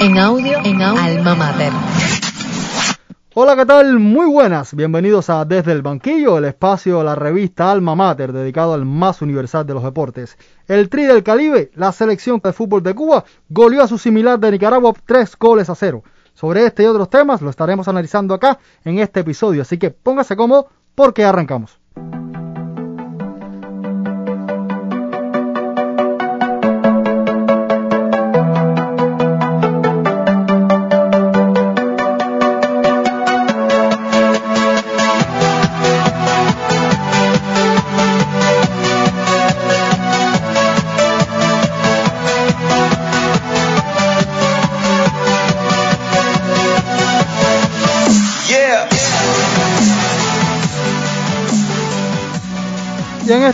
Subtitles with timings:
[0.00, 1.72] En audio, en alma mater.
[3.32, 3.98] Hola, ¿qué tal?
[3.98, 4.74] Muy buenas.
[4.74, 9.22] Bienvenidos a Desde el Banquillo, el espacio de la revista Alma Mater, dedicado al más
[9.22, 10.36] universal de los deportes.
[10.66, 14.50] El Tri del Caribe, la selección de fútbol de Cuba, goleó a su similar de
[14.50, 16.02] Nicaragua tres goles a cero.
[16.34, 20.36] Sobre este y otros temas lo estaremos analizando acá en este episodio, así que póngase
[20.36, 21.78] cómodo porque arrancamos.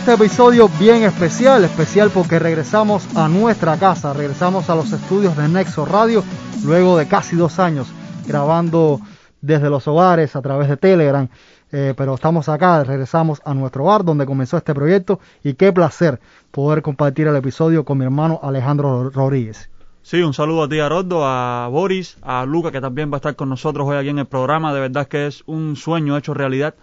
[0.01, 5.47] Este episodio bien especial, especial porque regresamos a nuestra casa, regresamos a los estudios de
[5.47, 6.23] Nexo Radio
[6.65, 7.87] luego de casi dos años
[8.25, 8.99] grabando
[9.41, 11.27] desde los hogares a través de Telegram.
[11.71, 16.19] Eh, pero estamos acá, regresamos a nuestro hogar donde comenzó este proyecto y qué placer
[16.49, 19.69] poder compartir el episodio con mi hermano Alejandro Rodríguez.
[20.01, 23.35] Sí, un saludo a ti, Aroldo, a Boris, a Luca, que también va a estar
[23.35, 24.73] con nosotros hoy aquí en el programa.
[24.73, 26.73] De verdad que es un sueño hecho realidad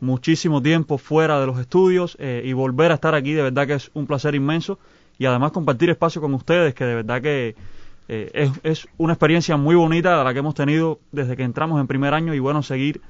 [0.00, 3.74] muchísimo tiempo fuera de los estudios eh, y volver a estar aquí, de verdad que
[3.74, 4.78] es un placer inmenso
[5.18, 7.56] y además compartir espacio con ustedes, que de verdad que
[8.08, 11.86] eh, es, es, una experiencia muy bonita la que hemos tenido desde que entramos en
[11.86, 13.00] primer año y bueno, seguir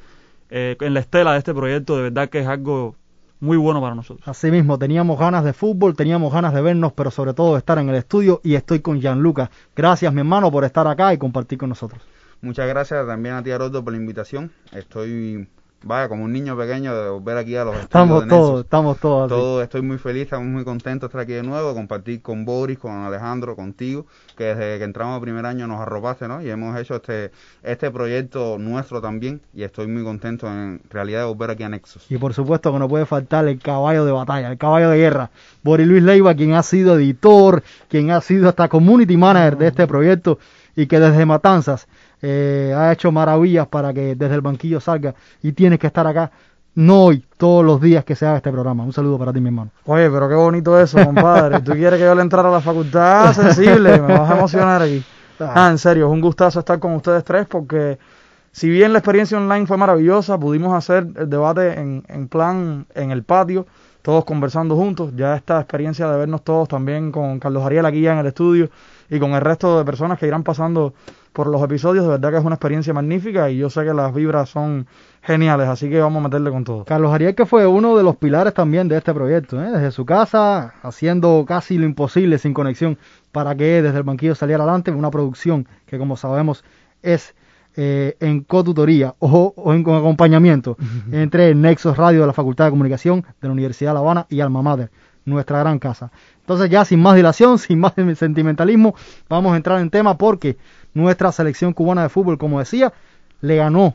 [0.51, 2.95] eh, en la estela de este proyecto, de verdad que es algo
[3.41, 4.27] muy bueno para nosotros.
[4.29, 7.79] Así mismo, teníamos ganas de fútbol, teníamos ganas de vernos, pero sobre todo de estar
[7.79, 9.51] en el estudio y estoy con Gianluca.
[9.75, 12.01] Gracias, mi hermano, por estar acá y compartir con nosotros.
[12.41, 14.53] Muchas gracias también a ti, Aroldo, por la invitación.
[14.73, 15.49] Estoy
[15.83, 19.29] vaya, como un niño pequeño de volver aquí a los Estamos todos, estamos todos.
[19.29, 22.79] Todo, estoy muy feliz, estamos muy contentos de estar aquí de nuevo, compartir con Boris,
[22.79, 26.43] con Alejandro, contigo, que desde que entramos el primer año nos arropaste, ¿no?
[26.43, 27.31] Y hemos hecho este,
[27.63, 32.11] este proyecto nuestro también, y estoy muy contento en realidad de volver aquí a Nexus.
[32.11, 35.31] Y por supuesto que no puede faltar el caballo de batalla, el caballo de guerra,
[35.63, 39.87] Boris Luis Leiva, quien ha sido editor, quien ha sido hasta community manager de este
[39.87, 40.39] proyecto,
[40.75, 41.89] y que desde Matanzas
[42.23, 46.31] eh, ha hecho maravillas para que desde el banquillo salga y tienes que estar acá,
[46.75, 48.85] no hoy, todos los días que se haga este programa.
[48.85, 49.71] Un saludo para ti, mi hermano.
[49.87, 51.61] Oye, pero qué bonito eso, compadre.
[51.61, 55.03] Tú quieres que yo le entrara a la facultad sensible, me vas a emocionar aquí.
[55.41, 57.99] Ah, en serio, es un gustazo estar con ustedes tres porque
[58.53, 63.11] si bien la experiencia online fue maravillosa, pudimos hacer el debate en, en plan en
[63.11, 63.67] el patio,
[64.03, 65.13] todos conversando juntos.
[65.15, 68.71] Ya esta experiencia de vernos todos también con Carlos Ariel aquí ya en el estudio
[69.11, 70.95] y con el resto de personas que irán pasando
[71.37, 74.15] por los episodios, de verdad que es una experiencia magnífica y yo sé que las
[74.15, 74.87] vibras son
[75.21, 76.87] geniales, así que vamos a meterle con todo.
[76.87, 79.71] Carlos Ariel que fue uno de los pilares también de este proyecto, ¿eh?
[79.71, 82.97] desde su casa, haciendo casi lo imposible sin conexión
[83.33, 86.65] para que desde el banquillo saliera adelante, una producción que como sabemos
[87.03, 87.35] es
[87.77, 90.79] eh, en cotutoría o, o en acompañamiento
[91.13, 94.41] entre Nexos Radio de la Facultad de Comunicación de la Universidad de La Habana y
[94.41, 94.91] Alma Mater,
[95.27, 96.11] nuestra gran casa.
[96.41, 98.95] Entonces ya sin más dilación, sin más sentimentalismo,
[99.29, 100.57] vamos a entrar en tema porque
[100.97, 102.93] nuestra selección cubana de fútbol, como decía,
[103.43, 103.95] le ganó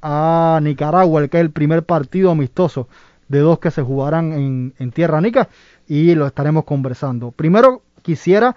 [0.00, 2.88] a Nicaragua, el que es el primer partido amistoso
[3.28, 5.48] de dos que se jugarán en, Tierra Nica
[5.86, 7.32] y lo estaremos conversando.
[7.32, 8.56] Primero quisiera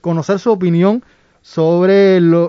[0.00, 1.04] conocer su opinión
[1.42, 2.48] sobre lo,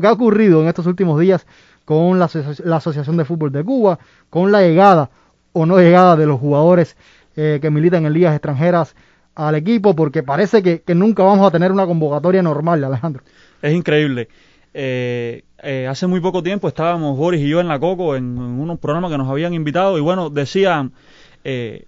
[0.00, 1.44] que ha ocurrido en estos últimos días
[1.84, 2.30] con la,
[2.64, 3.98] la, Asociación de Fútbol de Cuba,
[4.30, 5.10] con la llegada
[5.52, 6.96] o no llegada de los jugadores
[7.34, 8.94] eh, que militan en ligas extranjeras
[9.34, 13.24] al equipo, porque parece que, que nunca vamos a tener una convocatoria normal, Alejandro
[13.62, 14.28] es increíble.
[14.74, 18.78] Eh, eh, hace muy poco tiempo estábamos Boris y yo en la Coco en, unos
[18.78, 20.92] programas que nos habían invitado y bueno, decían,
[21.42, 21.86] eh,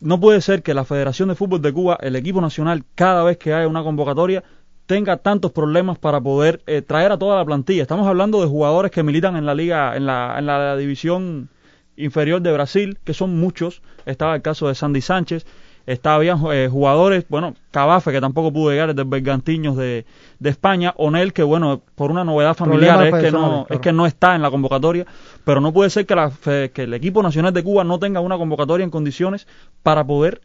[0.00, 3.38] no puede ser que la Federación de Fútbol de Cuba, el equipo nacional, cada vez
[3.38, 4.44] que haya una convocatoria,
[4.86, 7.82] tenga tantos problemas para poder eh, traer a toda la plantilla.
[7.82, 11.48] Estamos hablando de jugadores que militan en la liga, en la, en la división
[11.96, 13.82] inferior de Brasil, que son muchos.
[14.04, 15.46] Estaba el caso de Sandy Sánchez,
[15.86, 20.04] Está, habían eh, jugadores, bueno, Cabafe, que tampoco pudo llegar desde Bergantiños de,
[20.40, 23.66] de España, Onel, que bueno, por una novedad familiar es que, no, claro.
[23.70, 25.06] es que no está en la convocatoria,
[25.44, 28.36] pero no puede ser que, la, que el equipo nacional de Cuba no tenga una
[28.36, 29.46] convocatoria en condiciones
[29.84, 30.40] para poder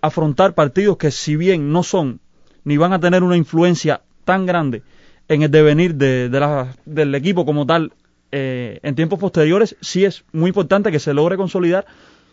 [0.00, 2.20] afrontar partidos que si bien no son
[2.64, 4.82] ni van a tener una influencia tan grande
[5.28, 7.92] en el devenir de, de la, del equipo como tal
[8.32, 11.84] eh, en tiempos posteriores, sí es muy importante que se logre consolidar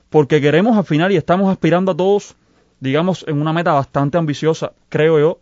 [0.10, 2.36] porque queremos al final y estamos aspirando a todos,
[2.80, 5.40] digamos, en una meta bastante ambiciosa, creo yo,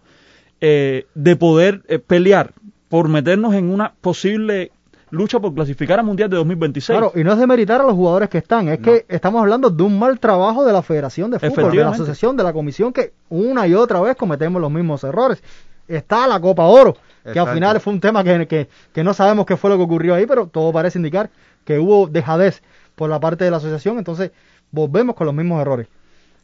[0.62, 2.54] eh, de poder eh, pelear
[2.90, 4.72] por meternos en una posible
[5.10, 6.98] lucha por clasificar al Mundial de 2026.
[6.98, 8.86] Claro, y no es de meritar a los jugadores que están, es no.
[8.86, 12.38] que estamos hablando de un mal trabajo de la Federación de Fútbol, de la Asociación,
[12.38, 15.42] de la Comisión, que una y otra vez cometemos los mismos errores.
[15.88, 16.96] está la Copa Oro,
[17.32, 19.84] que al final fue un tema que, que, que no sabemos qué fue lo que
[19.84, 21.30] ocurrió ahí, pero todo parece indicar
[21.64, 22.62] que hubo dejadez
[22.96, 24.32] por la parte de la asociación, entonces
[24.72, 25.88] volvemos con los mismos errores.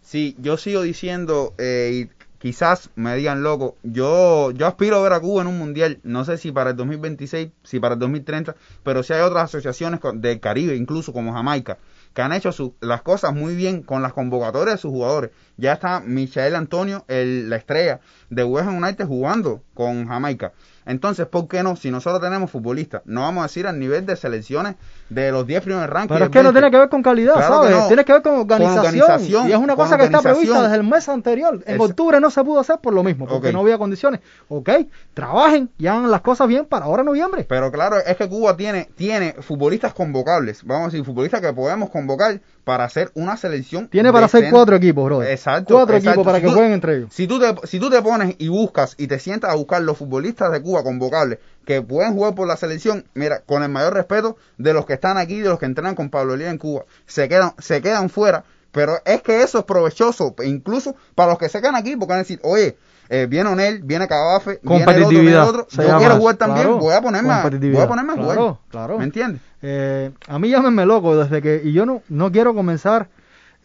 [0.01, 5.13] Sí, yo sigo diciendo, eh, y quizás me digan loco, yo, yo aspiro a ver
[5.13, 8.55] a Cuba en un mundial, no sé si para el 2026, si para el 2030,
[8.83, 11.77] pero si hay otras asociaciones del Caribe, incluso como Jamaica,
[12.13, 15.31] que han hecho su- las cosas muy bien con las convocatorias de sus jugadores.
[15.57, 17.99] Ya está Michael Antonio, el- la estrella
[18.29, 20.51] de West United, jugando con Jamaica.
[20.85, 21.75] Entonces, ¿por qué no?
[21.75, 24.75] Si nosotros tenemos futbolistas, no vamos a decir al nivel de selecciones
[25.09, 26.13] de los 10 primeros rankings.
[26.13, 26.59] Pero es que no 20.
[26.59, 27.81] tiene que ver con calidad, Claro que ¿sabes?
[27.81, 27.87] no.
[27.87, 28.85] Tiene que ver con organización.
[28.85, 31.61] organización, y es una cosa que está prevista desde el mes anterior.
[31.65, 34.21] En Es- octubre no se pudo hacer por lo mismo, porque no había condiciones.
[34.49, 34.69] Ok,
[35.13, 37.45] trabajen y hagan las cosas bien para ahora noviembre.
[37.47, 41.89] Pero claro, es que Cuba tiene, tiene futbolistas convocables, vamos a decir, futbolistas que podemos
[41.89, 43.87] convocar para hacer una selección.
[43.87, 45.23] Tiene para hacer cuatro equipos, bro.
[45.23, 45.73] Exacto.
[45.75, 46.21] Cuatro exacto.
[46.21, 47.09] equipos para Si que tú- jueguen entre ellos.
[47.13, 49.97] Si tú, te, si tú te pones y buscas y te sientas a buscar los
[49.97, 54.37] futbolistas de Cuba convocables que pueden jugar por la selección, mira, con el mayor respeto
[54.57, 57.27] de los que están aquí, de los que entrenan con Pablo Elías en Cuba, se
[57.29, 58.43] quedan, se quedan fuera.
[58.71, 62.19] Pero es que eso es provechoso, incluso para los que se quedan aquí, porque van
[62.19, 62.77] a decir, oye,
[63.11, 66.37] eh, viene Onel, viene Cabafe, viene el otro, viene el otro, yo llama quiero jugar
[66.37, 68.35] también, Claro, voy a ponerme a, voy a ponerme a jugar.
[68.37, 68.97] Claro, claro.
[68.97, 69.41] ¿Me entiendes?
[69.61, 73.09] Eh, a mí llámenme loco desde que y yo no no quiero comenzar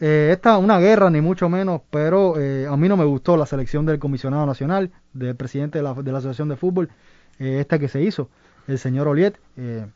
[0.00, 3.46] eh, esta una guerra ni mucho menos, pero eh, a mí no me gustó la
[3.46, 6.90] selección del comisionado nacional, del presidente de la, de la asociación de fútbol,
[7.38, 8.28] eh, esta que se hizo,
[8.66, 9.38] el señor Oliet.
[9.56, 9.86] Eh,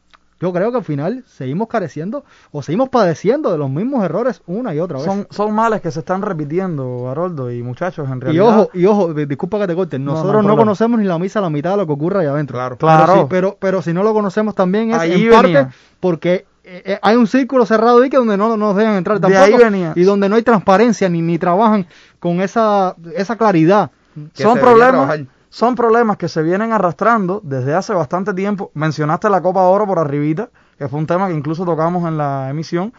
[0.41, 4.75] yo creo que al final seguimos careciendo o seguimos padeciendo de los mismos errores una
[4.75, 5.05] y otra vez.
[5.07, 8.47] Son, son males que se están repitiendo, Haroldo y muchachos, en y realidad.
[8.61, 11.07] ojo, y ojo, di- disculpa que te corte, No, no hay nosotros no, conocemos ni
[11.07, 12.57] la misa la mitad de lo que ocurre allá adentro.
[12.57, 12.77] Claro.
[12.79, 13.05] Claro.
[13.07, 15.33] Pero, sí- pero, pero si no lo conocemos también es Ahí en venía.
[15.43, 15.67] parte
[16.01, 19.19] porque eh, eh, hay un círculo cerrado ahí que donde no no nos dejan entrar
[19.21, 19.93] De tampoco ahí venía.
[19.97, 21.87] y donde no hay transparencia ni, ni trabajan
[22.19, 23.91] con esa, esa claridad.
[24.35, 25.21] que son problemas.
[25.51, 28.71] Son problemas que se vienen arrastrando desde hace bastante tiempo.
[28.75, 30.49] Mencionaste la Copa Oro por arribita,
[30.79, 32.95] que fue un tema que incluso tocamos en la emisión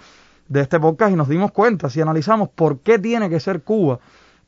[0.49, 3.99] de este podcast y nos dimos cuenta, si analizamos por qué tiene que ser Cuba,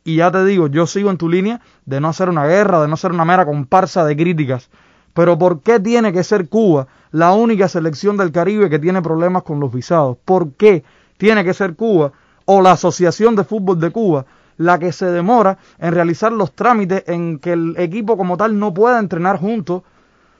[0.03, 2.89] y ya te digo, yo sigo en tu línea de no hacer una guerra, de
[2.89, 4.69] no ser una mera comparsa de críticas,
[5.13, 9.43] pero ¿por qué tiene que ser Cuba la única selección del Caribe que tiene problemas
[9.43, 10.17] con los visados?
[10.25, 10.83] ¿Por qué
[11.15, 12.11] tiene que ser Cuba
[12.43, 14.25] o la Asociación de Fútbol de Cuba
[14.57, 18.73] la que se demora en realizar los trámites en que el equipo como tal no
[18.73, 19.83] pueda entrenar juntos?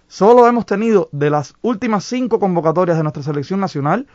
[0.08, 4.08] Solo hemos tenido de las últimas cinco convocatorias de nuestra selección nacional,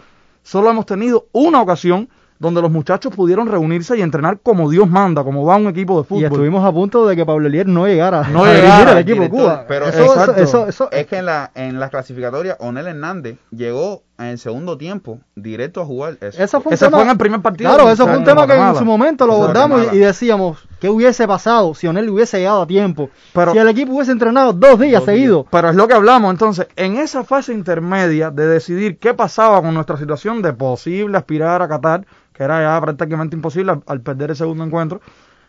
[0.42, 2.08] solo hemos tenido una ocasión
[2.38, 6.04] donde los muchachos pudieron reunirse y entrenar como Dios manda, como va un equipo de
[6.04, 6.22] fútbol.
[6.22, 8.98] Y estuvimos a punto de que Pablo Elier no llegara No a dirigir llegara, el
[8.98, 9.64] equipo de director, Cuba.
[9.66, 10.40] pero eso, eso, exacto.
[10.42, 14.76] eso, eso- Es que en la, en la clasificatoria, Onel Hernández llegó en el segundo
[14.78, 16.16] tiempo directo a jugar.
[16.20, 16.42] Eso.
[16.42, 18.46] eso fue un Ese tema, fue en el primer partido Claro, eso fue un tema
[18.46, 22.62] que en su momento lo abordamos y, decíamos, ¿qué hubiese pasado si Onel hubiese llegado
[22.62, 23.10] a tiempo?
[23.32, 25.04] Pero- si el equipo hubiese entrenado dos días Dos días.
[25.04, 25.46] seguidos.
[25.50, 29.72] Pero es lo que hablamos, entonces, en esa fase intermedia de decidir qué pasaba con
[29.74, 32.04] nuestra situación de posible aspirar a Qatar,
[32.38, 35.00] que era ya prácticamente imposible al, al perder el segundo encuentro,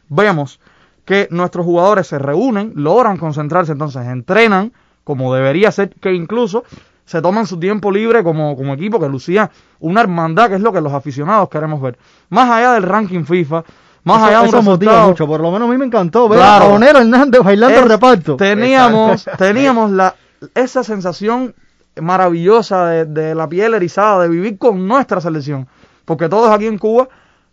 [0.10, 0.60] vemos
[1.06, 6.64] que nuestros jugadores se reúnen, logran concentrarse, entonces entrenan como debería ser, que incluso
[7.06, 9.50] se toman su tiempo libre como, como equipo, que lucía
[9.80, 11.98] una hermandad, que es lo que los aficionados queremos ver.
[12.30, 13.64] Más allá del ranking FIFA,
[14.04, 16.38] más eso, allá de un resultado, mucho, por lo menos a mí me encantó ver
[16.40, 16.66] Claro.
[16.66, 18.36] a Onel Hernández bailando reparto.
[18.38, 20.14] Teníamos, teníamos la,
[20.54, 21.56] esa sensación
[22.00, 25.68] maravillosa de, de la piel erizada, de vivir con nuestra selección.
[26.10, 27.08] Porque todos aquí en Cuba,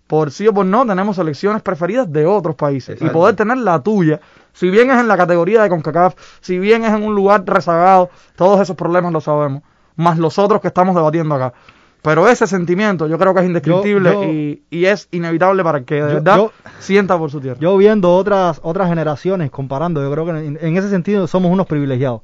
[0.06, 2.96] por sí o por no, tenemos selecciones preferidas de otros países.
[3.02, 4.18] Y poder tener la tuya,
[4.54, 8.08] si bien es en la categoría de CONCACAF, si bien es en un lugar rezagado,
[8.34, 9.62] todos esos problemas lo sabemos.
[9.96, 11.52] Más los otros que estamos debatiendo acá.
[12.00, 15.96] Pero ese sentimiento yo creo que es indescriptible yo- y, y es inevitable para que
[15.96, 16.40] de Yo- verdad
[16.78, 17.58] sienta por su tierra.
[17.60, 21.66] Yo viendo otras otras generaciones, comparando, yo creo que en, en ese sentido somos unos
[21.66, 22.22] privilegiados.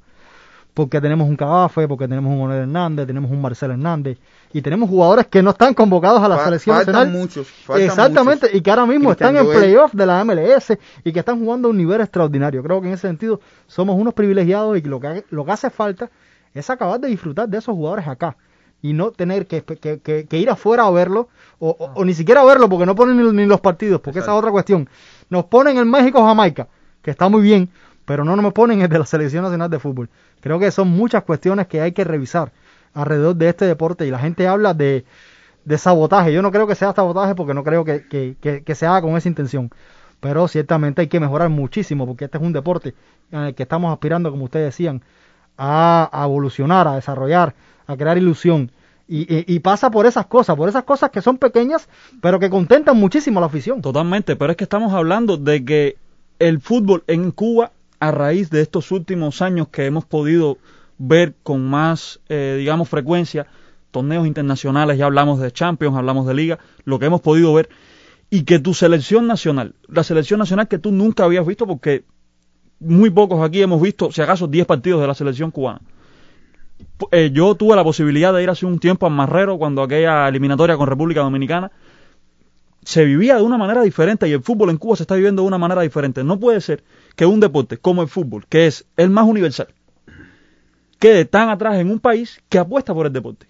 [0.75, 4.17] Porque tenemos un Cabafe, porque tenemos un Onel Hernández, tenemos un Marcel Hernández
[4.55, 7.19] y tenemos jugadores que no están convocados a la selección faltan nacional.
[7.21, 8.59] muchos, faltan Exactamente, muchos.
[8.59, 11.69] y que ahora mismo Cristian están en playoff de la MLS y que están jugando
[11.69, 12.62] a un nivel extraordinario.
[12.62, 16.11] Creo que en ese sentido somos unos privilegiados y lo que, lo que hace falta
[16.55, 18.37] es acabar de disfrutar de esos jugadores acá
[18.81, 22.14] y no tener que, que- que- que ir afuera a verlo o, o- o ni
[22.14, 24.88] siquiera verlo porque no ponen ni, ni los partidos, porque esa es otra cuestión.
[25.29, 26.67] Nos ponen el México-Jamaica,
[27.02, 27.69] que está muy bien,
[28.05, 30.09] pero no nos ponen el de la Selección Nacional de Fútbol.
[30.41, 32.53] Creo que son muchas cuestiones que hay que revisar
[32.95, 35.05] alrededor de este deporte y la gente habla de,
[35.77, 36.33] sabotaje.
[36.33, 39.71] Yo no creo que sea sabotaje porque no creo que, se haga con esa intención.
[40.21, 42.95] Pero ciertamente hay que mejorar muchísimo porque este es un deporte
[43.31, 45.03] en el que estamos aspirando, como ustedes decían,
[45.57, 47.55] a, a evolucionar, a desarrollar,
[47.87, 48.71] a crear ilusión.
[49.09, 51.89] Y, y- y pasa por esas cosas, por esas cosas que son pequeñas,
[52.21, 53.83] pero que contentan muchísimo a la afición.
[53.83, 55.97] Totalmente, pero es que estamos hablando de que
[56.39, 60.59] el fútbol en Cuba a raíz de estos últimos años que hemos podido
[60.99, 63.47] ver con más, eh, digamos, frecuencia
[63.93, 67.69] torneos internacionales, ya hablamos de Champions, hablamos de Liga, lo que hemos podido ver,
[68.29, 72.03] y que tu selección nacional, la selección nacional que tú nunca habías visto, porque
[72.81, 75.81] muy pocos aquí hemos visto, si acaso, 10 partidos de la selección cubana.
[77.13, 80.77] Eh, yo tuve la posibilidad de ir hace un tiempo a Marrero cuando aquella eliminatoria
[80.77, 81.71] con República Dominicana
[82.83, 85.49] se vivía de una manera diferente y el fútbol en Cuba se está viviendo de
[85.49, 86.25] una manera diferente.
[86.25, 86.83] No puede ser
[87.16, 89.69] que un deporte como el fútbol, que es el más universal,
[90.99, 93.47] quede tan atrás en un país que apuesta por el deporte.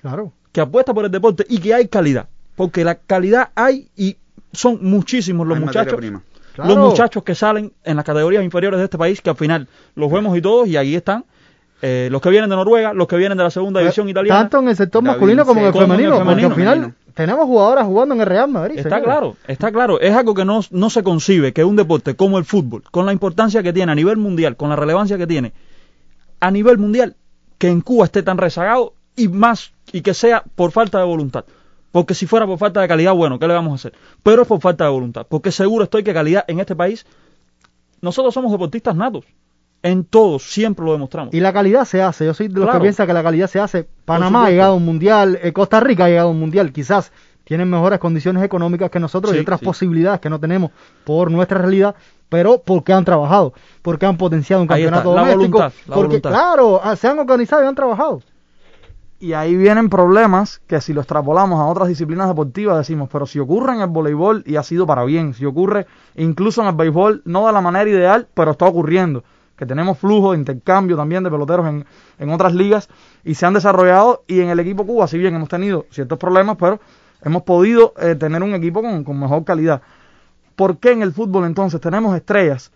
[0.00, 0.32] Claro.
[0.52, 2.28] Que apuesta por el deporte y que hay calidad.
[2.56, 4.16] Porque la calidad hay y
[4.52, 5.94] son muchísimos los Hay muchachos.
[5.94, 6.22] prima.
[6.54, 6.74] Claro.
[6.74, 10.10] Los muchachos que salen en las categorías inferiores de este país, que al final los
[10.10, 11.24] vemos y todos, y ahí están.
[11.82, 14.40] eh, los que vienen de Noruega, los que vienen de la segunda división italiana.
[14.40, 16.36] Tanto en el sector David masculino como en el Como en el femenino, porque al
[16.36, 16.54] femenino.
[16.54, 16.94] final Femenino.
[17.14, 18.78] Tenemos jugadoras jugando en el Real Madrid.
[18.78, 20.00] Está claro, está claro.
[20.00, 23.12] Es algo que no, no se concibe que un deporte como el fútbol, con la
[23.12, 25.52] importancia que tiene a nivel mundial, con la relevancia que tiene
[26.40, 27.16] a nivel mundial,
[27.58, 31.44] que en Cuba esté tan rezagado y más, y que sea por falta de voluntad.
[31.92, 33.92] Porque si fuera por falta de calidad, bueno, ¿qué le vamos a hacer?
[34.22, 35.26] Pero es por falta de voluntad.
[35.28, 37.04] Porque seguro estoy que calidad en este país,
[38.00, 39.24] nosotros somos deportistas natos.
[39.82, 41.32] En todos, siempre lo demostramos.
[41.32, 42.26] Y la calidad se hace.
[42.26, 42.78] Yo soy de los Claro.
[42.78, 43.88] que piensa que la calidad se hace.
[44.04, 46.70] Panamá ha llegado a un mundial, eh, Costa Rica ha llegado a un mundial.
[46.72, 47.12] Quizás
[47.44, 49.64] tienen mejores condiciones económicas que nosotros y otras sí.
[49.66, 50.70] posibilidades que no tenemos
[51.04, 51.94] por nuestra realidad,
[52.28, 55.94] pero porque han trabajado, porque han potenciado un Ahí está, campeonato la doméstico, voluntad, la
[55.94, 56.30] porque voluntad.
[56.30, 58.20] claro, ah, se han organizado y han trabajado.
[59.18, 63.38] Y ahí vienen problemas que si lo extrapolamos a otras disciplinas deportivas decimos, pero si
[63.38, 67.22] ocurre en el voleibol y ha sido para bien, si ocurre incluso en el béisbol,
[67.24, 69.22] no de la manera ideal, pero está ocurriendo,
[69.60, 71.84] que tenemos flujo de intercambio también de peloteros en,
[72.18, 72.88] en otras ligas
[73.24, 76.56] y se han desarrollado y en el equipo Cuba, si bien hemos tenido ciertos problemas,
[76.58, 76.80] pero
[77.22, 79.82] hemos podido eh, tener un equipo con, con mejor calidad.
[80.56, 82.72] ¿Por qué en el fútbol entonces tenemos estrellas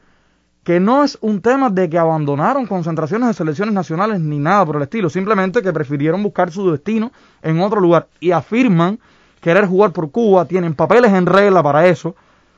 [0.62, 4.76] que no es un tema de que abandonaron concentraciones de selecciones nacionales ni nada por
[4.76, 8.98] el estilo, simplemente que prefirieron buscar su destino en otro lugar y afirman
[9.40, 12.14] querer jugar por Cuba, tienen papeles en regla para eso,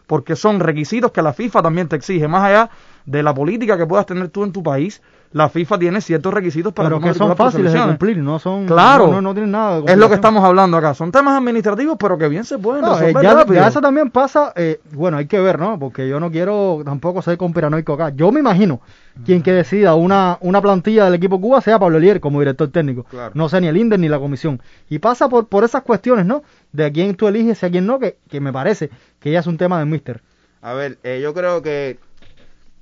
[0.09, 2.71] porque son requisitos que la FIFA también te exige, más allá
[3.07, 5.01] de la política que puedas tener tú en tu país,
[5.33, 9.07] la FIFA tiene ciertos requisitos para pero que son fáciles de cumplir, no son Claro,
[9.09, 10.95] no, no, no tienen nada de es lo que estamos hablando acá.
[10.95, 13.55] Son temas administrativos, pero que bien se pueden No, eh, ya, rápido.
[13.61, 15.79] ya eso también pasa, eh, bueno, hay que ver, ¿no?
[15.79, 18.11] Porque yo no quiero tampoco ser conspiranoico acá.
[18.11, 18.81] Yo me imagino
[19.25, 23.05] quien que decida una, una plantilla del equipo Cuba sea Pablo Elier como director técnico.
[23.05, 23.33] Claro.
[23.35, 24.61] No sé ni el INDER ni la comisión.
[24.89, 26.43] Y pasa por, por esas cuestiones, ¿no?
[26.73, 29.41] De a quién tú eliges y a quién no, que, que me parece que ya
[29.41, 30.23] es un tema de mister.
[30.63, 31.99] A ver, eh, yo creo que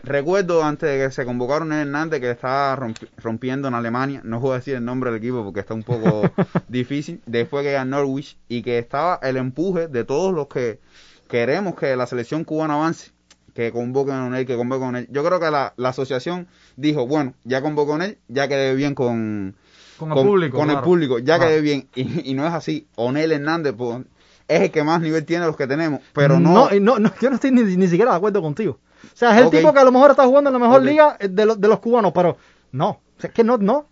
[0.04, 4.52] recuerdo antes de que se convocaron a Hernández que estaba rompi- rompiendo en Alemania, no
[4.52, 6.22] a decir el nombre del equipo porque está un poco
[6.68, 10.80] difícil, después que ganó Norwich y que estaba el empuje de todos los que
[11.28, 13.10] queremos que la selección cubana avance,
[13.54, 15.08] que convoquen a él, que convoquen a él.
[15.10, 18.94] Yo creo que la, la asociación dijo, bueno, ya convocó a él, ya quedé bien
[18.94, 19.54] con,
[19.98, 20.84] Con el público, con el claro.
[20.84, 21.44] público, ya Claro.
[21.50, 21.88] quedé bien.
[21.94, 22.86] Y, y no es así.
[22.96, 24.00] Onel Hernández pues,
[24.48, 26.68] es el que más nivel tiene de los que tenemos, pero no...
[26.70, 28.78] No, no, no, yo no estoy ni, ni siquiera de acuerdo contigo.
[29.12, 31.16] O sea, es el tipo que a lo mejor está jugando en la mejor liga
[31.20, 32.36] eh, de, los de los cubanos, pero
[32.72, 32.88] no.
[32.88, 33.86] O sea, es que no, no.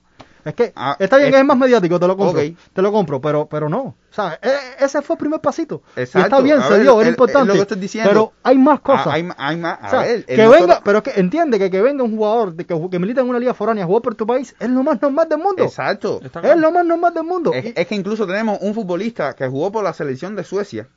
[0.44, 2.42] Es que Ah, está bien es- que es más mediático, te lo compro.
[2.72, 3.78] Te lo compro, pero, pero no.
[3.80, 5.82] O sea, e- ese fue el primer pasito.
[5.96, 6.26] Y Exacto.
[6.26, 7.76] está bien, se dio, es- era lo importante.
[7.76, 8.10] diciendo.
[8.10, 9.06] Pero hay más cosas.
[9.06, 9.78] Ah, hay, hay más.
[9.80, 12.54] A O sea, ver, que venga, pero es que entiende que que venga un jugador
[12.54, 14.82] de que, que milita en una liga foránea a jugar por tu país es lo
[14.82, 15.62] más normal del mundo.
[15.62, 16.20] Exacto.
[16.24, 17.52] Es lo más normal del mundo.
[17.54, 20.88] Es, Y- es que incluso tenemos un futbolista que jugó por la selección de Suecia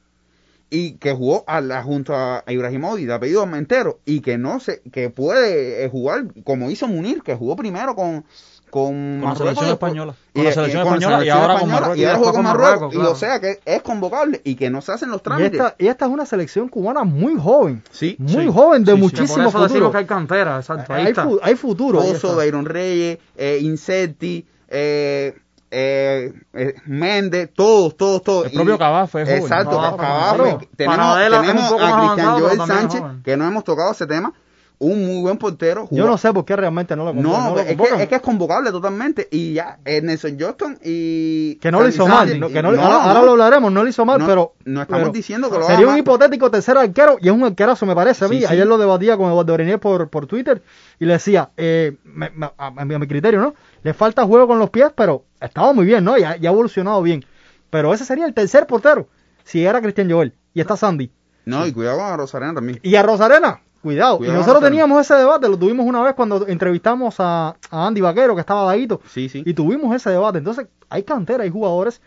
[0.70, 4.82] y que jugó a la, junto a Ibrahimovic de apellido Armentero y que no se
[4.92, 8.26] que puede eh, jugar como hizo Munir que jugó primero con
[8.72, 10.16] con, Con la selección española.
[10.34, 11.98] y- Con la y- selección con española y selección ahora con Marruecos.
[11.98, 14.92] y ahora juega con Marruecos y o sea que es convocable y que no se
[14.92, 17.84] hacen los y, trámites esta, y esta es una selección cubana muy joven.
[17.92, 18.50] Sí, Muy sí.
[18.52, 19.02] joven, de Sí, sí.
[19.04, 19.92] muchísimo por eso decimos futuro.
[19.92, 20.94] que hay cantera, exacto.
[20.94, 21.24] Ahí hay, está.
[21.26, 22.02] fu- hay futuro.
[22.04, 22.34] está.
[22.36, 25.38] Bayron Reyes, eh, Insetti, eh,
[25.78, 28.46] eh, eh, Méndez, todos, todos, todos.
[28.46, 29.42] El propio Cabafe es joven.
[29.44, 30.60] Exacto, claro.
[30.78, 34.08] Tenemos, Panadela es un tenemos poco a Cristian Joel Sánchez, que no hemos tocado ese
[34.08, 34.34] tema.
[34.78, 35.88] Un muy buen portero.
[35.90, 37.32] Yo no sé por qué realmente no lo convocan.
[37.44, 39.26] No, no lo es, que, es que es convocable totalmente.
[39.32, 41.56] Y ya, eh, Nelson Johnston y.
[41.62, 43.02] Que no lo hizo mal, no, que no, no, ahora, no.
[43.04, 44.54] ahora lo hablaremos, no lo hizo mal, No, pero...
[44.66, 46.00] no estamos pero diciendo que lo Sería un mal.
[46.00, 48.52] hipotético tercer arquero, y es un arquerazo me parece a mí, Sí, sí.
[48.52, 50.62] ayer lo debatía con Eduardo Berenier por, por Twitter,
[51.00, 53.56] y le decía, eh, me- me- a, a mi criterio, ¿no?
[53.82, 56.18] Le falta juego con los pies, pero estaba muy bien, ¿no?
[56.18, 57.24] Ya, ya ha evolucionado bien.
[57.70, 59.08] Pero ese sería el tercer portero,
[59.44, 61.12] si era Cristian Joel, y está Sandy.
[61.46, 62.80] No, y cuidado con a Rosarena también.
[62.82, 64.18] Y a Rosarena, cuidado.
[64.18, 68.02] Cuidado y nosotros teníamos ese debate, lo tuvimos una vez cuando entrevistamos a, a Andy
[68.02, 69.44] Vaquero, que estaba dadito, Sí, sí.
[69.46, 70.38] y tuvimos ese debate.
[70.40, 72.02] Entonces, hay cantera, hay jugadores,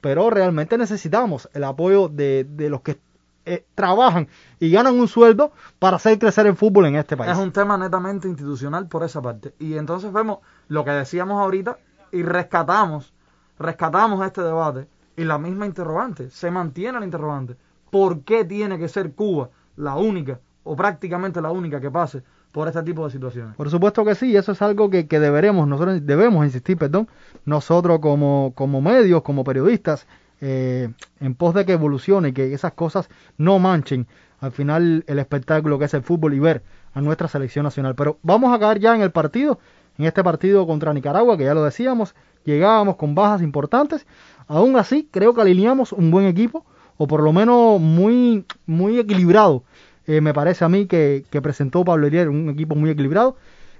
[0.00, 2.98] pero realmente necesitamos el apoyo de, de los que
[3.44, 4.28] eh, trabajan
[4.60, 7.32] y ganan un sueldo para hacer crecer el fútbol en este país.
[7.32, 9.54] Es un tema netamente institucional por esa parte.
[9.58, 11.78] Y entonces vemos lo que decíamos ahorita
[12.12, 13.12] y rescatamos,
[13.58, 17.56] rescatamos este debate y la misma interrogante, se mantiene la interrogante.
[17.90, 22.68] ¿Por qué tiene que ser Cuba la única o prácticamente la única que pase por
[22.68, 23.56] este tipo de situaciones?
[23.56, 27.08] Por supuesto que sí, eso es algo que, que deberemos, nosotros debemos insistir, perdón,
[27.44, 30.06] nosotros como, como medios, como periodistas,
[30.40, 30.90] eh,
[31.20, 34.06] en pos de que evolucione y que esas cosas no manchen
[34.40, 36.64] al final el espectáculo que es el fútbol y ver
[36.94, 37.94] a nuestra selección nacional.
[37.94, 39.60] Pero vamos a caer ya en el partido,
[39.98, 44.06] en este partido contra Nicaragua, que ya lo decíamos, llegábamos con bajas importantes.
[44.46, 46.64] Aún así, creo que alineamos un buen equipo,
[46.96, 49.64] o por lo menos muy, muy equilibrado.
[50.06, 53.36] Eh, me parece a mí que, presentó Pablo Herier un equipo muy equilibrado.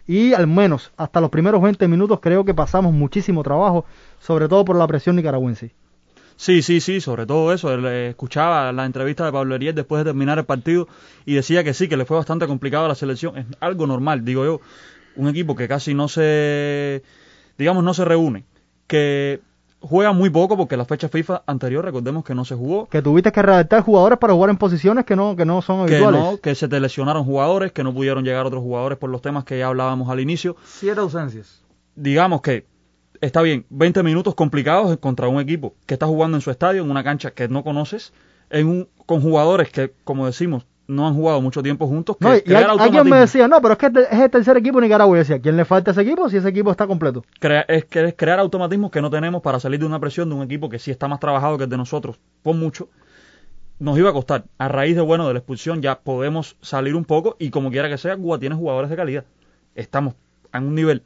[0.07, 3.85] Y al menos hasta los primeros 20 minutos creo que pasamos muchísimo trabajo,
[4.19, 5.73] sobre todo por la presión nicaragüense.
[6.37, 7.73] Sí, sí, sí, sobre todo eso.
[7.88, 10.88] Eh, escuchaba la entrevista de Pablo Ariel después de terminar el partido
[11.25, 13.38] y decía que sí, que le fue bastante complicado a la selección.
[13.38, 14.61] Es algo normal, digo yo.
[15.16, 17.02] Un equipo que casi no se,
[17.59, 18.45] digamos, no se reúne,
[18.87, 19.40] que
[19.81, 22.87] juega muy poco porque la fecha FIFA anterior, recordemos que no se jugó.
[22.88, 25.95] Que tuviste que redactar jugadores para jugar en posiciones que no, que no son Que
[25.97, 26.21] habituales.
[26.21, 29.45] no, que se te lesionaron jugadores, que no pudieron llegar otros jugadores por los temas
[29.45, 30.57] que ya hablábamos al inicio.
[30.64, 31.62] Siete ausencias.
[31.95, 32.64] digamos que
[33.21, 36.90] está bien, 20 minutos complicados contra un equipo que está jugando en su estadio, en
[36.90, 38.12] una cancha que no conoces,
[38.50, 42.16] en un, con jugadores que, como decimos, no han jugado mucho tiempo juntos.
[42.18, 44.56] Que No, y crear al- alguien me decía, no, pero es que es el tercer
[44.56, 45.16] equipo Nicaragua.
[45.16, 47.25] Y decía, ¿quién le falta a ese equipo si ese equipo está completo?
[47.40, 50.34] Crea- es, que es crear automatismos que no tenemos para salir de una presión de
[50.37, 52.88] un equipo que sí está más trabajado que el de nosotros, por mucho.
[53.78, 54.44] Nos iba a costar.
[54.58, 57.88] A raíz de bueno de la expulsión ya podemos salir un poco y como quiera
[57.88, 59.25] que sea, Cuba tiene jugadores de calidad.
[59.75, 60.14] Estamos
[60.52, 61.02] en un nivel,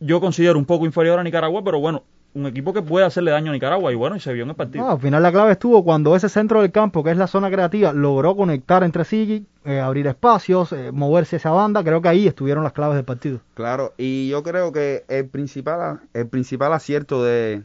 [0.00, 3.50] yo considero un poco inferior a Nicaragua, pero bueno, un equipo que puede hacerle daño
[3.50, 4.84] a Nicaragua y bueno, y se vio en el partido.
[4.84, 7.50] No, al final la clave estuvo cuando ese centro del campo, que es la zona
[7.50, 11.82] creativa, logró conectar entre sí, eh, abrir espacios, eh, moverse esa banda.
[11.82, 13.40] Creo que ahí estuvieron las claves del partido.
[13.54, 17.62] Claro, y yo creo que el principal, el principal acierto de,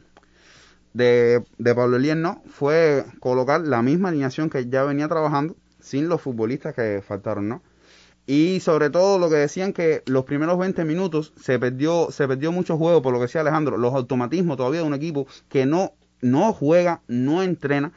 [0.93, 6.09] de, de Pablo Eliel no fue colocar la misma alineación que ya venía trabajando sin
[6.09, 7.61] los futbolistas que faltaron, ¿no?
[8.27, 12.51] Y sobre todo lo que decían que los primeros 20 minutos se perdió, se perdió
[12.51, 15.93] mucho juego, por lo que decía Alejandro, los automatismos todavía de un equipo que no,
[16.21, 17.91] no juega, no entrena.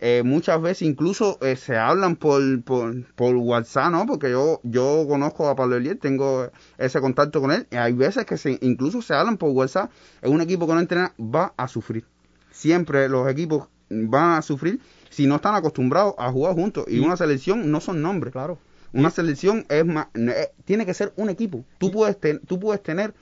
[0.00, 4.06] Eh, muchas veces incluso eh, se hablan por, por, por WhatsApp, ¿no?
[4.06, 7.66] Porque yo, yo conozco a Pablo Eliel, tengo ese contacto con él.
[7.70, 9.90] y hay veces que se, incluso se hablan por WhatsApp.
[10.22, 12.04] En un equipo que no entrena va a sufrir.
[12.50, 16.84] Siempre los equipos van a sufrir si no están acostumbrados a jugar juntos.
[16.88, 18.32] Y, Y- una selección no son nombres.
[18.32, 18.58] Claro.
[18.92, 21.64] Una selección es más, eh, tiene que ser un equipo.
[21.78, 23.14] Tú puedes, ten- tú puedes tener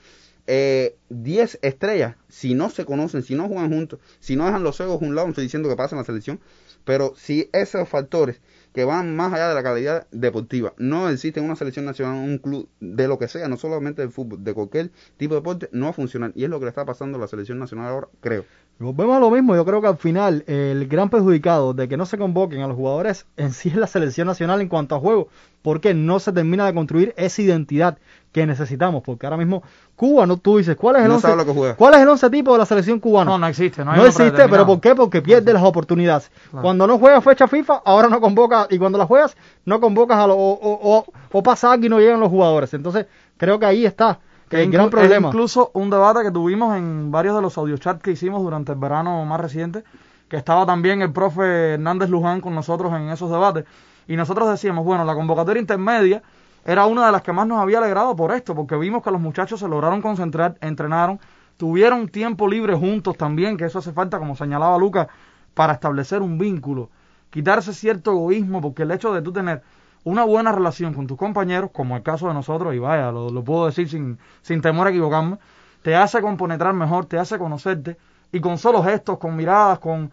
[0.49, 4.79] eh, 10 estrellas si no se conocen, si no juegan juntos, si no dejan los
[4.79, 6.39] egos a un lado, no estoy diciendo que pasa en la selección,
[6.85, 8.39] pero si esos factores
[8.73, 12.37] que van más allá de la calidad deportiva no existen en una selección nacional, un
[12.37, 15.85] club, de lo que sea, no solamente del fútbol, de cualquier tipo de deporte, no
[15.85, 16.31] va a funcionar.
[16.35, 18.45] Y es lo que le está pasando a la selección nacional ahora, creo.
[18.79, 22.05] Volvemos a lo mismo, yo creo que al final el gran perjudicado de que no
[22.05, 25.29] se convoquen a los jugadores en sí es la selección nacional en cuanto a juego,
[25.63, 27.97] porque no se termina de construir esa identidad
[28.31, 29.63] que necesitamos, porque ahora mismo
[29.95, 31.27] Cuba, no tú dices, ¿cuál es el No once?
[31.75, 33.31] ¿Cuál es el once tipo de la selección cubana?
[33.31, 33.83] No, no existe.
[33.83, 34.93] No, hay No existe, pero ¿por qué?
[34.93, 36.29] Porque pierde las oportunidades.
[36.51, 36.61] Claro.
[36.61, 39.35] Cuando no juegas fecha FIFA, ahora no convocas, y cuando la juegas,
[39.65, 42.71] no convocas a los, o, o, o- o pasa algo y no llegan los jugadores.
[42.75, 45.27] Entonces, creo que ahí está Que inclu- gran es problema.
[45.27, 49.23] incluso un debate que tuvimos en varios de los audiochats que hicimos durante el verano
[49.25, 49.83] más reciente,
[50.29, 53.65] que estaba también el profe Hernández Luján con nosotros en esos debates.
[54.07, 56.21] Y nosotros decíamos, bueno, la convocatoria intermedia
[56.65, 59.21] era una de las que más nos había alegrado por esto, porque vimos que los
[59.21, 61.19] muchachos se lograron concentrar, entrenaron,
[61.57, 65.07] tuvieron tiempo libre juntos también, que eso hace falta, como señalaba Lucas,
[65.53, 66.89] para establecer un vínculo,
[67.29, 69.61] quitarse cierto egoísmo, porque el hecho de tú tener
[70.07, 73.65] una buena relación con tus compañeros, como el caso de nosotros, y vaya, lo, puedo
[73.65, 75.37] decir sin, sin temor a equivocarme,
[75.81, 77.97] te hace componetrar mejor, te hace conocerte,
[78.31, 80.09] y con solo gestos, con miradas, con,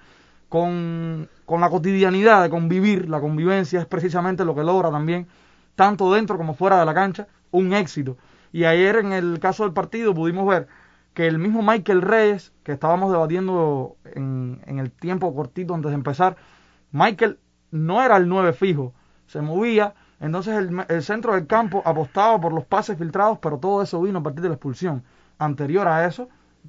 [0.49, 5.29] con, con la cotidianidad de convivir, la convivencia es precisamente lo que logra también,
[5.77, 8.17] tanto dentro como fuera de la cancha, un éxito.
[8.53, 10.67] Y ayer en el caso del partido pudimos ver
[11.13, 15.97] que el mismo Michael Reyes, que estábamos debatiendo en, en el tiempo cortito antes de
[15.97, 16.37] empezar,
[16.91, 17.39] Michael
[17.71, 18.93] no era el 9 fijo,
[19.27, 23.83] se movía, entonces el, el centro del campo apostaba por los pases filtrados, pero todo
[23.83, 25.03] eso vino a partir de la expulsión.
[25.39, 26.29] Anterior a eso,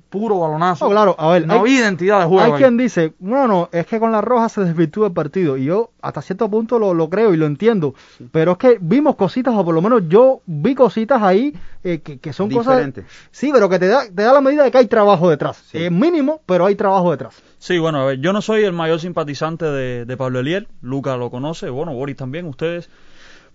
[0.09, 0.85] puro balonazo.
[0.85, 2.43] No, claro, a ver, no hay- había identidad de juego.
[2.43, 2.57] Hay ahí.
[2.57, 5.57] quien dice, no, no, es que con la roja se desvirtúa el partido.
[5.57, 7.95] Y yo hasta cierto punto lo, lo creo y lo entiendo.
[8.31, 11.53] Pero es que vimos cositas, o por lo menos yo vi cositas ahí
[11.83, 12.75] eh, que, que son cosas...
[12.77, 13.05] Diferente.
[13.31, 15.57] Sí, pero que te da, te da la medida de que hay trabajo detrás.
[15.71, 15.83] Sí.
[15.83, 17.41] Es mínimo, pero hay trabajo detrás.
[17.57, 21.17] Sí, bueno, a ver, yo no soy el mayor simpatizante de, de Pablo Elier, Luca
[21.17, 22.89] lo conoce, bueno, Boris también, ustedes,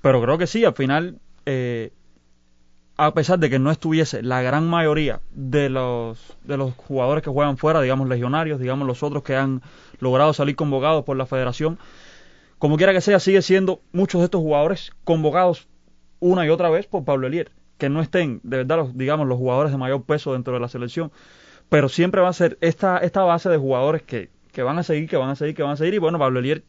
[0.03, 1.93] pero creo que sí, al final, eh,
[3.03, 7.31] a pesar de que no estuviese la gran mayoría de los, de los jugadores que
[7.31, 9.63] juegan fuera, digamos legionarios, digamos los otros que han
[10.01, 11.79] logrado salir convocados por la federación,
[12.59, 15.67] como quiera que sea, sigue siendo muchos de estos jugadores convocados
[16.19, 19.39] una y otra vez por Pablo Elier, que no estén, de verdad, los, digamos, los
[19.39, 21.11] jugadores de mayor peso dentro de la selección,
[21.71, 25.09] pero siempre va a ser esta, esta base de jugadores que, que van a seguir,
[25.09, 26.65] que van a seguir, que van a seguir, y bueno, Pablo Elier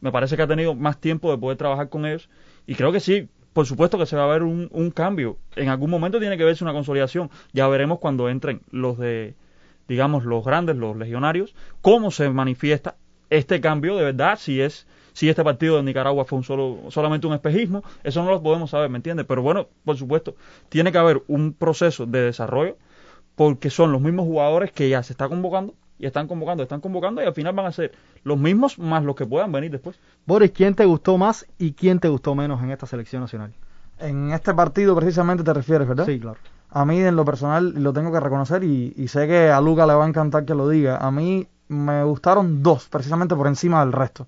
[0.00, 2.28] me parece que ha tenido más tiempo de poder trabajar con ellos,
[2.66, 5.90] y creo que sí, por supuesto que se va a ver un, cambio, en algún
[5.90, 9.34] momento tiene que verse una consolidación, ya veremos cuando entren los de,
[9.88, 12.94] digamos, los grandes, los legionarios, cómo se manifiesta
[13.30, 17.26] este cambio de verdad, si es si este partido de Nicaragua fue un solo solamente
[17.26, 19.26] un espejismo, eso no lo podemos saber, ¿me entiendes?
[19.26, 20.36] Pero bueno, por supuesto,
[20.68, 22.76] tiene que haber un proceso de desarrollo
[23.34, 27.22] porque son los mismos jugadores que ya se está convocando y están convocando, están convocando
[27.22, 27.92] y al final van a ser
[28.24, 29.98] los mismos más los que puedan venir después.
[30.26, 33.52] Boris, ¿quién te gustó más y quién te gustó menos en esta selección nacional?
[33.98, 36.06] En este partido precisamente te refieres, ¿verdad?
[36.06, 36.38] Sí, claro.
[36.70, 39.60] A mí en lo personal y lo tengo que reconocer y, y sé que a
[39.60, 40.98] Luca le va a encantar que lo diga.
[40.98, 44.26] A mí me gustaron dos, precisamente por encima del resto.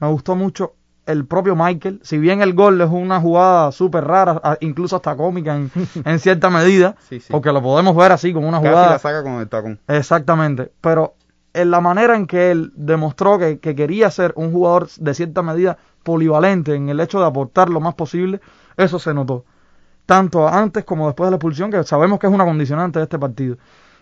[0.00, 0.74] Me gustó mucho
[1.08, 1.98] el propio Michael.
[2.02, 5.70] Si bien el gol es una jugada súper rara, incluso hasta cómica en,
[6.04, 7.26] en cierta medida, Sí, sí.
[7.32, 8.90] porque lo podemos ver así como una Casi jugada.
[8.92, 9.80] la saca con el tacón.
[9.88, 11.14] Exactamente, pero
[11.54, 15.42] en la manera en que él demostró que, que quería ser un jugador de cierta
[15.42, 18.40] medida polivalente en el hecho de aportar lo más posible,
[18.76, 19.44] eso se notó.
[20.06, 23.18] Tanto antes como después de la expulsión, que sabemos que es una condicionante de este
[23.18, 23.56] partido.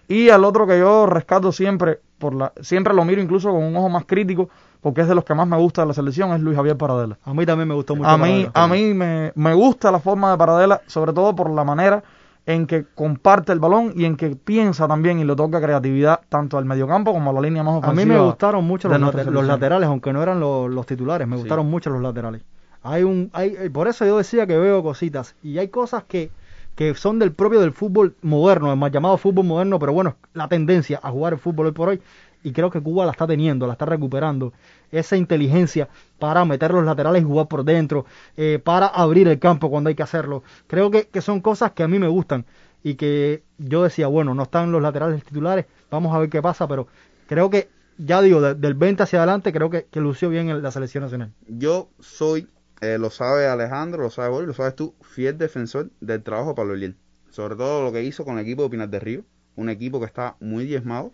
[0.09, 3.75] Y al otro que yo rescato siempre, por la, siempre lo miro incluso con un
[3.77, 4.49] ojo más crítico,
[4.81, 7.19] porque es de los que más me gusta de la selección, es Luis Javier Paradela.
[7.25, 8.09] A mí también me gustó mucho.
[8.09, 8.53] A mí, Paradela.
[8.55, 12.03] a mí me, me gusta la forma de Paradela, sobre todo por la manera
[12.49, 16.59] en que comparte el balón y en que piensa también y le toca creatividad tanto
[16.59, 18.05] al mediocampo como a la línea más A ofensiva.
[18.05, 21.41] mí me gustaron mucho los, later- laterales, aunque no eran los, los titulares, me Sí.
[21.43, 22.43] gustaron mucho los laterales.
[22.85, 26.31] Hay un, hay, eh, por eso yo decía que veo cositas y hay cosas que,
[26.77, 30.47] que son del propio del fútbol moderno, el más llamado fútbol moderno, pero bueno, la
[30.47, 32.01] tendencia a jugar el fútbol hoy por hoy
[32.47, 34.53] y creo que Cuba la está teniendo, la está recuperando
[34.93, 35.89] esa inteligencia
[36.21, 38.07] para meter los laterales y jugar por dentro,
[38.37, 40.45] eh, para abrir el campo cuando hay que hacerlo.
[40.69, 42.47] Creo que, que son cosas que a mí me gustan
[42.85, 46.69] y que yo decía, bueno, no están los laterales titulares, vamos a ver qué pasa,
[46.69, 46.87] pero
[47.27, 50.71] creo que, ya digo, de- del 20 hacia adelante, creo que, lució bien en la
[50.71, 51.33] selección nacional.
[51.49, 52.47] Yo soy,
[52.81, 56.55] eh, lo sabe Alejandro, lo sabe Boris, lo sabes tú, fiel defensor del trabajo de
[56.55, 56.95] Pablo Eliel.
[57.31, 59.23] Sobre todo lo que hizo con el equipo de Pinar del Río,
[59.57, 61.11] un equipo que está muy diezmado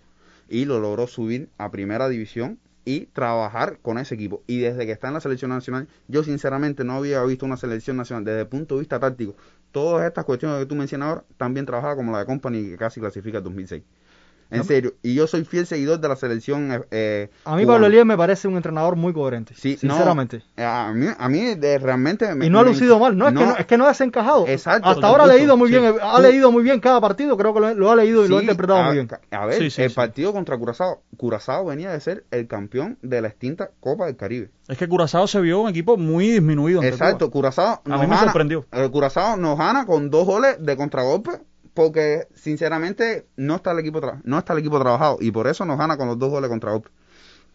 [0.53, 4.43] y lo logró subir a primera división y trabajar con ese equipo.
[4.47, 7.97] Y desde que está en la selección nacional, yo sinceramente no había visto una selección
[7.97, 9.35] nacional desde el punto de vista táctico.
[9.71, 13.01] Todas estas cuestiones que tú mencionas ahora, también trabajaba como la de Company que casi
[13.01, 13.83] clasifica el 2006.
[14.53, 14.65] En No.
[14.65, 16.71] serio, y yo soy fiel seguidor de la selección.
[16.73, 17.75] eh, eh, A mí cubana.
[17.77, 20.43] Pablo Elías me parece un entrenador muy coherente, Sí, no, sinceramente.
[20.59, 23.45] a mí, a mí de- realmente me- y no ha lucido mal, no es, Que
[23.45, 24.47] no, es que no ha desencajado.
[24.47, 25.79] Exacto, Hasta ahora ha leído muy sí.
[25.79, 28.29] bien, ha Tú- leído muy bien cada partido, creo que lo, lo ha leído y
[28.29, 29.09] lo ha interpretado a, muy bien.
[29.31, 29.97] A ver, Sí, sí, el sí.
[29.97, 34.51] partido contra Curazao, Curazao venía de ser el campeón de la extinta Copa del Caribe.
[34.69, 36.83] Es que Curazao se vio un equipo muy disminuido.
[36.83, 37.31] Exacto.
[37.31, 38.67] Curazao A mí me gana- sorprendió.
[38.93, 41.31] Curazao nos gana con dos goles de contragolpe
[41.75, 45.65] porque sinceramente no está el equipo tra- no está el equipo trabajado y por eso
[45.65, 46.91] nos gana con los dos goles de contragolpe.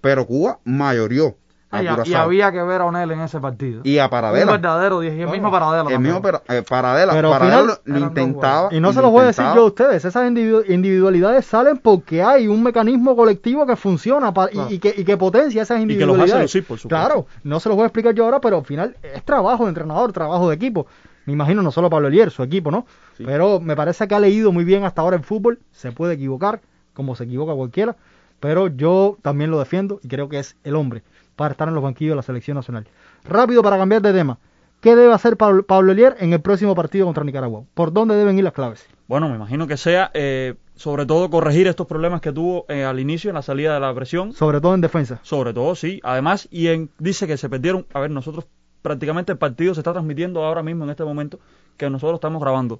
[0.01, 1.35] Pero Cuba mayorió
[1.69, 3.81] a Y, a- y había que ver a Onel en ese partido.
[3.83, 4.51] y a un Paradela.
[4.53, 5.89] verdadero 10 y el mismo Paradela.
[5.91, 9.11] El mismo Para- eh, Paradela, Pero Paradela final lo intentaba Y no se lo los
[9.11, 13.65] voy a decir yo a ustedes, esas individu- individualidades salen porque hay un mecanismo colectivo
[13.67, 14.69] que funciona pa- y- Claro.
[14.71, 16.41] y, que, y que potencia esas que los hace individualidades.
[16.43, 16.87] lucir, por supuesto.
[17.07, 19.69] Claro, no se los voy a explicar yo ahora, pero al final es trabajo de
[19.69, 20.87] entrenador, trabajo de equipo.
[21.27, 22.87] Me imagino no solo Pablo Elier, su equipo, ¿no?
[23.17, 23.23] Sí.
[23.25, 26.61] Pero me parece que ha leído muy bien hasta ahora el fútbol, se puede equivocar,
[26.93, 27.97] como se equivoca cualquiera,
[28.39, 31.03] pero yo también lo defiendo y creo que es el hombre
[31.35, 32.87] para estar en los banquillos de la selección nacional.
[33.25, 34.39] Rápido para cambiar de tema.
[34.79, 37.63] ¿Qué debe hacer Pablo, Pablo Elier en el próximo partido contra Nicaragua?
[37.73, 38.87] ¿Por dónde deben ir las claves?
[39.07, 42.99] Bueno, me imagino que sea, eh, sobre todo, corregir estos problemas que tuvo eh, al
[42.99, 44.31] inicio en la salida de la presión.
[44.31, 45.19] Sobre todo en defensa.
[45.23, 45.99] Sobre todo, sí.
[46.03, 47.85] Además, y en, dice que se perdieron.
[47.93, 48.45] A ver, nosotros
[48.81, 51.39] prácticamente el partido se está transmitiendo ahora mismo en este momento
[51.77, 52.79] que nosotros estamos grabando.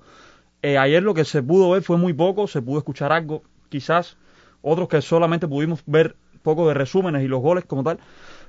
[0.62, 4.18] Eh, ayer lo que se pudo ver fue muy poco, se pudo escuchar algo, quizás.
[4.62, 8.00] Otros que solamente pudimos ver poco de resúmenes y los goles como tal.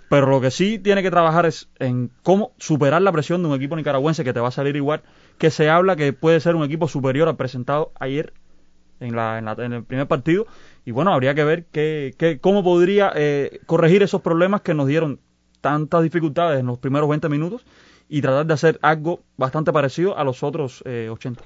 [0.09, 3.55] Pero lo que sí tiene que trabajar es en cómo superar la presión de un
[3.57, 5.03] equipo nicaragüense que te va a salir igual,
[5.39, 8.33] que se habla que puede ser un equipo superior al presentado ayer
[9.01, 10.47] en, la, en, la- en el primer partido.
[10.85, 14.87] Y bueno, habría que ver qué, qué- cómo podría eh, corregir esos problemas que nos
[14.87, 15.21] dieron
[15.61, 17.65] tantas dificultades en los primeros 20 minutos
[18.09, 21.43] y tratar de hacer algo bastante parecido a los otros eh, 80.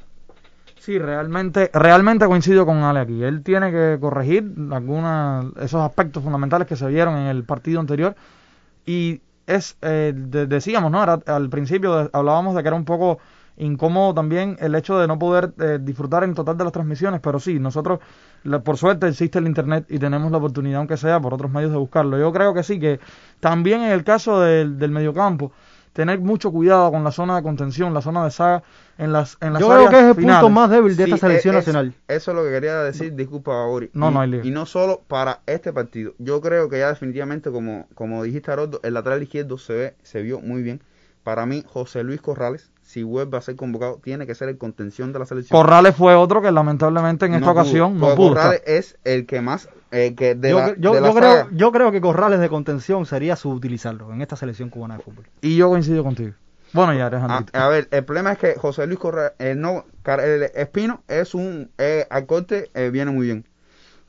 [0.79, 3.23] Sí, realmente, realmente coincido con Ale aquí.
[3.23, 8.17] Él tiene que corregir algunos esos aspectos fundamentales que se vieron en el partido anterior.
[8.85, 11.03] Y es, eh, de- decíamos, ¿no?
[11.03, 13.19] Era- al principio hablábamos de que era un poco
[13.57, 17.39] incómodo también el hecho de no poder eh, disfrutar en total de las transmisiones, pero
[17.39, 18.01] sí, nosotros,
[18.45, 21.71] la- por suerte existe el Internet y tenemos la oportunidad, aunque sea por otros medios,
[21.71, 22.19] de buscarlo.
[22.19, 22.99] Yo creo que sí, que
[23.41, 25.53] también en el caso del, del mediocampo,
[25.93, 28.63] tener mucho cuidado con la zona de contención, la zona de saga,
[28.97, 30.41] en las, en las Yo creo que es el finales.
[30.41, 31.95] punto más débil de Sí, esta selección es- nacional.
[32.09, 33.91] Eso es lo que quería decir, disculpa, Bori.
[33.93, 34.45] No, y, no hay lío.
[34.45, 36.15] Y no solo para este partido.
[36.19, 40.23] Yo creo que ya definitivamente, como, como dijiste, Haroldo, el lateral izquierdo se ve, se
[40.23, 40.81] vio muy bien.
[41.25, 45.13] Para mí, José Luis Corrales, si vuelve a ser convocado, tiene que ser el contención
[45.13, 45.59] de la selección.
[45.59, 48.29] Corrales fue otro que lamentablemente en esta No pudo, ocasión no pudo.
[48.31, 48.75] Corrales estar.
[48.75, 51.49] es el que más, el que de yo, la, yo- de la yo creo, saga-
[51.53, 55.27] yo creo que Corrales de contención sería subutilizarlo en esta selección cubana de fútbol.
[55.41, 56.33] Y yo coincido contigo.
[56.75, 57.47] Bueno, ya, A, Alejandro.
[57.53, 61.71] a ver, el problema es que José Luis Correa, eh, no, el Espino es un,
[61.77, 63.45] eh, al corte eh, viene muy bien,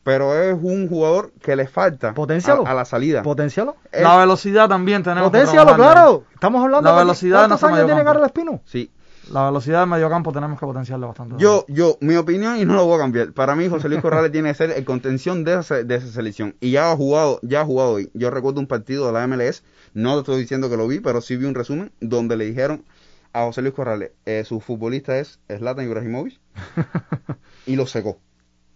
[0.03, 2.65] pero es un jugador que le falta Potencialo.
[2.67, 3.23] a, a la salida.
[3.23, 3.75] Potencialo.
[3.91, 6.23] Es- la velocidad también tenemos que Potencialo, claro.
[6.33, 8.11] Estamos hablando La de velocidad de ¿Cuántos años tiene mediocampo.
[8.11, 8.61] Carlos Espino?
[8.65, 8.91] sí,
[9.31, 11.35] La velocidad del mediocampo tenemos que potenciarla bastante.
[11.37, 13.31] yo, yo, mi opinión y no lo voy a cambiar.
[13.31, 16.55] Para mí José Luis Corrales tiene que ser el contención de esa, de esa selección
[16.59, 18.11] y ya ha jugado, ya ha jugado hoy.
[18.13, 19.63] Yo recuerdo un partido de la MLS,
[19.93, 22.83] no te estoy diciendo que lo vi, pero sí vi un resumen donde le dijeron
[23.31, 26.39] a José Luis Corrales, eh, su futbolista es Zlatan Ibrahimovic
[27.65, 28.19] y lo secó.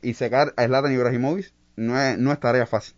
[0.02, 2.96] Y secar a Zlatan Ibrahimovic no es, no es tarea fácil.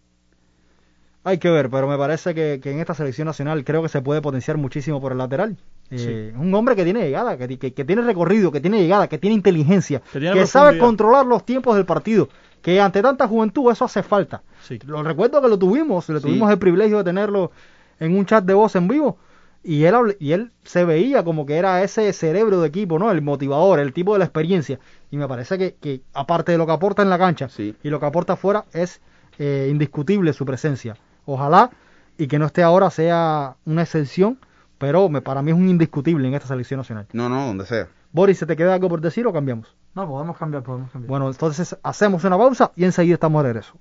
[1.24, 4.02] Hay que ver, pero me parece que, que en esta selección nacional creo que se
[4.02, 5.58] puede potenciar muchísimo por el lateral.
[5.92, 9.18] Eh, Un hombre que tiene llegada, que, que- que tiene recorrido, que tiene llegada, que
[9.18, 12.30] tiene inteligencia, Que tiene que sabe controlar los tiempos del partido,
[12.62, 14.44] que ante tanta juventud eso hace falta.
[14.62, 14.80] Sí.
[14.86, 16.26] Lo recuerdo que lo tuvimos, le Sí.
[16.28, 17.52] tuvimos el privilegio de tenerlo
[18.00, 19.18] en un chat de voz en vivo
[19.64, 23.12] y él habl- y él se veía como que era ese cerebro de equipo, ¿no?
[23.12, 24.80] El motivador, el tipo de la experiencia
[25.12, 27.76] y me parece que, que aparte de lo que aporta en la cancha Sí.
[27.84, 29.02] y lo que aporta afuera es
[29.38, 30.96] eh, indiscutible su presencia.
[31.26, 31.70] Ojalá
[32.18, 34.40] y que no esté ahora sea una excepción,
[34.78, 37.08] pero me, para mí es un indiscutible en esta selección nacional.
[37.14, 37.88] No, no, donde sea.
[38.12, 39.76] Boris, ¿se te queda algo por decir o cambiamos?
[39.94, 41.10] No, podemos cambiar, podemos cambiar.
[41.10, 43.74] Bueno, entonces hacemos una pausa y enseguida estamos de regreso.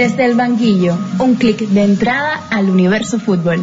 [0.00, 3.60] Desde el banquillo, un clic de entrada al universo fútbol.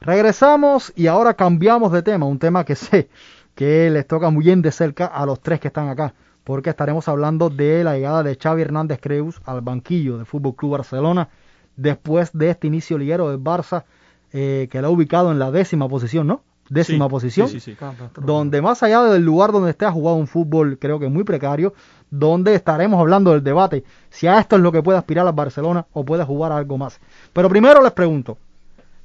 [0.00, 3.10] Regresamos y ahora cambiamos de tema, un tema que sé
[3.54, 7.08] que les toca muy bien de cerca a los tres que están acá, porque estaremos
[7.08, 11.28] hablando de la llegada de Xavi Hernández Creus al banquillo del Fútbol Club Barcelona
[11.76, 13.84] después de este inicio liguero del Barça
[14.32, 16.42] eh, que lo ha ubicado en la décima posición, ¿no?
[16.68, 17.76] Décima Sí, posición, sí, sí,
[18.20, 21.72] donde más allá del lugar donde esté ha jugado un fútbol creo que muy precario,
[22.10, 25.86] donde estaremos hablando del debate si a esto es lo que puede aspirar al Barcelona
[25.92, 27.00] o puede jugar a algo más.
[27.32, 28.36] Pero primero les pregunto,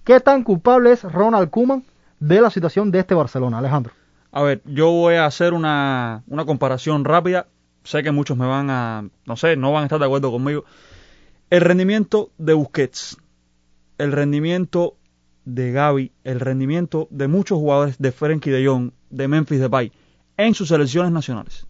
[0.04, 1.84] ¿qué tan culpable es Ronald Koeman
[2.20, 3.94] de la situación de este Barcelona, Alejandro?
[4.34, 7.48] A ver, yo voy a hacer una, una comparación rápida.
[7.84, 10.66] Sé que muchos me van a, no sé, no van a estar de acuerdo conmigo.
[11.50, 13.18] El rendimiento de Busquets,
[14.00, 14.96] el rendimiento
[15.46, 19.92] de Gaby, el rendimiento de muchos jugadores de Frenkie de Jong, de Memphis Depay,
[20.38, 21.68] en sus selecciones nacionales.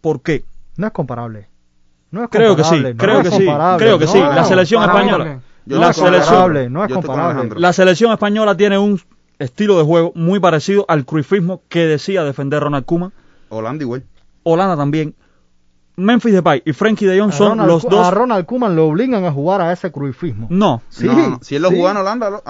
[0.00, 0.44] ¿Por qué?
[0.76, 1.48] No es comparable.
[2.10, 4.18] No es Creo que sí, comparable, no creo es que sí, comparable, creo que sí.
[4.18, 5.40] La selección española.
[5.66, 7.60] Yo la selección, no es comparable.
[7.60, 9.00] La selección española tiene un
[9.38, 13.12] estilo de juego muy parecido al cruifismo que decía defender Ronald Koeman.
[13.48, 14.04] Holanda igual.
[14.42, 15.14] Holanda también.
[15.96, 18.06] Memphis Depay y Frankie de Jong son Ronald los dos.
[18.06, 20.48] A Ronald Koeman lo obligan a jugar a ese cruifismo.
[20.50, 21.76] No, Sí, No, no, Si él lo sí.
[21.76, 22.42] jugaba en Holanda,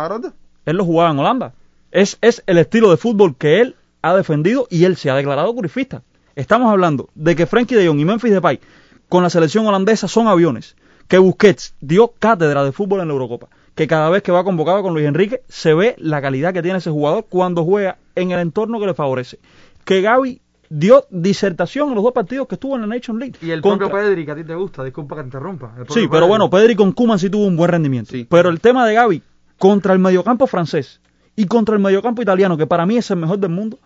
[0.67, 1.53] él lo jugaba en Holanda.
[1.91, 5.55] Es, es el estilo de fútbol que él ha defendido y él se ha declarado
[5.55, 6.03] cruifista.
[6.37, 8.61] Estamos hablando de que Frankie de Jong y Memphis Depay
[9.09, 10.77] con la selección holandesa son aviones.
[11.07, 13.49] Que Busquets dio cátedra de fútbol en la Eurocopa.
[13.75, 16.79] Que cada vez que va convocado con Luis Enrique se ve la calidad que tiene
[16.79, 19.39] ese jugador cuando juega en el entorno que le favorece.
[19.85, 23.35] Que Gaby dio disertación en los dos partidos que estuvo en la Nation League.
[23.43, 25.75] Y el Contra- propio Pedri, que a ti te gusta, disculpa que te interrumpa.
[25.89, 26.27] Sí, pero Pedri.
[26.29, 28.11] bueno, Pedri con Kuman sí tuvo un buen rendimiento.
[28.13, 28.27] Sí.
[28.29, 29.23] Pero el tema de Gaby
[29.59, 31.01] contra el mediocampo francés
[31.37, 33.79] y contra el mediocampo italiano, que para mí es el mejor del mundo,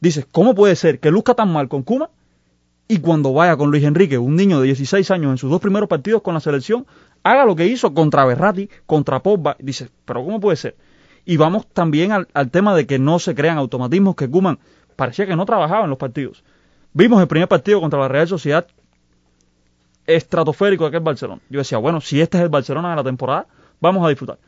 [0.00, 2.08] dices, ¿cómo puede ser que luzca tan mal con Kuman
[2.86, 5.88] y cuando vaya con Luis Enrique, un niño de 16 años en sus dos primeros
[5.88, 6.86] partidos con la selección,
[7.22, 9.56] haga lo que hizo contra Berratti, contra Pogba?
[9.58, 10.76] Dices, ¿pero cómo puede ser?
[11.24, 14.58] Y vamos también al, al tema de que no se crean automatismos que Kuman
[14.96, 16.42] parecía que no trabajaba en los partidos.
[16.92, 18.66] Vimos el primer partido contra la Real Sociedad
[20.06, 21.40] estratosférico de aquel Barcelona.
[21.48, 23.46] Yo decía, bueno, si este es el Barcelona de la temporada,
[23.80, 24.38] vamos a disfrutar.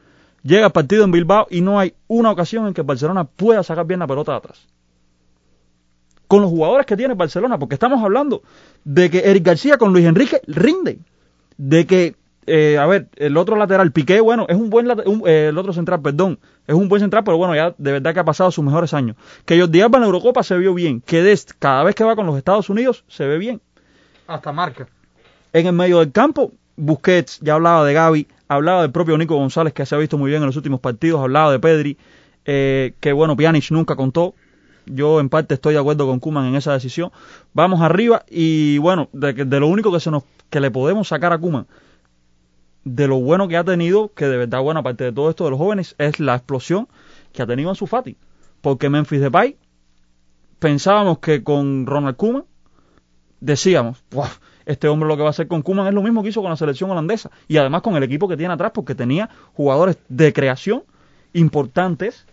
[0.42, 3.62] Llega el partido en Bilbao y no hay una ocasión en que el Barcelona pueda
[3.62, 4.66] sacar bien la pelota de atrás.
[6.28, 8.42] con los jugadores que tiene Barcelona, porque estamos hablando
[8.82, 11.04] de que Eric García con Luis Enrique rinden,
[11.56, 12.16] de que,
[12.48, 15.58] eh, a ver, el otro lateral, Piqué, bueno, es un buen, late- un- eh, el
[15.58, 18.50] otro central, perdón, es un buen central, pero bueno, ya de verdad que ha pasado
[18.50, 19.16] sus mejores años.
[19.44, 22.16] Que Jordi Alba en la Eurocopa se vio bien, que Dest, cada vez que va
[22.16, 23.60] con los Estados Unidos, se ve bien.
[24.26, 24.88] Hasta marca.
[25.52, 29.72] En el medio del campo, Busquets, ya hablaba de Gaby, hablaba del propio Nico González,
[29.72, 31.96] que se ha visto muy bien en los últimos partidos, hablaba de Pedri,
[32.44, 34.34] eh, que bueno, Pjanic nunca contó.
[34.86, 37.10] Yo en parte estoy de acuerdo con Kuman en esa decisión.
[37.54, 41.32] Vamos arriba y bueno, de, de lo único que se nos que le podemos sacar
[41.32, 41.66] a Kuman,
[42.86, 45.50] de lo bueno que ha tenido, que de verdad, bueno, aparte de todo esto de
[45.50, 46.86] los jóvenes, es la explosión
[47.32, 48.16] que ha tenido en su Fati.
[48.60, 49.56] Porque Memphis Depay,
[50.60, 52.44] pensábamos que con Ronald Kuman
[53.40, 54.30] decíamos, "Buah,
[54.66, 56.50] este hombre lo que va a hacer con Kuman es lo mismo que hizo con
[56.50, 60.32] la selección holandesa y además con el equipo que tiene atrás porque tenía jugadores de
[60.32, 60.84] creación
[61.32, 62.24] importantes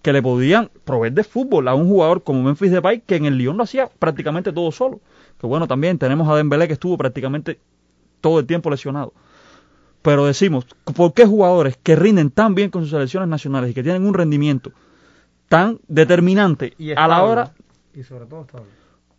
[0.00, 3.36] que le podían proveer de fútbol a un jugador como Memphis Depay que en el
[3.36, 5.00] Lyon lo hacía prácticamente todo solo.
[5.38, 7.60] Que bueno, también tenemos a Dembélé que estuvo prácticamente
[8.22, 9.12] todo el tiempo lesionado.
[10.02, 13.82] Pero decimos, ¿por qué jugadores que rinden tan bien con sus selecciones nacionales y que
[13.82, 14.72] tienen un rendimiento
[15.48, 17.52] tan determinante Y a la hora
[17.94, 18.66] Y sobre todo estable.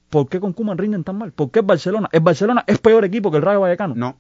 [0.10, 1.32] ¿Por qué con Kuman rinden tan mal?
[1.32, 2.10] ¿Por qué el Barcelona?
[2.12, 3.96] ¿El Barcelona es peor equipo que el Rayo Vallecano?
[3.96, 4.18] No,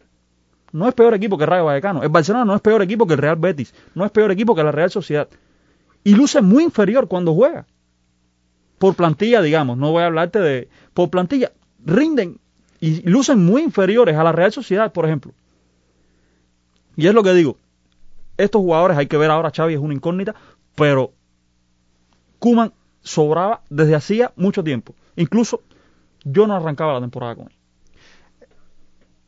[0.71, 2.01] No es peor equipo que el Rayo Vallecano.
[2.01, 3.75] El Barcelona no es peor equipo que el Real Betis.
[3.93, 5.27] No es peor equipo que la Real Sociedad.
[6.03, 7.67] Y luce muy inferior cuando juega.
[8.79, 9.77] Por plantilla, digamos.
[9.77, 10.69] No voy a hablarte de...
[10.93, 11.51] Por plantilla,
[11.85, 12.39] rinden
[12.79, 15.31] y lucen muy inferiores a la Real Sociedad, por ejemplo.
[16.95, 17.57] Y es lo que digo.
[18.37, 20.35] Estos jugadores hay que ver ahora, Xavi es una incógnita,
[20.75, 21.11] pero
[22.39, 24.95] Kuman sobraba desde hacía mucho tiempo.
[25.15, 25.61] Incluso
[26.23, 27.55] yo no arrancaba la temporada con él.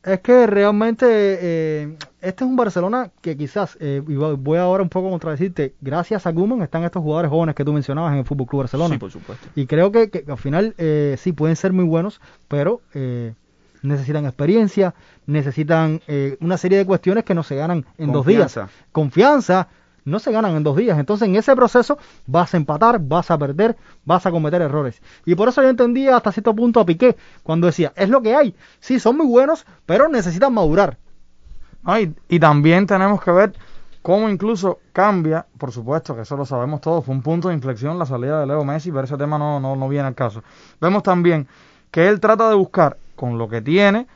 [0.04, 4.89] Es que realmente eh, este es un Barcelona que quizás, eh, y voy ahora un
[4.89, 8.25] poco a contradecirte, gracias a Koeman están estos jugadores jóvenes que tú mencionabas en el
[8.25, 8.95] Fútbol Club Barcelona.
[8.95, 9.47] Sí, por supuesto.
[9.56, 13.34] Y creo que, que al final eh, sí pueden ser muy buenos, pero eh,
[13.86, 14.93] necesitan experiencia,
[15.26, 18.54] necesitan eh, una serie de cuestiones que no se ganan en dos días.
[18.54, 18.69] Confianza.
[18.91, 19.67] Confianza,
[20.06, 20.98] no se ganan en dos días.
[20.98, 25.02] Entonces en ese proceso vas a empatar, vas a perder, vas a cometer errores.
[25.26, 28.36] Y por eso yo entendía hasta cierto punto a Piqué cuando decía, es lo que
[28.36, 28.56] hay.
[28.80, 30.98] Sí, son muy buenos, pero necesitan madurar.
[32.00, 33.54] Y, y también tenemos que ver
[34.02, 37.98] cómo incluso cambia, por supuesto que eso lo sabemos todos, fue un punto de inflexión
[37.98, 40.43] la salida de Leo Messi, pero ese tema no, no, no viene al caso.
[40.80, 41.48] Vemos también
[41.95, 44.08] que él trata de buscar con lo que tiene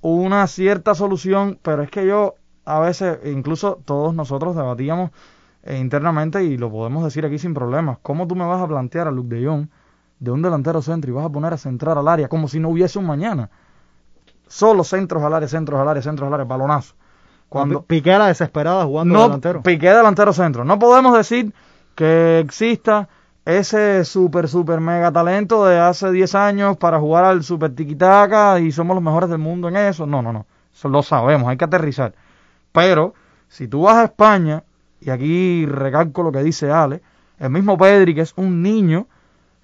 [0.00, 5.12] una cierta solución, pero es que yo a veces, incluso todos nosotros debatíamos
[5.62, 9.06] eh, internamente y lo podemos decir aquí sin problemas, ¿cómo tú me vas a plantear
[9.06, 9.68] a Luke de Jong
[10.18, 12.70] de un delantero centro y vas a poner a centrar al área como si no
[12.70, 13.50] hubiese un mañana?
[14.48, 16.96] Solo centros al área, centros al área, centros al área, balonazo.
[17.48, 19.62] Cuando, Piqué a la desesperada jugando no, delantero.
[19.62, 20.64] Piqué delantero centro.
[20.64, 21.54] No podemos decir
[21.94, 23.08] que exista
[23.48, 28.70] ese super, super mega talento de hace 10 años para jugar al super tiquitaca y
[28.72, 30.06] somos los mejores del mundo en eso.
[30.06, 30.44] No, no, no.
[30.70, 32.12] Eso lo sabemos, hay que aterrizar.
[32.72, 33.14] Pero
[33.48, 34.64] si tú vas a España,
[35.00, 37.00] y aquí recalco lo que dice Ale,
[37.38, 39.06] el mismo Pedri, que es un niño,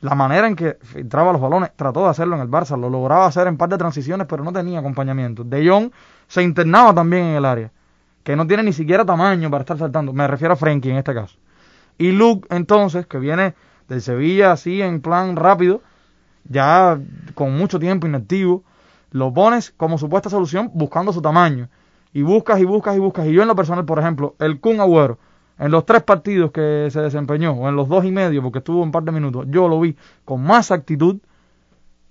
[0.00, 3.26] la manera en que filtraba los balones, trató de hacerlo en el Barça, lo lograba
[3.26, 5.44] hacer en par de transiciones, pero no tenía acompañamiento.
[5.44, 5.90] De Jong
[6.26, 7.70] se internaba también en el área,
[8.22, 10.14] que no tiene ni siquiera tamaño para estar saltando.
[10.14, 11.36] Me refiero a Frenkie en este caso.
[11.98, 13.54] Y Luke, entonces, que viene
[13.88, 15.80] del Sevilla así en plan rápido,
[16.48, 16.98] ya
[17.34, 18.62] con mucho tiempo inactivo,
[19.10, 21.68] lo pones como supuesta solución buscando su tamaño.
[22.12, 23.26] Y buscas y buscas y buscas.
[23.26, 25.18] Y yo en lo personal, por ejemplo, el Kun Agüero,
[25.58, 28.82] en los tres partidos que se desempeñó, o en los dos y medio, porque estuvo
[28.82, 31.18] un par de minutos, yo lo vi con más actitud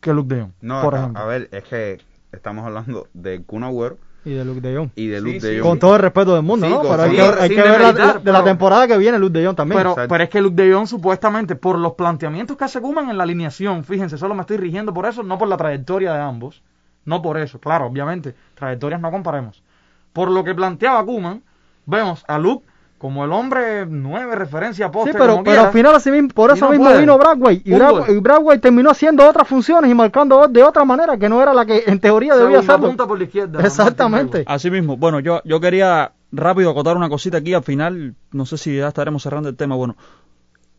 [0.02, 1.22] que Luke de Jong, no, por a- ejemplo.
[1.22, 2.02] a ver, es que
[2.34, 4.90] estamos hablando de Kun Agüero Y de Luke de Jong.
[4.96, 5.60] y de Luke sí, de.
[5.60, 5.70] Jong.
[5.70, 6.82] Con todo el respeto del mundo, Sí, ¿no?
[6.82, 9.38] Pero hay que, hay sin que ver la, de la pero- temporada que viene Luke
[9.38, 9.78] de Jong también.
[9.82, 13.18] Pero, pero es que Luke de Jong supuestamente por los planteamientos que hace Koeman en
[13.18, 16.62] la alineación, fíjense, solo me estoy rigiendo por eso, no por la trayectoria de ambos,
[17.06, 19.62] no por eso, claro, obviamente, trayectorias no comparemos.
[20.14, 21.42] Por lo que planteaba Koeman,
[21.86, 22.66] vemos a Luke
[23.04, 25.68] como el hombre nueve referencia poste, Sí, pero, como pero quiera.
[25.68, 27.02] al final así mismo, por eso no mismo puede.
[27.02, 27.62] vino Bradway.
[27.66, 27.74] Y.
[27.74, 31.54] Bradway y Bradway terminó haciendo otras funciones y marcando de otra manera que no era
[31.54, 32.88] la que en teoría debía hacerlo.
[32.88, 33.62] punta por la izquierda.
[33.62, 34.46] Exactamente.
[34.48, 38.58] Así mismo, bueno, yo, yo quería rápido acotar una cosita aquí al final, no sé
[38.58, 39.76] si ya estaremos cerrando el tema.
[39.76, 39.98] Bueno,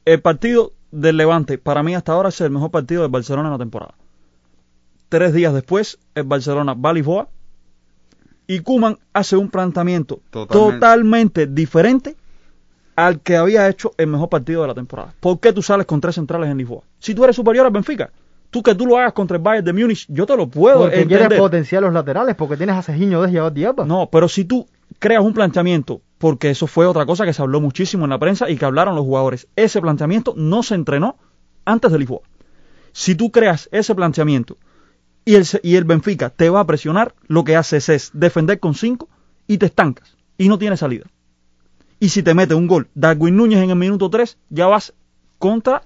[0.06, 3.52] el partido del Levante, para mí hasta ahora es el mejor partido del Barcelona en
[3.52, 3.92] la temporada.
[5.10, 7.28] Tres días después, el Barcelona va a Lisboa
[8.46, 10.78] y Kuman hace un planteamiento Totalmente.
[10.78, 12.16] totalmente diferente
[12.96, 15.14] al que había hecho el mejor partido de la temporada.
[15.20, 16.82] ¿Por qué tú sales con tres centrales en Lisboa?
[16.98, 18.10] Si tú eres superior al Benfica,
[18.50, 21.06] tú que tú lo hagas contra el Bayern de Múnich, yo te lo puedo Porque
[21.06, 23.86] quieres potenciar los laterales, porque tienes a Cejiño de Diablo Diablo.
[23.86, 24.66] No, pero si tú
[24.98, 28.48] creas un planteamiento, porque eso fue otra cosa que se habló muchísimo en la prensa
[28.48, 31.16] y que hablaron los jugadores, ese planteamiento no se entrenó
[31.64, 32.20] antes de Lisboa.
[32.92, 34.56] Si tú creas ese planteamiento
[35.24, 38.74] y el, y el Benfica te va a presionar, lo que haces es defender con
[38.74, 39.08] 5
[39.46, 41.06] y te estancas y no tienes salida.
[42.00, 44.92] Y si te mete un gol Darwin Núñez en el minuto 3, ya vas
[45.38, 45.82] contra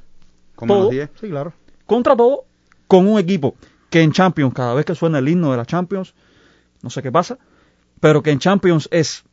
[0.56, 0.82] Como todo.
[0.84, 1.10] los 10.
[1.20, 1.52] Sí, claro.
[1.86, 2.44] contra todo
[2.88, 3.54] con un equipo
[3.90, 6.14] que en Champions, cada vez que suena el himno de la Champions,
[6.82, 7.38] no sé qué pasa,
[8.00, 9.24] pero que en Champions es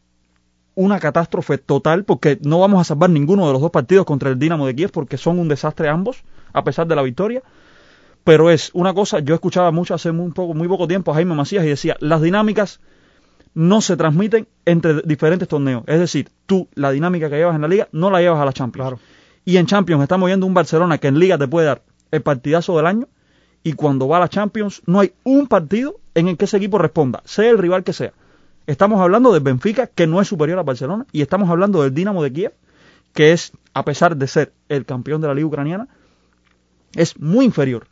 [0.75, 4.37] una catástrofe total porque no vamos a salvar ninguno de los dos partidos contra el
[4.37, 7.43] Dinamo de Kiev porque son un desastre ambos, a pesar de la victoria.
[8.25, 11.35] Pero es una cosa, yo escuchaba mucho hace muy poco, muy poco tiempo a Jaime
[11.35, 12.81] Macías y decía, las dinámicas
[13.53, 15.83] no se transmiten entre diferentes torneos.
[15.85, 18.51] Es decir, tú la dinámica que llevas en la liga no la llevas a la
[18.51, 18.89] Champions.
[18.89, 18.99] Claro.
[19.45, 22.75] Y en Champions estamos viendo un Barcelona que en Liga te puede dar el partidazo
[22.77, 23.07] del año
[23.61, 26.79] y cuando va a la Champions no hay un partido en el que ese equipo
[26.79, 28.13] responda, sea el rival que sea.
[28.65, 32.23] Estamos hablando del Benfica, que no es superior a Barcelona, y estamos hablando del Dinamo
[32.23, 32.53] de Kiev,
[33.13, 35.87] que es, a pesar de ser el campeón de la Liga Ucraniana,
[36.95, 37.87] es muy inferior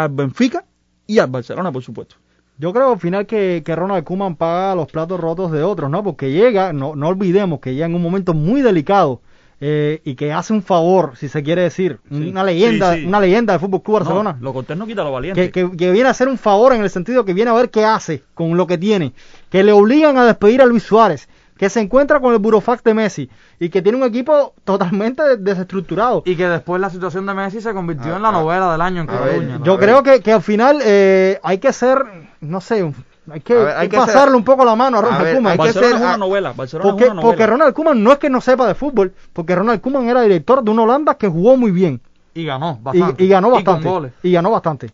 [0.00, 0.64] al Benfica
[1.06, 2.16] y al Barcelona, por supuesto.
[2.58, 6.02] Yo creo al final que, que Ronald Koeman paga los platos rotos de otros, ¿no?
[6.04, 9.20] Porque llega, no, no olvidemos que llega en un momento muy delicado
[9.60, 12.28] eh, y que hace un favor, si se quiere decir, Sí.
[12.30, 13.06] una leyenda, Sí, sí.
[13.06, 14.32] una leyenda del Fútbol Club Barcelona.
[14.38, 15.50] No, lo cortés no quita lo valiente.
[15.50, 17.70] que, que, que viene a hacer un favor en el sentido que viene a ver
[17.70, 19.12] qué hace con lo que tiene,
[19.50, 21.28] que le obligan a despedir a Luis Suárez,
[21.62, 26.24] que se encuentra con el burofax de Messi y que tiene un equipo totalmente desestructurado.
[26.26, 28.80] Y que después la situación de Messi se convirtió A- en la a- novela del
[28.80, 29.60] año en a ver, Cataluña.
[29.62, 32.04] Yo a creo que, que al final eh, hay que ser,
[32.40, 32.92] no sé,
[33.30, 35.22] hay que, A ver, hay que pasarle ser- un poco la mano a A Ronald
[35.22, 35.52] ver, Koeman.
[35.52, 36.52] hay que Barcelona ser- es una ah, novela.
[36.52, 37.30] Barcelona Porque, es una novela.
[37.36, 40.64] porque Ronald Koeman no es que no sepa de fútbol, porque Ronald Koeman era director
[40.64, 42.00] de una Holanda que jugó muy bien
[42.34, 43.22] Y ganó y, bastante.
[43.22, 43.88] y ganó con bastante.
[43.88, 44.12] goles.
[44.24, 44.90] Y ganó bastante.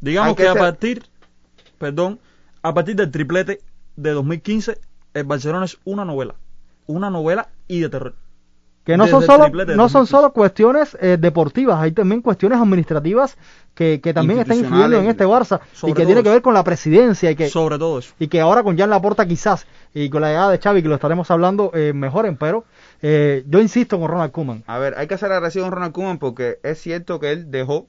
[0.00, 1.04] Digamos Hay que, que a partir,
[1.78, 2.18] perdón,
[2.62, 3.60] a partir del triplete
[3.94, 4.78] de 2015,
[5.14, 6.34] el Barcelona es una novela.
[6.86, 8.14] Una novela y de terror.
[8.84, 10.10] Que no Desde son solo, no son 2015.
[10.10, 13.36] solo cuestiones eh, deportivas, hay también cuestiones administrativas
[13.74, 16.64] que, que también están influyendo en este Barça y que tiene que ver con la
[16.64, 18.12] presidencia y que, Sobre todo eso.
[18.18, 20.96] y que ahora con Jan Laporta quizás y con la llegada de Xavi que lo
[20.96, 22.64] estaremos hablando eh, mejoren, pero
[23.02, 24.64] eh, yo insisto con Ronald Koeman.
[24.66, 27.86] A ver, hay que ser agradecido con Ronald Koeman porque es cierto que él dejó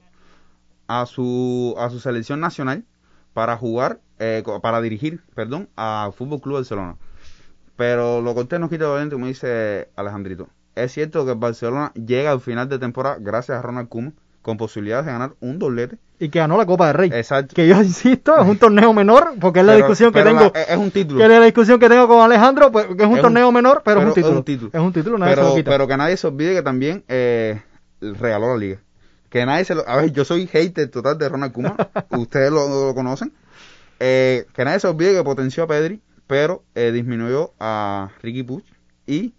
[0.86, 2.84] a su a su selección nacional
[3.32, 6.94] para jugar, eh, para dirigir, perdón, a Fútbol Club Barcelona.
[7.76, 10.48] Pero lo cortés no quita lo valiente, como dice Alejandrito.
[10.74, 14.56] Es cierto que el Barcelona llega al final de temporada gracias a Ronald Koeman con
[14.58, 15.96] posibilidades de ganar un doblete.
[16.20, 17.10] Y que ganó la Copa del Rey.
[17.12, 17.54] Exacto.
[17.54, 20.52] Que yo insisto, es un torneo menor, porque es la Pero- discusión que tengo.
[20.54, 21.18] es un título.
[21.18, 23.50] que es la discusión que tengo con Alejandro, pues, que es un Es un- torneo
[23.52, 24.70] menor, pero, es, un título.
[24.72, 25.70] Es un título, nadie pero, se lo quita.
[25.70, 27.62] pero que nadie se olvide que también eh,
[28.00, 28.78] regaló la liga.
[29.30, 29.88] Que nadie se lo...
[29.88, 31.76] A ver, yo soy hater total de Ronald Koeman.
[32.10, 33.32] ustedes lo, lo conocen.
[33.98, 38.64] Eh, que nadie se olvide que potenció a Pedri, pero eh, disminuyó a Ricky Puch
[39.06, 39.32] y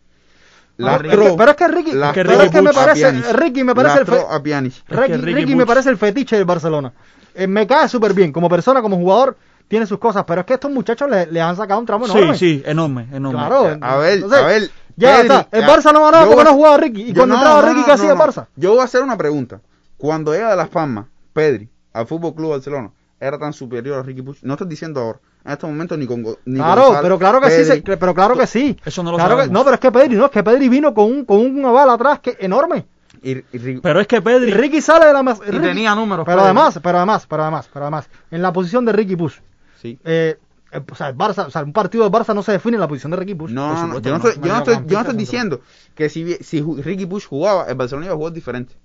[0.77, 3.11] lastró- que- pero es que Ricky, lastró pero es que me parece.
[3.33, 4.73] Ricky me parece el fe- Lastró a Pjanic.
[4.73, 6.93] Es que Ricky, Ricky Ricky me parece el fetiche del Barcelona.
[7.33, 10.53] Eh, me cae súper bien, como persona, como jugador, tiene sus cosas, pero es que
[10.53, 12.37] estos muchachos le, le han sacado un tramo Sí, enorme.
[12.37, 13.39] sí, enorme, enorme.
[13.39, 13.77] Claro.
[13.81, 14.69] A ver, Entonces, a ver.
[14.97, 15.47] Ya Pedri, está.
[15.51, 17.01] El ah, Barça no ganaba porque no jugaba Ricky.
[17.01, 18.29] Y yo cuando no, entraba no, Ricky, no, ¿qué hacía no, el.
[18.29, 18.47] Barça?
[18.55, 19.59] Yo voy a hacer una pregunta.
[19.97, 24.21] Cuando llega de Las Palmas, Pedri, al Fútbol Club Barcelona, era tan superior a Ricky
[24.21, 24.37] Puig.
[24.43, 25.19] No estoy diciendo ahora.
[25.45, 27.83] En estos momentos ni con ni Claro, Gonzalo, pero claro que sí, Pedri.
[27.85, 28.75] se- pero claro que sí.
[28.83, 30.93] Eso no lo Claro que- no, pero es que Pedri, no, es que Pedri vino
[30.93, 32.85] con un, con una bala atrás que enorme.
[33.21, 36.25] Y, y Ri- Pero es que Pedri, Ricky sale de la Ricky- tenía números.
[36.25, 36.45] Pero Pedri.
[36.45, 39.35] además, pero además, pero además, pero además, en la posición de Ricky Push,
[39.81, 39.99] sí.
[40.03, 40.37] eh,
[40.71, 42.81] eh, o sea, el Barça, o sea, un partido del Barça no se define en
[42.81, 43.51] la posición de Ricky Push.
[43.51, 45.61] No, no, yo no estoy, yo no estoy, yo no estoy diciendo
[45.93, 48.75] que si, si Ricky Puig jugaba, el Barcelona iba a jugar diferente,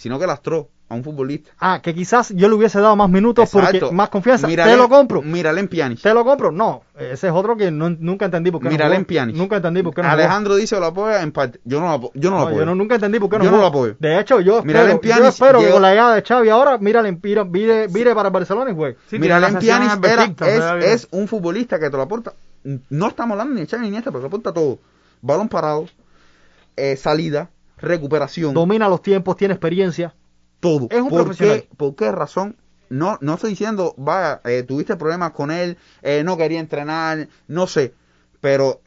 [0.00, 1.50] sino que lastró a un futbolista.
[1.60, 3.92] Ah, que quizás yo le hubiese dado más minutos porque Exacto.
[3.92, 4.48] más confianza.
[4.48, 5.20] Te lo compro.
[5.22, 6.00] Mírale en Pjanic.
[6.00, 6.50] Te lo compro.
[6.50, 8.98] No, ese es otro que no- nunca entendí por qué no Mírale jugó.
[9.00, 9.36] en Pjanic.
[9.36, 10.18] Nunca entendí por qué no jugó.
[10.20, 11.60] Alejandro dice que lo apoya en parte.
[11.64, 12.58] Yo no lo, apo- yo no lo No, apoyo.
[12.60, 13.62] yo no- nunca entendí por qué no Yo no jugó.
[13.62, 13.96] lo apoyo.
[14.00, 16.48] De hecho, yo Mírale espero, en Pjanic, yo espero que con la llegada de Xavi
[16.48, 18.96] ahora, mírale, vire, vire, vire para el Barcelona y juegue.
[19.08, 20.78] Sí, Pjanic en era- ¿verdad?
[20.78, 22.32] es, es un futbolista que te lo aporta.
[22.64, 24.78] No estamos hablando ni de Xavi ni Iniesta, pero te aporta todo.
[25.22, 25.86] Balón parado,
[26.76, 27.48] eh, salida,
[27.80, 30.14] recuperación, Domina los tiempos, tiene experiencia.
[30.60, 30.88] todo.
[30.90, 31.62] es un ¿Por profesional.
[31.62, 32.56] Qué, ¿Por qué razón?
[32.88, 37.66] No, no estoy diciendo, vaya, eh, tuviste problemas con él, eh, no quería entrenar, no
[37.68, 37.94] sé.
[38.40, 38.80] Pero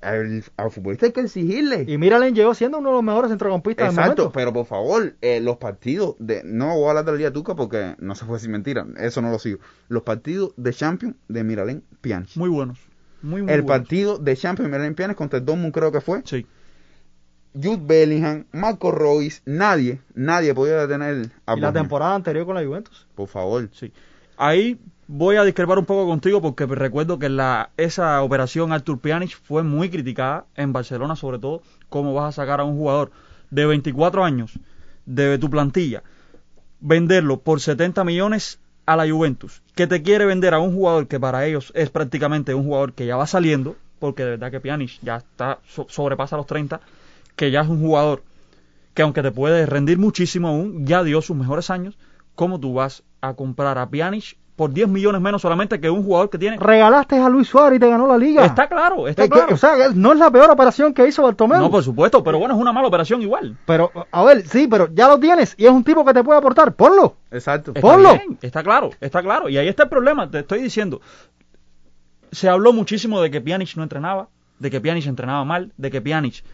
[0.00, 1.84] al, al futbolista hay que exigirle.
[1.86, 5.40] Y Miralen llegó siendo uno de los mejores centrocampistas del Exacto, pero por favor, eh,
[5.40, 6.42] los partidos de.
[6.44, 9.22] No voy a hablar de la Liga Tuca porque no se fue sin mentira, eso
[9.22, 9.60] no lo sigo.
[9.88, 12.30] Los partidos de Champions de Miralén Pjanic.
[12.36, 12.78] muy buenos.
[13.22, 13.78] Muy, muy el buenos.
[13.80, 16.22] partido de Champions de Miralén Pjanic contra el Dortmund creo que fue.
[16.24, 16.44] Sí.
[17.54, 22.64] Jude Bellingham, Marco Royce, nadie, nadie podía detener a Y la temporada anterior con la
[22.64, 23.06] Juventus.
[23.14, 23.68] Por favor.
[23.72, 23.92] Sí.
[24.36, 29.38] Ahí voy a discrepar un poco contigo porque recuerdo que la, esa operación Artur Pjanic
[29.40, 33.12] fue muy criticada en Barcelona, sobre todo, cómo vas a sacar a un jugador
[33.50, 34.58] de 24 años
[35.06, 36.02] de tu plantilla,
[36.80, 41.20] venderlo por 70 millones a la Juventus, que te quiere vender a un jugador que
[41.20, 44.98] para ellos es prácticamente un jugador que ya va saliendo, porque de verdad que Pjanic
[45.02, 46.80] ya está so- sobrepasa los 30,
[47.36, 48.22] que ya es un jugador
[48.94, 51.98] que aunque te puede rendir muchísimo aún, ya dio sus mejores años,
[52.34, 56.30] ¿cómo tú vas a comprar a Pjanic por 10 millones menos solamente que un jugador
[56.30, 56.58] que tiene...
[56.58, 58.44] Regalaste a Luis Suárez y te ganó la liga.
[58.44, 59.54] Está claro, está Eh, que- claro.
[59.54, 61.58] o sea, no es la peor operación que hizo Bartomeu.
[61.60, 63.58] No, por supuesto, pero bueno, es una mala operación igual.
[63.66, 66.38] Pero, a ver, sí, pero ya lo tienes y es un tipo que te puede
[66.38, 66.72] aportar.
[66.74, 67.16] Ponlo.
[67.32, 67.72] Exacto.
[67.74, 68.12] Está Ponlo.
[68.12, 69.48] bien, está claro, está claro.
[69.48, 71.00] Y ahí está el problema, te estoy diciendo.
[72.30, 74.28] Se habló muchísimo de que Pjanic no entrenaba,
[74.60, 76.44] de que Pjanic entrenaba mal, de que Pjanic,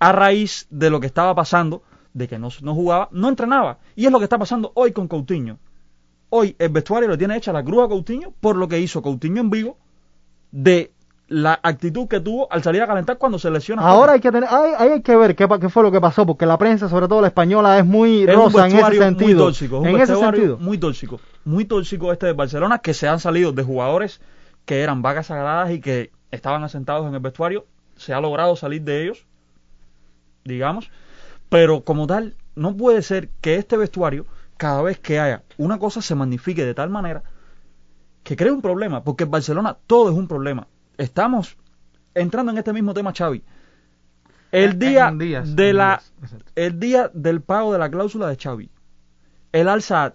[0.00, 1.82] a raíz de lo que estaba pasando,
[2.12, 3.78] de que no, no jugaba, no entrenaba.
[3.94, 5.58] Y es lo que está pasando hoy con Coutinho.
[6.30, 9.40] Hoy el vestuario lo tiene hecha la cruz a Coutinho por lo que hizo Coutinho
[9.40, 9.78] en vivo
[10.50, 10.92] de
[11.28, 13.82] la actitud que tuvo al salir a calentar cuando se lesiona.
[13.82, 16.44] Ahora hay que tener, hay, hay que ver qué, qué fue lo que pasó, porque
[16.44, 19.44] la prensa, sobre todo la española, es muy es un rosa en ese sentido.
[19.44, 20.58] Muy tóxico, es un en ese sentido.
[20.58, 24.20] muy tóxico, muy tóxico este de Barcelona que se han salido de jugadores
[24.64, 28.82] que eran vacas sagradas y que estaban asentados en el vestuario, se ha logrado salir
[28.82, 29.26] de ellos,
[30.44, 30.90] digamos,
[31.48, 34.26] pero como tal no puede ser que este vestuario
[34.56, 37.22] cada vez que haya una cosa se magnifique de tal manera
[38.22, 40.66] que cree un problema, porque en Barcelona todo es un problema.
[40.98, 41.56] Estamos
[42.14, 43.42] entrando en este mismo tema, Xavi.
[44.52, 46.02] El día días, de la
[46.56, 48.70] el día del pago de la cláusula de Xavi.
[49.52, 50.14] El Alza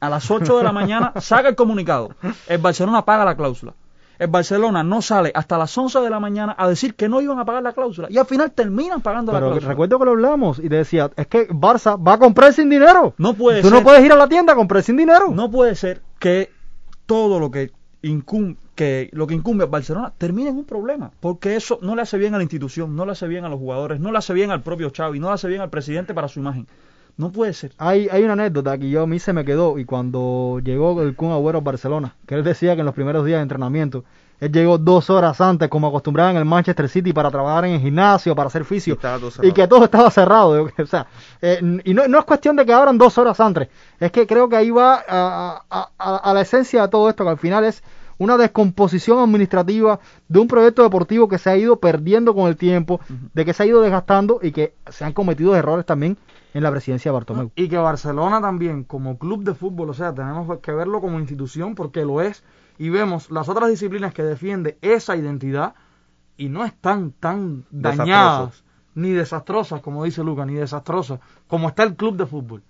[0.00, 2.14] a las 8 de la mañana saca el comunicado.
[2.48, 3.74] El Barcelona paga la cláusula.
[4.22, 7.38] El Barcelona no sale hasta las 11 de la mañana a decir que no iban
[7.38, 8.08] a pagar la cláusula.
[8.10, 9.68] Y al final terminan pagando la Pero cláusula.
[9.70, 13.14] recuerdo que lo hablamos y te decía, es que Barça va a comprar sin dinero.
[13.18, 13.78] No puede Tú ser.
[13.78, 15.28] no puedes ir a la tienda a comprar sin dinero.
[15.34, 16.50] No puede ser que
[17.06, 21.56] todo lo que incum- que lo que incumbe a Barcelona termine en un problema, porque
[21.56, 24.00] eso no le hace bien a la institución, no le hace bien a los jugadores,
[24.00, 26.40] no le hace bien al propio Xavi, no le hace bien al presidente para su
[26.40, 26.66] imagen.
[27.16, 27.72] No puede ser.
[27.78, 31.14] Hay, hay una anécdota que yo a mí se me quedó y cuando llegó el
[31.14, 34.04] Kun Agüero a Barcelona, que él decía que en los primeros días de entrenamiento,
[34.40, 37.80] él llegó dos horas antes, como acostumbraba en el Manchester City, para trabajar en el
[37.80, 39.54] gimnasio, para hacer Y fisio, y cerrado.
[39.54, 40.68] que todo estaba cerrado.
[40.78, 41.06] O sea,
[41.40, 43.68] eh, y no, no es cuestión de que abran dos horas antes,
[44.00, 47.22] es que creo que ahí va a, a- a- a la esencia de todo esto,
[47.24, 47.84] que al final es
[48.18, 53.00] una descomposición administrativa de un proyecto deportivo que se ha ido perdiendo con el tiempo,
[53.34, 56.16] de que se ha ido desgastando y que se han cometido errores también
[56.54, 57.50] en la presidencia de Bartomeu.
[57.56, 61.74] Y que Barcelona también, como club de fútbol, o sea, tenemos que verlo como institución
[61.74, 62.44] porque lo es.
[62.78, 65.74] Y vemos las otras disciplinas que defiende esa identidad
[66.36, 68.64] y no están tan dañadas Desastroso.
[68.94, 72.62] ni desastrosas, como dice Luca, ni desastrosas, como está el club de fútbol.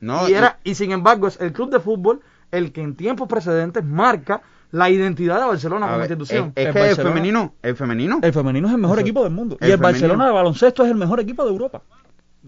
[0.00, 2.20] No, y, era, y sin embargo, es el club de fútbol
[2.50, 6.52] el que en tiempos precedentes marca la identidad de Barcelona como ver, institución.
[6.54, 9.32] Es, es El que el femenino, el femenino, El femenino es el mejor equipo del
[9.32, 9.56] mundo.
[9.60, 10.00] El y el femenino.
[10.00, 11.82] Barcelona de baloncesto es el mejor equipo de Europa.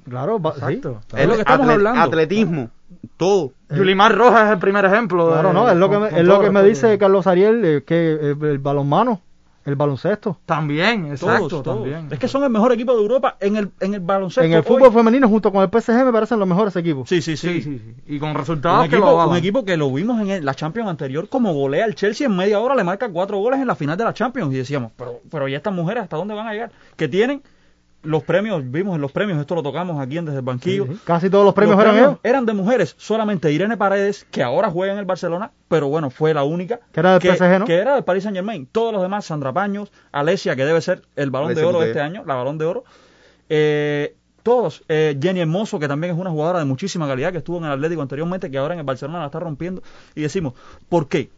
[0.08, 0.98] Claro, sí, Exacto.
[1.16, 2.00] Es lo que estamos hablando.
[2.02, 2.70] atletismo,
[3.16, 3.52] todo.
[3.74, 5.26] Yulimar Rojas es el primer ejemplo.
[5.26, 7.64] de- Claro, no, es lo que con- me, es lo que me dice Carlos Ariel,
[7.64, 9.20] eh, que eh, el balonmano,
[9.64, 10.38] el baloncesto.
[10.44, 11.76] También, exacto, Todos, todos.
[11.78, 12.08] también.
[12.10, 14.42] Es que son el mejor equipo de Europa en el, en el baloncesto.
[14.44, 14.64] En el hoy.
[14.64, 17.08] fútbol femenino junto con el PSG me parecen los mejores equipos.
[17.08, 17.48] Sí, sí, sí.
[17.48, 17.94] Sí, sí, sí.
[18.14, 20.90] Y con Un resultados que equipo, un equipo que lo vimos en el- la Champions
[20.90, 23.96] anterior, como golea al Chelsea en media hora, le marca cuatro goles en la final
[23.96, 24.52] de la Champions.
[24.52, 26.70] Y decíamos, pero, pero ¿y estas mujeres hasta dónde van a llegar?
[26.96, 27.42] Que tienen
[28.04, 30.86] los premios, vimos en los premios, esto lo tocamos aquí en Desde el Banquillo.
[30.86, 31.00] Sí, sí.
[31.04, 32.18] Casi todos los premios Los eran ellos.
[32.22, 36.32] eran de mujeres, solamente Irene Paredes, que ahora juega en el Barcelona, pero bueno, fue
[36.34, 36.80] la única.
[36.92, 37.64] Que era del PSG, ¿no?
[37.64, 38.66] Que era del Paris Saint Germain.
[38.70, 41.86] Todos los demás, Sandra Paños, Alesia, que debe ser el balón Alesia de oro de
[41.88, 42.84] este año, la balón de oro.
[43.48, 47.56] Eh, todos, eh, Jenny Hermoso, que también es una jugadora de muchísima calidad, que estuvo
[47.58, 49.82] en el Atlético anteriormente, que ahora en el Barcelona la está rompiendo.
[50.14, 50.52] Y decimos,
[50.88, 51.30] ¿por qué?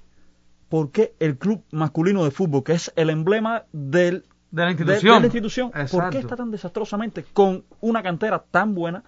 [0.69, 4.25] ¿Por qué el club masculino de fútbol, que es el emblema del
[4.57, 5.15] De la institución.
[5.15, 9.03] de la institución, ¿por qué está tan desastrosamente con una cantera tan buena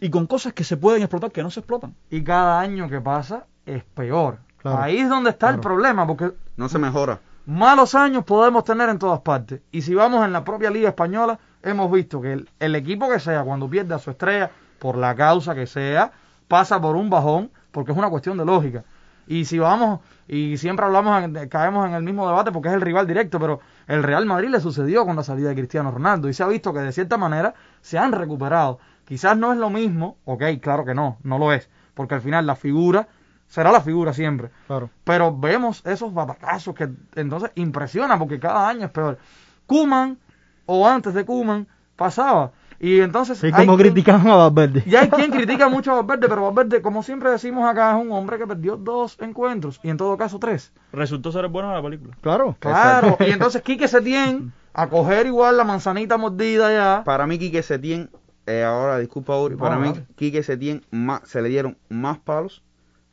[0.00, 1.94] y con cosas que se pueden explotar que no se explotan?
[2.10, 4.38] Y cada año que pasa es peor.
[4.58, 4.78] Claro.
[4.80, 7.18] Ahí es donde está el problema, porque No se mejora.
[7.46, 9.60] malos años podemos tener en todas partes.
[9.72, 13.18] Y si vamos en la propia Liga Española, hemos visto que el, el equipo que
[13.18, 16.12] sea, cuando pierde a su estrella, por la causa que sea,
[16.46, 18.84] pasa por un bajón, porque es una cuestión de lógica.
[19.26, 22.80] Y si vamos, y siempre hablamos, en- caemos en el mismo debate porque es el
[22.80, 26.34] rival directo, pero el Real Madrid le sucedió con la salida de Cristiano Ronaldo y
[26.34, 28.78] se ha visto que de cierta manera se han recuperado.
[29.04, 32.46] Quizás no es lo mismo, ok, claro que no, no lo es, porque al final
[32.46, 33.08] la figura
[33.46, 34.50] será la figura siempre.
[34.66, 34.88] Claro.
[35.04, 39.18] Pero vemos esos batacazos que entonces impresiona porque cada año es peor.
[39.66, 40.18] Kuman
[40.66, 41.66] o antes de Kuman
[41.96, 42.52] pasaba.
[42.84, 44.82] Y entonces Sí, hay como quien- criticaban a Valverde.
[44.84, 48.10] y hay quien critica mucho a Valverde, pero Valverde, como siempre decimos acá, es un
[48.12, 50.72] hombre que perdió dos encuentros y en todo caso tres.
[50.92, 52.16] Resultó ser el bueno de la película.
[52.20, 52.56] Claro.
[52.58, 57.04] Claro, y entonces Quique Setién a coger igual la manzanita mordida ya.
[57.04, 58.10] Para mí Quique Setién
[58.46, 59.92] eh, ahora disculpa Uri, para mí.
[60.16, 62.62] Quique Setién más, se le dieron más palos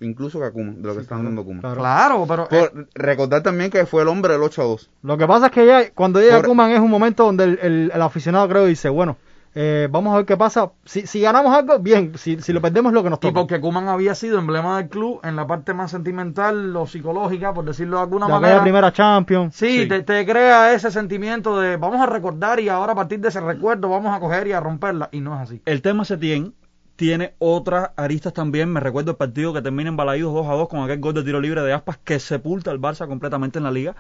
[0.02, 1.62] incluso que a Kuma, de lo que están dando a Kuma.
[1.76, 2.26] Claro.
[2.28, 4.90] Pero eh, Por recordar también que fue el hombre del 8 a 2.
[5.04, 7.60] Lo que pasa es que ya cuando llega Por- Kuman es un momento donde el,
[7.62, 9.18] el- el aficionado creo dice, bueno,
[9.56, 10.72] eh, vamos a ver qué pasa.
[10.86, 12.14] Si, si ganamos algo, bien.
[12.18, 13.34] Si, si lo perdemos, lo que nos y toca.
[13.34, 17.66] porque Kuman había sido emblema del club en la parte más sentimental o psicológica, por
[17.66, 18.50] decirlo de alguna de manera.
[18.50, 19.56] aquella primera Champions.
[19.56, 19.88] Sí, Sí.
[19.88, 23.42] Te, te crea ese sentimiento de vamos a recordar y ahora a partir de ese
[23.42, 25.10] recuerdo vamos a coger y a romperla.
[25.12, 25.62] Y no es así.
[25.66, 26.54] El tema Setién
[26.96, 28.72] tiene otras aristas también.
[28.72, 31.24] Me recuerdo el partido que termina en Balaídos 2 a 2 con aquel gol de
[31.24, 33.96] tiro libre de Aspas que sepulta al Barça completamente en la liga.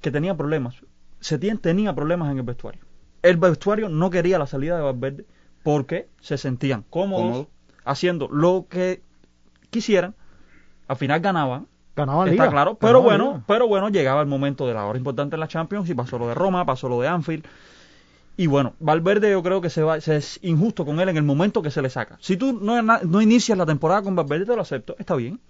[0.00, 0.76] Que tenía problemas.
[1.20, 2.80] Setién tenía problemas en el vestuario.
[3.22, 5.24] El vestuario no quería la salida de Valverde
[5.62, 7.48] porque se sentían cómodos Cómodo.
[7.84, 9.02] haciendo lo que
[9.70, 10.14] quisieran.
[10.88, 11.66] Al final ganaban.
[11.96, 12.50] Ganaban Está liga.
[12.52, 13.44] claro, pero bueno, liga.
[13.46, 16.28] pero bueno, llegaba el momento de la hora importante en la Champions y pasó lo
[16.28, 17.44] de Roma, pasó lo de Anfield.
[18.36, 21.24] Y bueno, Valverde yo creo que se va, se es injusto con él en el
[21.24, 22.16] momento que se le saca.
[22.20, 25.40] Si tú no, no inicias la temporada con Valverde, te lo acepto, está bien.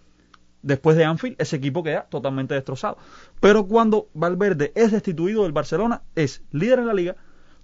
[0.62, 2.98] Después de Anfield, ese equipo queda totalmente destrozado.
[3.38, 7.16] Pero cuando Valverde es destituido del Barcelona, es líder en la liga,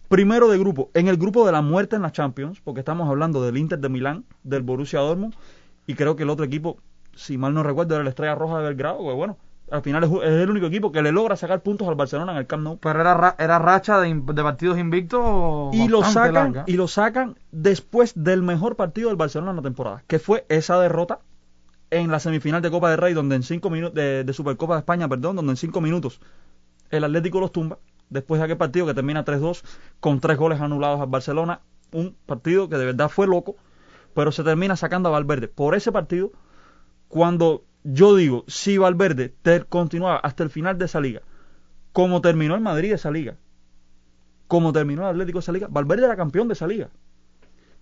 [0.09, 3.43] primero de grupo, en el grupo de la muerte en la Champions, porque estamos hablando
[3.43, 5.35] del Inter de Milán, del Borussia Dortmund,
[5.87, 6.79] y creo que el otro equipo,
[7.15, 9.37] si mal no recuerdo, era la Estrella Roja de Belgrado, que bueno,
[9.71, 12.47] al final es, el único equipo que le logra sacar puntos al Barcelona en el
[12.47, 12.79] Camp Nou.
[12.79, 15.75] Pero era, ra- era racha de, partidos invictos.
[15.75, 16.65] Y lo sacan larga.
[16.69, 20.79] y lo sacan después del mejor partido del Barcelona en la temporada, que fue esa
[20.79, 21.19] derrota
[21.91, 24.81] en la semifinal de Copa del Rey, donde en cinco minutos de, de Supercopa de
[24.81, 26.21] España, perdón, donde en cinco minutos
[26.91, 27.79] el Atlético los tumba.
[28.11, 29.63] Después de aquel partido que termina 3-2
[30.01, 31.61] con tres goles anulados al Barcelona,
[31.93, 33.57] un partido que de verdad fue loco,
[34.15, 35.49] pero se termina sacando a Valverde.
[35.49, 36.33] Por ese partido,
[37.09, 41.23] cuando yo digo, si Valverde te- continuaba hasta el final de esa liga,
[41.93, 43.37] como terminó el Madrid esa liga,
[44.49, 46.89] como terminó el Atlético esa liga, Valverde era campeón de esa liga.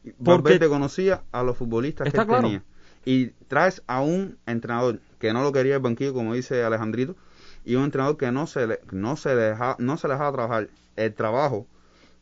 [0.03, 2.43] Porque- Valverde conocía a los futbolistas que claro.
[2.43, 2.62] tenía.
[3.07, 7.16] Y traes a un entrenador que no lo quería el banquillo, como dice Alejandrito,
[7.65, 10.69] y un entrenador que no se le, no se deja, no se dejaba trabajar.
[10.97, 11.67] El trabajo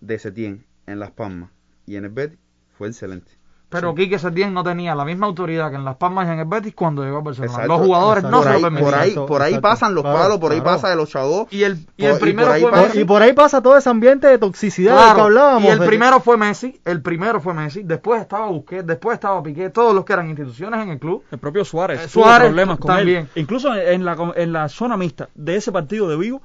[0.01, 1.51] de Setién en Las Palmas
[1.86, 2.38] y en el Betis
[2.78, 3.32] fue excelente.
[3.72, 6.44] Pero Quique Setién no tenía la misma autoridad que en Las Palmas y en el
[6.46, 7.52] Betis cuando llegó a Barcelona.
[7.52, 7.68] Exacto.
[7.76, 8.36] Los jugadores Exacto.
[8.36, 9.62] no por, se ahí, lo por ahí, por ahí exacto.
[9.68, 10.76] pasan los Claro, palos, por ahí claro.
[10.76, 11.46] pasa el 8 a 2.
[11.50, 13.00] Y el, y Por- el primero ahí fue pasa- Messi.
[13.00, 15.64] Y por ahí pasa todo ese ambiente de toxicidad del que hablábamos.
[15.64, 19.70] y el primero fue Messi, el primero fue Messi, después estaba Busquets, después estaba Piqué,
[19.70, 21.24] todos los que eran instituciones en el club.
[21.30, 23.28] El propio Suárez Eh, tuvo Suárez problemas con también.
[23.34, 23.42] él.
[23.42, 26.42] Incluso en la, en la zona mixta de ese partido de Vigo,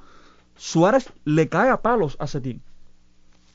[0.56, 2.60] Suárez le cae a palos a Setién.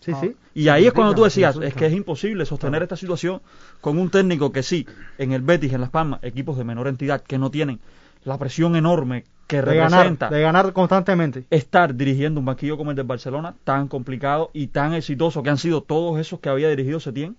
[0.04, 0.36] Sí, sí.
[0.54, 3.42] Y ahí es cuando tú decías, es que es imposible sostener esta situación
[3.80, 4.86] con un técnico que sí,
[5.18, 7.80] en el Betis, en Las Palmas, equipos de menor entidad que no tienen
[8.26, 11.46] la presión enorme que De ganar, representa de ganar constantemente.
[11.50, 15.58] estar dirigiendo un banquillo como el del Barcelona, tan complicado y tan exitoso que han
[15.58, 17.38] sido todos esos que había dirigido Setién,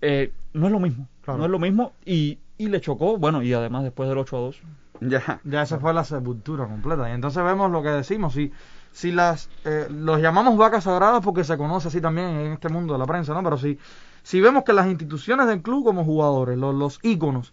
[0.00, 1.08] eh, no es lo mismo.
[1.22, 1.38] Claro.
[1.38, 4.40] No es lo mismo y, y le chocó, bueno, y además después del 8 a
[4.40, 4.62] 2.
[5.00, 5.40] Ya.
[5.44, 7.08] Ya esa fue la sepultura completa.
[7.08, 8.34] Y entonces vemos lo que decimos.
[8.34, 8.52] Si,
[8.92, 12.92] si las eh, los llamamos vacas sagradas porque se conoce así también en este mundo
[12.94, 13.42] de la prensa, ¿no?
[13.42, 13.78] Pero si,
[14.22, 17.52] si vemos que las instituciones del club como jugadores, los, los íconos,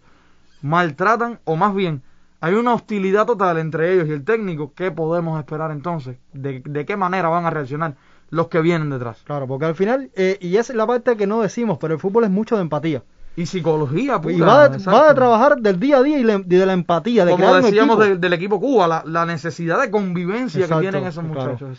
[0.62, 2.02] maltratan, o más bien,
[2.40, 6.18] hay una hostilidad total entre ellos y el técnico, ¿qué podemos esperar entonces?
[6.32, 7.96] ¿De, de qué manera van a reaccionar
[8.30, 9.22] los que vienen detrás?
[9.24, 12.00] Claro, porque al final, eh, y esa es la parte que no decimos, pero el
[12.00, 13.02] fútbol es mucho de empatía.
[13.40, 14.34] Y psicología pura.
[14.34, 17.54] y va de trabajar del día a día y le- de la empatía, de Como
[17.54, 18.04] decíamos equipo.
[18.04, 21.78] del- del equipo Cuba, la, la necesidad de convivencia Exacto, que tienen esos muchachos.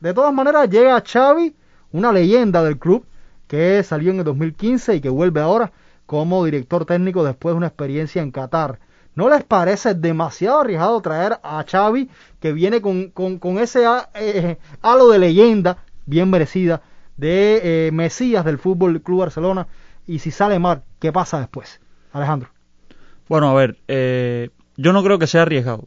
[0.00, 1.54] de todas maneras, llega Xavi,
[1.92, 3.04] una leyenda del club,
[3.46, 5.72] que salió en el 2015 y que vuelve ahora
[6.06, 8.78] como director técnico después de una experiencia en Qatar.
[9.14, 12.08] ¿No les parece demasiado arriesgado traer a Xavi,
[12.40, 16.80] que viene con, con, con ese a- eh, halo de leyenda, bien merecida,
[17.16, 19.66] de eh, Mesías del Fútbol Club Barcelona?
[20.08, 21.80] Y si sale mal, ¿qué pasa después?
[22.12, 22.48] Alejandro.
[23.28, 25.86] Bueno, a ver, eh, yo no creo que sea arriesgado.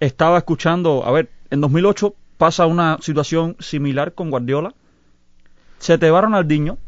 [0.00, 4.72] Estaba escuchando, a ver, en 2008 pasa una situación similar con Guardiola.
[5.78, 6.78] Se te va Ronaldinho,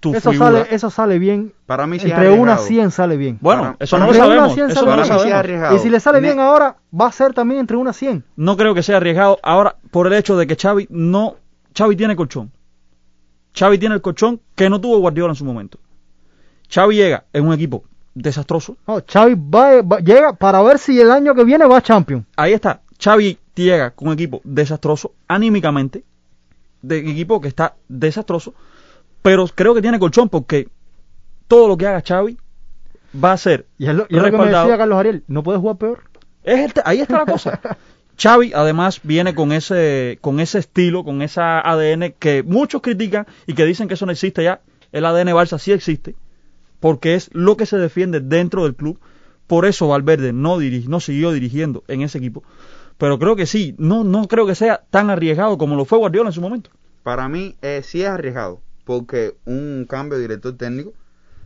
[0.00, 0.50] tu Eso figura.
[0.50, 1.52] sale, eso sale bien.
[1.66, 2.66] Para mí sí Entre una a arriesgado.
[2.66, 3.38] 100 sale bien.
[3.40, 4.54] Bueno, Para- eso no Entre lo sabemos.
[4.54, 5.38] 100 Eso sale no lo Para mí sí es sabemos.
[5.38, 5.76] arriesgado.
[5.76, 8.24] Y si le sale Ne- bien ahora, va a ser también entre una a 100.
[8.36, 11.36] No creo que sea arriesgado ahora por el hecho de que Xavi no
[11.76, 12.50] Xavi tiene colchón.
[13.56, 15.78] Xavi tiene el colchón que no tuvo Guardiola en su momento.
[16.70, 18.76] Xavi llega en un equipo desastroso.
[18.86, 22.24] No, Xavi va, va- llega para ver si el año que viene va a Champions.
[22.36, 22.80] Ahí está.
[23.02, 26.04] Xavi llega con un equipo desastroso anímicamente,
[26.82, 28.54] de equipo que está desastroso,
[29.22, 30.68] pero creo que tiene colchón porque
[31.46, 32.36] todo lo que haga Xavi
[33.22, 35.24] va a ser Y es lo, y es lo que me decía Carlos Ariel.
[35.28, 36.02] No puede jugar peor.
[36.44, 37.60] Es el ahí está la cosa.
[38.20, 43.54] Xavi además viene con ese con ese estilo, con esa ADN que muchos critican y
[43.54, 44.60] que dicen que eso no existe ya.
[44.92, 46.16] el ADN Barça sí existe,
[46.80, 49.00] porque es lo que se defiende dentro del club.
[49.46, 52.42] Por eso Valverde no, no siguió dirigiendo en ese equipo.
[52.98, 56.30] Pero creo que sí, no, no creo que sea tan arriesgado como lo fue Guardiola
[56.30, 56.70] en su momento.
[57.02, 60.92] Para mí eh, sí es arriesgado, porque un cambio de director técnico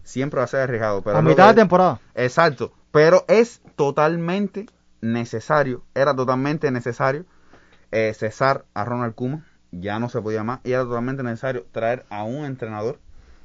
[0.03, 1.03] siempre va a ser arriesgado.
[1.03, 2.01] Pero a mitad de temporada.
[2.14, 4.66] Exacto, pero es totalmente
[5.01, 7.26] necesario, era totalmente necesario
[7.91, 12.07] eh, cesar a Ronald Koeman, ya no se podía más, y era totalmente necesario traer
[12.09, 12.99] a un entrenador,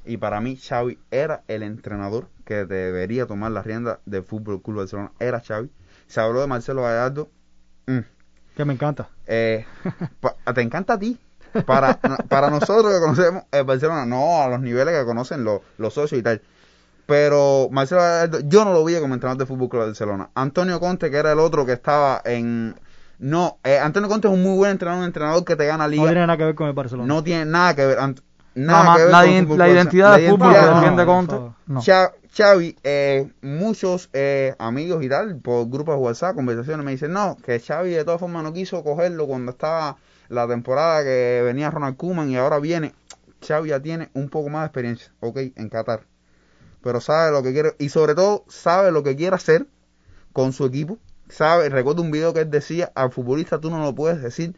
[0.04, 4.78] y para mí Xavi era el entrenador que debería tomar la rienda del Fútbol Club
[4.78, 5.70] Barcelona, era Xavi.
[6.06, 7.28] Se habló de Marcelo Gallardo,
[7.86, 7.98] mm,
[8.56, 9.08] Que me encanta.
[9.26, 9.66] eh,
[10.54, 11.18] te encanta a ti.
[11.66, 15.94] Para, para nosotros que conocemos el Barcelona, no a los niveles que conocen los, los
[15.94, 16.42] socios y tal.
[17.06, 20.30] Pero Marcelo Gallardo, yo no lo vi como entrenador de Fútbol Club Barcelona.
[20.34, 22.74] Antonio Conte, que era el otro que estaba en.
[23.18, 25.90] No, eh, Antonio Conte es un muy buen entrenador, un entrenador que te gana No
[25.90, 26.04] liga.
[26.04, 27.06] tiene nada que ver con el Barcelona.
[27.12, 27.98] No tiene nada que ver.
[27.98, 28.22] ant-
[28.58, 30.26] Nada Nada más, que ver la, con ident- Fútbol la Club identidad Barcelona.
[30.26, 31.34] de fútbol que defiende Conte.
[31.66, 31.80] No.
[31.80, 37.12] Xa- Xavi, eh, muchos eh, amigos y tal, por grupos de WhatsApp, conversaciones, me dicen,
[37.12, 39.96] no, que Xavi de todas formas no quiso cogerlo cuando estaba
[40.28, 42.94] la temporada que venía Ronald Koeman y ahora viene.
[43.46, 46.02] Xavi ya tiene un poco más de experiencia, ok, en Qatar.
[46.82, 49.66] Pero sabe lo que quiere, y sobre todo sabe lo que quiere hacer
[50.32, 50.98] con su equipo.
[51.28, 54.54] Sabe, recuerdo un video que él decía, al futbolista tú no lo puedes decir,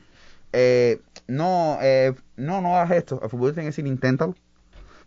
[0.53, 3.21] eh, no, eh, no, no hagas esto.
[3.23, 4.35] Al futbolista tiene que decir, inténtalo.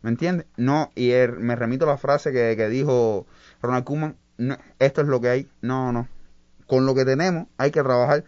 [0.02, 0.48] ¿Me entiendes?
[0.58, 3.26] No, y él- me remito a la frase que, que dijo
[3.62, 6.08] Ronald Koeman, no, esto es lo que hay, no, no.
[6.68, 8.24] Con lo que tenemos hay que trabajar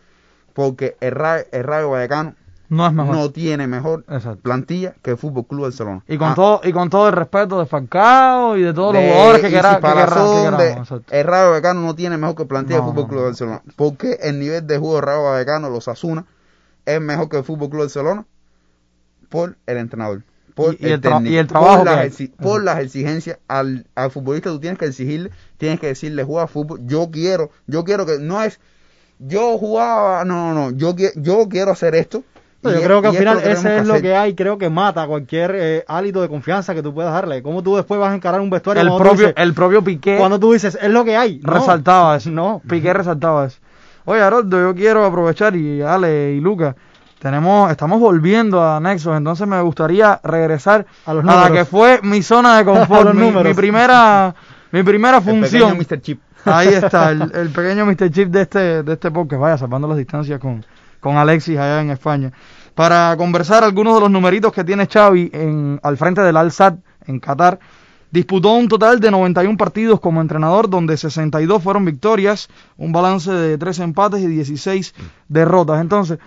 [0.54, 2.36] porque el, Ra- el Rayo Vallecano
[2.70, 3.16] No es mejor.
[3.16, 4.42] no tiene mejor Exacto.
[4.42, 6.04] plantilla que el Fútbol Club Barcelona.
[6.08, 9.04] Y con Ah, todo y con todo el respeto de Falcao y de todos los
[9.04, 13.08] jugadores que, quera- que, el Rayo Vallecano no tiene mejor que plantilla No, del Fútbol
[13.10, 13.24] Club.
[13.26, 13.62] Barcelona.
[13.76, 16.26] porque el nivel de juego del Rayo Vallecano, los Asuna,
[16.86, 18.26] es mejor que el Fútbol Club Barcelona?
[19.30, 20.22] Por el entrenador.
[20.54, 22.10] Por Y- y el tra- técnico, y el trabajo por, las, que hay.
[22.10, 26.48] exi- por las exigencias al, al futbolista tú tienes que exigirle, tienes que decirle juega
[26.48, 28.60] fútbol, yo quiero, yo quiero que no es
[29.20, 32.24] yo jugaba, no, no, no, yo, yo quiero hacer esto.
[32.62, 34.02] No, yo es- creo que al final ese es lo hacer.
[34.02, 37.44] que hay, creo que mata cualquier eh, hálito de confianza que tú puedas darle.
[37.44, 40.40] ¿Cómo tú después vas a encarar un vestuario el propio dices- el propio Piqué cuando
[40.40, 41.40] tú dices, es lo que hay?
[41.44, 41.54] No.
[41.54, 42.32] resaltaba eso.
[42.32, 42.62] No.
[42.68, 43.60] Piqué resaltaba eso.
[44.06, 46.76] Oye, Haroldo, yo quiero aprovechar y Ale y Lucas,
[47.20, 52.22] tenemos, estamos volviendo a Nexos, entonces me gustaría regresar A los la que fue mi
[52.22, 54.36] zona de confort, mi, primera,
[54.72, 55.78] mi primera El función.
[55.78, 56.02] pequeño Mr.
[56.02, 56.22] Chip.
[56.46, 58.12] Ahí está, el, el pequeño Mr.
[58.12, 60.64] Chip de este, de este podcast, vaya, salvando las distancias con,
[61.00, 62.32] con Alexis allá en España.
[62.76, 66.76] Para conversar algunos de los numeritos que tiene Xavi en, al frente del Al-Sad
[67.08, 67.60] en Qatar.
[68.12, 72.48] Disputó un total de 91 partidos como entrenador, donde 62 fueron victorias,
[72.78, 74.94] un balance de 3 empates y 16
[75.28, 75.82] derrotas.
[75.82, 76.20] Entonces,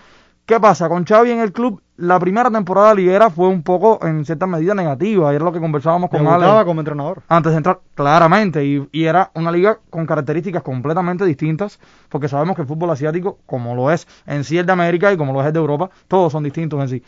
[0.48, 0.88] ¿qué pasa?
[0.88, 4.74] Con Xavi en el club, la primera temporada liguera fue un poco, en cierta medida,
[4.74, 7.22] negativa, y era lo que conversábamos con Ale como entrenador.
[7.28, 11.78] antes de entrar, claramente, y, y era una liga con características completamente distintas,
[12.08, 15.16] porque sabemos que el fútbol asiático, como lo es en sí el de América y
[15.16, 17.02] como lo es el de Europa, todos son distintos en sí.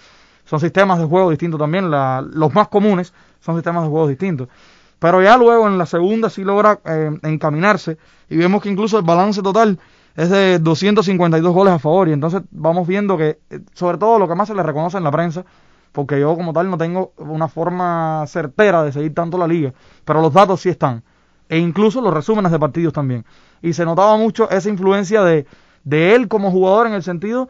[0.44, 4.48] Son sistemas de juego distintos también, la- los más comunes son sistemas de juego distintos.
[4.98, 7.96] Pero ya luego en la segunda sí logra eh, encaminarse
[8.28, 9.78] y vemos que incluso el balance total
[10.16, 14.28] es de 252 goles a favor y entonces vamos viendo que eh, sobre todo lo
[14.28, 15.44] que más se le reconoce en la prensa
[15.92, 19.72] porque yo como tal no tengo una forma certera de seguir tanto la liga,
[20.04, 21.02] pero los datos sí están,
[21.48, 23.24] e incluso los resúmenes de partidos también.
[23.62, 25.46] Y se notaba mucho esa influencia de,
[25.84, 27.48] de él como jugador en el sentido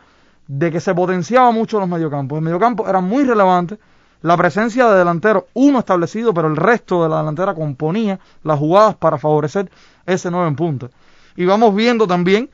[0.49, 2.39] de que se potenciaba mucho los mediocampos.
[2.39, 3.79] El mediocampo era muy relevante,
[4.23, 8.97] la presencia de delantero, uno establecido, pero el resto de la delantera componía las jugadas
[8.97, 9.71] para favorecer
[10.07, 10.91] ese nuevo en punta.
[11.37, 12.51] Y vamos viendo también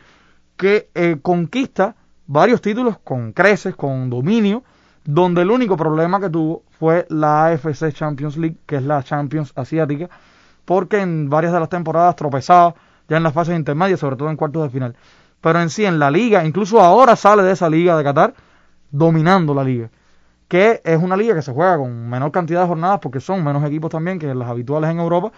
[0.56, 1.96] que eh, conquista
[2.26, 4.64] varios títulos con creces, con dominio,
[5.04, 9.52] donde el único problema que tuvo fue la AFC Champions League, que es la Champions
[9.54, 10.08] asiática,
[10.64, 12.74] porque en varias de las temporadas tropezaba
[13.08, 14.96] ya en las fases intermedias, sobre todo en cuartos de final.
[15.40, 18.34] Pero en sí, en la liga, incluso ahora sale de esa liga de Qatar
[18.90, 19.90] dominando la liga,
[20.48, 23.64] que es una liga que se juega con menor cantidad de jornadas porque son menos
[23.64, 25.32] equipos también que las habituales en Europa,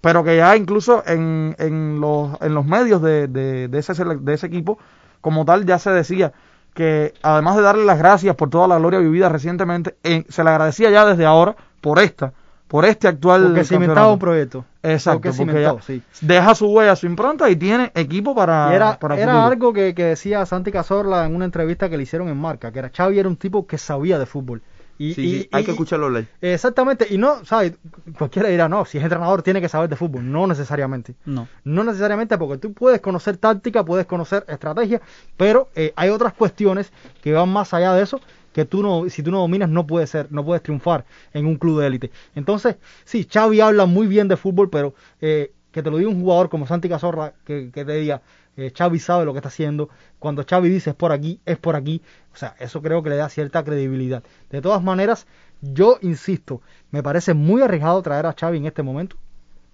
[0.00, 4.34] pero que ya incluso en, en, los, en los medios de, de, de ese, de
[4.34, 4.78] ese equipo,
[5.20, 6.32] como tal, ya se decía
[6.74, 10.50] que además de darle las gracias por toda la gloria vivida recientemente, en- se le
[10.50, 12.32] agradecía ya desde ahora por esta,
[12.68, 14.64] por este actual Porque cimentaba un proyecto.
[14.82, 16.02] Exacto, Porque cimentó, sí.
[16.20, 19.46] deja su huella, su impronta y tiene equipo para, Y era, para era futuro.
[19.46, 22.78] algo que, que decía Santi Cazorla en una entrevista que le hicieron en Marca, que
[22.78, 24.62] era Xavi era un tipo que sabía de fútbol.
[24.98, 26.24] Y, Sí, y- sí, hay y- que escucharlo hablar.
[26.40, 27.74] Exactamente, y no, ¿sabes?
[28.18, 30.30] Cualquiera dirá, no, si es entrenador tiene que saber de fútbol.
[30.30, 31.14] No necesariamente.
[31.24, 31.46] No.
[31.64, 35.00] No necesariamente porque tú puedes conocer táctica, puedes conocer estrategia,
[35.36, 36.92] pero eh, hay otras cuestiones
[37.22, 38.20] que van más allá de eso,
[38.52, 41.56] que tú no, si tú no dominas, no puedes ser, no puedes triunfar en un
[41.56, 42.10] club de élite.
[42.34, 46.20] Entonces, sí, Xavi habla muy bien de fútbol, pero eh, que te lo diga un
[46.20, 48.22] jugador como Santi Cazorla, que, que te diga,
[48.56, 49.88] eh, Xavi sabe lo que está haciendo,
[50.18, 52.02] cuando Xavi dice es por aquí, es por aquí,
[52.38, 54.22] o sea, eso creo que le da cierta credibilidad.
[54.48, 55.26] De todas maneras,
[55.60, 56.62] yo insisto,
[56.92, 59.16] me parece muy arriesgado traer a Xavi en este momento.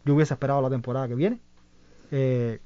[0.07, 1.41] Yo hubiese esperado la temporada que viene.
[2.11, 2.61] Eh,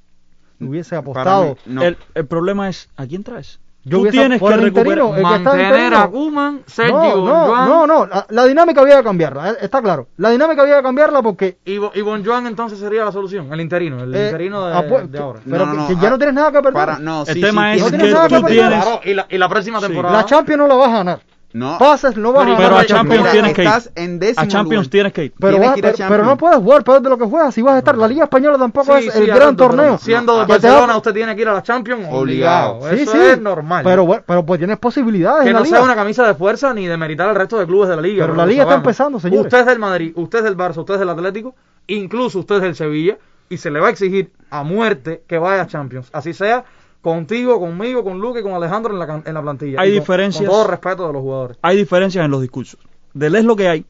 [0.61, 1.57] hubiese apostado.
[1.67, 1.83] mí, no.
[1.83, 3.59] El, el problema es, ¿a quién traes?
[3.89, 5.14] Yo Tú tienes que recuperar.
[5.14, 9.05] que Mantener a Kuman, Sergio no, no, Bonjoan, no, no, la, la dinámica había que
[9.05, 10.09] cambiarla, eh, está claro.
[10.16, 14.03] La dinámica había que cambiarla porque Y, y Bonjoan entonces sería la solución, el interino,
[14.05, 15.41] el eh, interino de, apu- de ahora.
[15.49, 16.72] Pero No, no, que, no, que ya ah, no tienes nada que perder.
[16.72, 18.59] Para, no, El sí, tema sí, es no sí, tienes que nada que tú perder.
[18.59, 18.84] tienes...
[18.84, 19.86] Claro, y la, y la próxima Sí.
[19.86, 20.16] temporada.
[20.16, 21.20] La Champions no la vas a ganar.
[21.51, 21.79] No.
[21.79, 23.69] Pases, no vas Pero- a Pero a la Champions Mira, tienes que ir.
[23.69, 24.91] estás en décimo A Champions lugar.
[24.91, 25.33] tienes que ir.
[25.39, 27.25] Pero, Tienes vas- que ir a pero, pero no puedes jugar peor de lo que
[27.25, 27.97] juegas si vas a estar.
[27.97, 29.97] La Liga Española tampoco Sí, es sí, el gran torneo.
[29.97, 32.73] Siendo de Barcelona, usted tiene que ir a la Champions Obligado.
[32.77, 32.97] obligado.
[32.97, 33.83] Sí, Eso sí, es normal.
[33.83, 35.77] Pero, bueno, pero pues tienes posibilidades que en la no liga.
[35.79, 38.25] sea una camisa de fuerza ni de meritar al resto de clubes de la liga.
[38.27, 39.47] Pero la liga está empezando, señores.
[39.47, 41.55] Usted es del Madrid, usted es del Barça, usted es del Atlético,
[41.87, 43.17] incluso usted es del Sevilla,
[43.49, 46.11] y se le va a exigir a muerte que vaya a Champions.
[46.13, 46.65] Así sea
[47.01, 49.81] contigo, conmigo, con Luque y con Alejandro en la, en la plantilla.
[49.81, 50.45] Hay con- diferencias.
[50.49, 51.59] Con todo respeto de los jugadores.
[51.63, 52.81] Hay diferencias en los discursos.
[53.15, 53.85] Del es lo que hay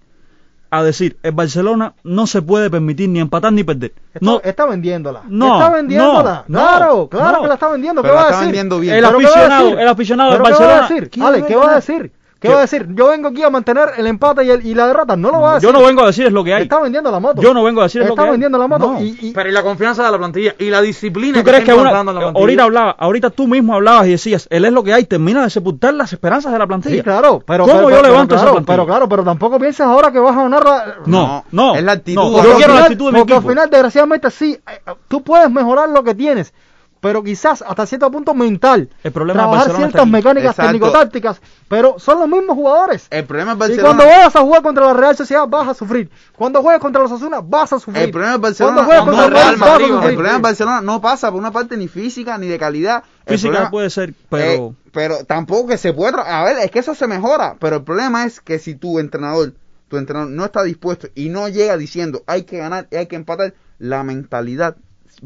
[0.71, 3.93] a decir, el Barcelona no se puede permitir ni empatar ni perder.
[4.13, 5.23] Está, No, está vendiéndola.
[5.27, 6.45] No, está vendiéndola.
[6.47, 7.43] no, claro, claro no.
[7.43, 8.03] que la está vendiendo.
[8.03, 8.47] ¿Qué va la a está decir?
[8.49, 8.95] vendiendo bien.
[8.97, 11.23] El ¿Pero qué va a aficionado- el aficionado del ¿Pero qué va a Barcelona decir?
[11.25, 12.13] Ale, ¿qué va a decir?
[12.41, 12.87] ¿Qué va a decir?
[12.95, 15.17] Yo vengo aquí a mantener el empate y, el- y la derrota.
[15.17, 15.69] No lo va a decir.
[15.69, 16.63] yo no vengo a decir es lo que hay.
[16.63, 17.43] Está vendiendo la moto.
[17.43, 18.31] Yo no vengo a decir es lo Está que hay.
[18.33, 18.93] vendiendo la moto.
[18.93, 19.01] No.
[19.03, 21.63] Y, y- Pero y la confianza de la plantilla y la disciplina ¿Tú que crees
[21.63, 24.85] está que una, la ahorita hablaba, ahorita tú mismo hablabas y decías, él es lo
[24.85, 26.95] que hay, termina de sepultar las esperanzas de la plantilla.
[26.97, 28.75] Sí, claro, pero, ¿Cómo pero- yo pero- levanto esa claro, plantilla?
[28.77, 30.95] Pero claro, pero tampoco pienses ahora que vas a ganar la...
[31.07, 32.23] No, no, Es la actitud.
[32.23, 33.49] no, yo quiero la actitud de mi porque equipo.
[33.49, 36.55] al final, desgraciadamente, sí, eh, tú puedes mejorar lo que tienes,
[37.01, 38.89] pero quizás hasta cierto punto mental.
[39.03, 43.07] El problema trabajar ciertas mecánicas técnico-tácticas, pero son los mismos jugadores.
[43.11, 43.85] El problema es Y Barcelona.
[43.89, 46.11] cuando vayas a jugar contra la Real Sociedad vas a sufrir.
[46.37, 48.03] Cuando juegues contra los Asuna vas a sufrir.
[48.05, 48.75] El problema es Barcelona.
[48.85, 50.09] Cuando juegues no, contra el Real vas a sufrir.
[50.09, 53.03] El problema en Barcelona no pasa por una parte ni física ni de calidad.
[53.27, 56.13] El Física problema- puede ser, pero Eh, pero tampoco que se puede.
[56.15, 57.57] tra- A ver, es que eso se mejora.
[57.61, 59.53] Pero el problema es que si tu entrenador,
[59.89, 63.17] tu entrenador no está dispuesto y no llega diciendo hay que ganar y hay que
[63.17, 64.77] empatar, la mentalidad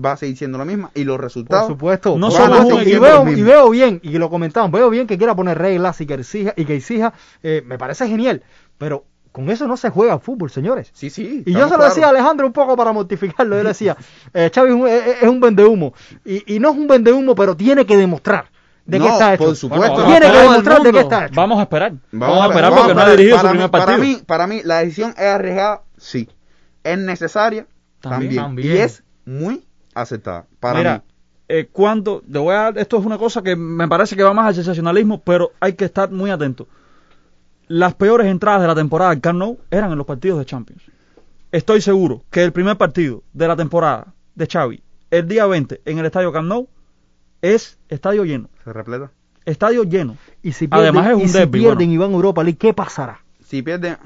[0.02, 1.66] va a seguir siendo la misma y los Por resultados.
[1.68, 2.16] supuesto.
[2.18, 2.76] No por somos supuesto.
[2.76, 5.58] un y, veo, los y veo bien, y lo comentamos, veo bien que quiera poner
[5.58, 7.12] reglas y que exija, y que exija
[7.42, 8.42] eh, me parece genial,
[8.78, 10.90] pero con eso no se juega fútbol, señores.
[10.92, 11.42] Sí, sí.
[11.46, 13.56] Y yo se lo decía a Alejandro un poco para mortificarlo.
[13.56, 13.96] Yo le decía,
[14.34, 15.94] eh, Xavi es un, un vendehumo.
[16.24, 18.50] Y, y no es un vendehumo, pero tiene que demostrar
[18.84, 19.44] de qué No, está hecho.
[19.44, 19.88] por supuesto.
[20.02, 21.34] Bueno, tiene que demostrar de qué está hecho.
[21.34, 21.92] vamos a esperar.
[22.10, 24.04] Vamos, Vamos a esperar vamos porque no ha dirigido para su mí- primer Para partido.
[24.06, 26.28] mí, para mí, la decisión es arriesgada, sí.
[26.84, 27.66] Es necesaria,
[28.00, 28.34] También.
[28.36, 28.42] también.
[28.42, 28.76] También.
[28.76, 29.64] Y es muy
[29.94, 30.46] aceptada.
[30.60, 31.12] Para Mira, mí.
[31.48, 34.46] eh, cuando, te voy a, esto es una cosa que me parece que va más
[34.46, 36.66] al sensacionalismo, pero hay que estar muy atento.
[37.68, 40.82] Las peores entradas de la temporada del Camp Nou eran en los partidos de Champions.
[41.50, 45.98] Estoy seguro que el primer partido de la temporada de Xavi, el día 20 en
[45.98, 46.68] el estadio Camp Nou,
[47.40, 48.48] es estadio lleno.
[48.64, 49.10] Se repleta.
[49.44, 50.16] Estadio lleno.
[50.42, 51.92] Y si pierden, Además es un y si pierden bueno.
[51.92, 53.20] y van a Europa League, ¿qué pasará?
[53.44, 53.96] Si pierde.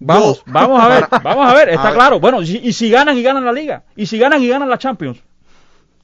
[0.00, 1.94] Vamos, vamos a ver, vamos a ver, está a ver.
[1.94, 2.20] claro.
[2.20, 4.78] Bueno, y, y si ganan y ganan la liga, y si ganan y ganan la
[4.78, 5.18] Champions,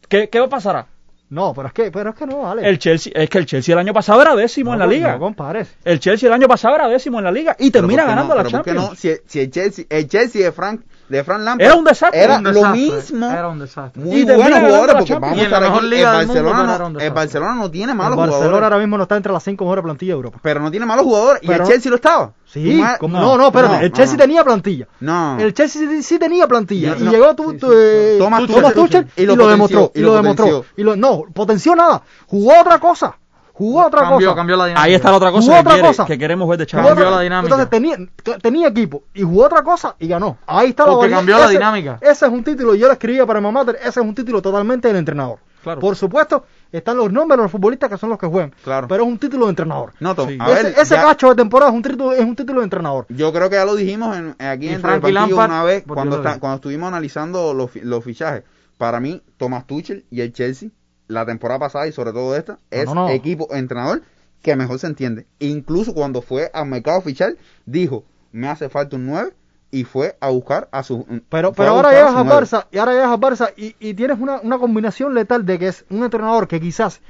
[0.08, 0.86] ¿qué, qué pasará?
[1.28, 2.68] No, pero es que, pero es que no, vale.
[2.68, 5.14] El Chelsea, es que el Chelsea el año pasado era décimo en la liga.
[5.14, 5.74] No compares.
[5.84, 8.34] El Chelsea el año pasado era décimo en la liga y termina ¿por qué ganando
[8.34, 8.42] no?
[8.42, 8.90] la Pero ¿por qué Champions.
[8.90, 8.96] no?
[8.96, 12.22] Si, si el Chelsea, el Chelsea de Frank, de Frank Lampard Era un desastre.
[12.22, 13.30] Era Un lo mismo.
[13.30, 14.02] Era un desastre.
[14.02, 15.94] Muy Y buenos jugadores porque vamos Y a estar mejor aquí.
[15.94, 17.10] El mundo, Barcelona, un no, el.
[17.12, 18.64] Barcelona no tiene El malos Barcelona jugadores.
[18.64, 20.38] ahora mismo no está entre las cinco mejores plantillas de Europa.
[20.42, 21.42] Pero no tiene malos jugadores.
[21.42, 22.32] y el Chelsea lo estaba.
[22.46, 24.22] Sí, no, no, no, espérate, no, el Chelsea no.
[24.22, 24.86] tenía plantilla.
[25.00, 25.36] No.
[25.38, 27.10] El Chelsea sí, sí tenía plantilla No, y no.
[27.10, 27.66] llegó tu, Sí, sí.
[27.72, 28.72] eh, Thomas Tuchel, Tuchel.
[28.74, 31.22] Tuchel Y y, lo lo, potenció, demostró y y lo lo demostró y lo no
[31.34, 33.16] potenció nada jugó otra cosa
[33.58, 34.82] jugó otra Cambió, cosa cambió la dinámica.
[34.84, 36.04] Ahí está la otra cosa, Jugó que, otra quiere- cosa.
[36.06, 36.86] que queremos ver de Xavi.
[36.88, 37.54] Cambió la dinámica.
[37.54, 37.96] entonces tenía
[38.42, 41.98] tenía equipo y jugó otra cosa y ganó ahí está Porque la cambió la dinámica.
[42.00, 44.96] ese es un título yo lo escribía para Mamater ese es un título totalmente del
[44.98, 45.80] entrenador Claro.
[45.80, 48.86] por supuesto están los nombres de los futbolistas que son los que juegan Claro.
[48.88, 50.36] pero es un título de entrenador No, Tom, Sí.
[50.40, 52.64] a ver, ese, ese ya- cacho de temporada es un título es un título de
[52.64, 55.50] entrenador Yo creo que ya lo dijimos en, aquí Y en Frankie el partido Lampard,
[55.50, 58.44] una vez cuando, está- cuando estuvimos analizando los, los fichajes.
[58.78, 60.68] Para mí, Thomas Tuchel y el Chelsea,
[61.08, 63.08] la temporada pasada y sobre todo esta, es no, no.
[63.10, 64.02] equipo entrenador
[64.42, 65.26] que mejor se entiende.
[65.38, 69.32] Incluso cuando fue al mercado fichar, dijo, me hace falta un 9
[69.70, 71.04] y fue a buscar a su...
[71.28, 72.30] Pero, fue pero a ahora a llegas nueve.
[72.30, 75.68] Barça y ahora llegas al Barça y, y tienes una, una combinación letal de que
[75.68, 77.00] es un entrenador que quizás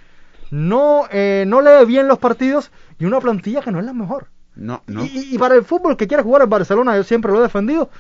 [0.51, 4.29] no, eh, no lee bien los partidos y una plantilla que no es la mejor.
[4.55, 5.05] No, no.
[5.05, 7.91] Y, y- para el fútbol que quiere jugar en Barcelona, yo siempre lo he defendido,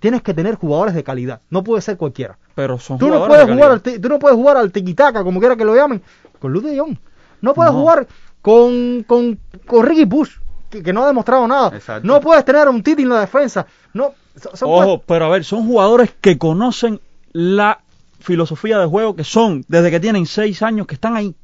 [0.00, 1.40] tienes que tener jugadores de calidad.
[1.50, 2.38] No puede ser cualquiera.
[2.54, 5.22] Pero son Tú no, jugadores puedes de jugar al tú no puedes jugar al tiquitaca,
[5.22, 6.02] como quiera que lo llamen,
[6.38, 6.96] con Luz de Jong.
[7.42, 7.78] No puedes No.
[7.80, 8.06] jugar
[8.42, 10.30] con, con, con Ricky Push.
[10.70, 11.70] que, que no ha demostrado nada.
[11.76, 12.06] Exacto.
[12.06, 13.66] No puedes tener a un Titi en la defensa.
[13.94, 14.14] No,
[14.54, 17.00] son- Ojo, pero a ver, son jugadores que conocen
[17.32, 17.80] la
[18.20, 21.34] filosofía de juego, que son desde que tienen seis años, que están ahí.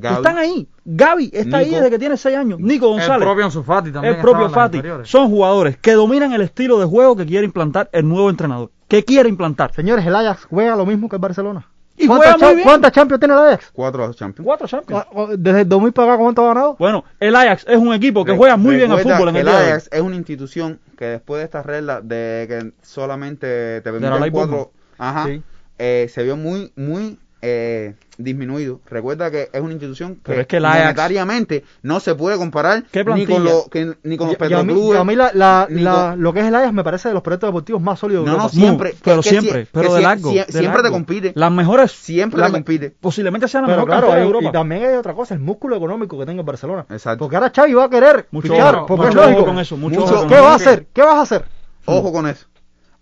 [0.00, 0.68] Gaby, Están ahí.
[0.84, 2.58] Gaby está ahí desde que tiene seis años.
[2.60, 3.26] Nico El González.
[3.26, 4.14] propio Ansu Fati también.
[4.14, 4.80] el propio Fati.
[5.04, 8.70] Son jugadores que dominan el estilo de juego que quiere implantar el nuevo entrenador.
[8.88, 9.74] Que quiere implantar.
[9.74, 11.66] Señores, el Ajax juega lo mismo que el Barcelona.
[12.00, 12.64] Y ¿Cuántas juega muy cha- bien.
[12.68, 13.70] ¿Cuántas Champions tiene el Ajax?
[13.72, 14.44] Cuatro Champions.
[14.46, 15.04] Cuatro Champions.
[15.36, 16.76] Desde el 2000 para acá, ¿cuánto ha ganado?
[16.78, 19.40] Bueno, el Ajax es un equipo que Re- juega muy bien al fútbol en que
[19.40, 19.54] el el.
[19.54, 24.70] Ajax es una institución que después de estas reglas de que solamente te permiten cuatro,
[24.96, 25.42] ajá, Sí.
[25.78, 28.80] eh, se vio muy, muy eh, disminuido.
[28.90, 32.36] Recuerda que es una institución que, Pero es que el Ajax- monetariamente no se puede
[32.36, 34.96] comparar ¿Qué ni con, lo, que- ni con los a petroclubes.
[34.98, 37.08] y a mí la, la- ni la- con- lo que es el Ajax me parece
[37.08, 38.52] de los proyectos deportivos más sólidos de No, Europa.
[38.52, 38.90] siempre.
[38.90, 40.32] Muy, pero siempre, sie- pero de largo.
[40.32, 41.32] de siempre te compite.
[41.36, 41.92] Las mejores.
[41.92, 42.90] Siempre la te compite.
[43.00, 44.52] Posiblemente sean las Pero mejores claro, de hay- y Europa.
[44.52, 46.86] también hay otra cosa, el músculo económico que tenga el Barcelona.
[46.90, 47.20] Exacto.
[47.20, 49.46] Porque ahora Xavi va a querer Mucho fichar, ojo, porque mucho es lógico.
[49.46, 50.86] con eso, mucho, Mucho- ojo con ¿Qué vas a hacer?
[50.92, 51.44] ¿Qué vas a hacer?
[51.84, 52.46] Ojo con eso.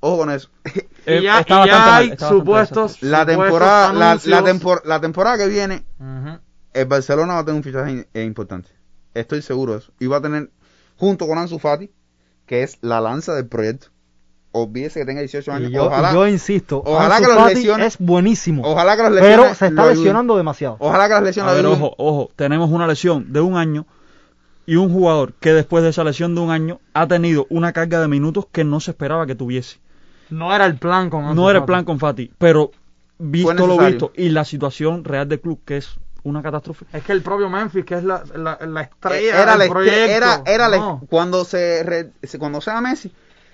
[0.01, 0.49] Ojo con eso.
[1.09, 3.01] Eh, y ya, está y ya hay supuestos.
[3.01, 5.85] La supuestos temporada, la, la, tempor- la temporada que viene,
[6.73, 8.71] el Barcelona va a tener un fichaje in- eh, importante.
[9.15, 9.93] Estoy seguro de eso.
[10.01, 10.51] Y va a tener,
[10.97, 11.93] junto con Ansu Fati,
[12.45, 13.87] que es la lanza del proyecto.
[14.51, 15.71] Olvídese que tenga 18 años.
[15.71, 19.13] Yo, ojalá, yo insisto, ojalá Ansu que los Fati lesiones- es buenísimo, ojalá que las
[19.13, 20.77] lesiones pero se está lesionando demasiado.
[20.81, 23.87] Ojalá que las lesiones A ver, ojo, ojo, tenemos una lesión de un año
[24.67, 28.01] y un jugador que después de esa lesión de un año ha tenido una carga
[28.01, 29.79] de minutos que no se esperaba que tuviese.
[30.31, 31.67] No era el plan con Ansu No era el Fati.
[31.67, 32.71] plan con Fati, pero
[33.19, 36.85] visto lo visto y la situación real del club que es una catástrofe.
[36.93, 40.11] Es que el propio Memphis, que es la, la, la estrella era del la, proyecto.
[40.13, 41.03] era, era la- no.
[41.09, 43.13] cuando se, re- se- cuando sea Messi,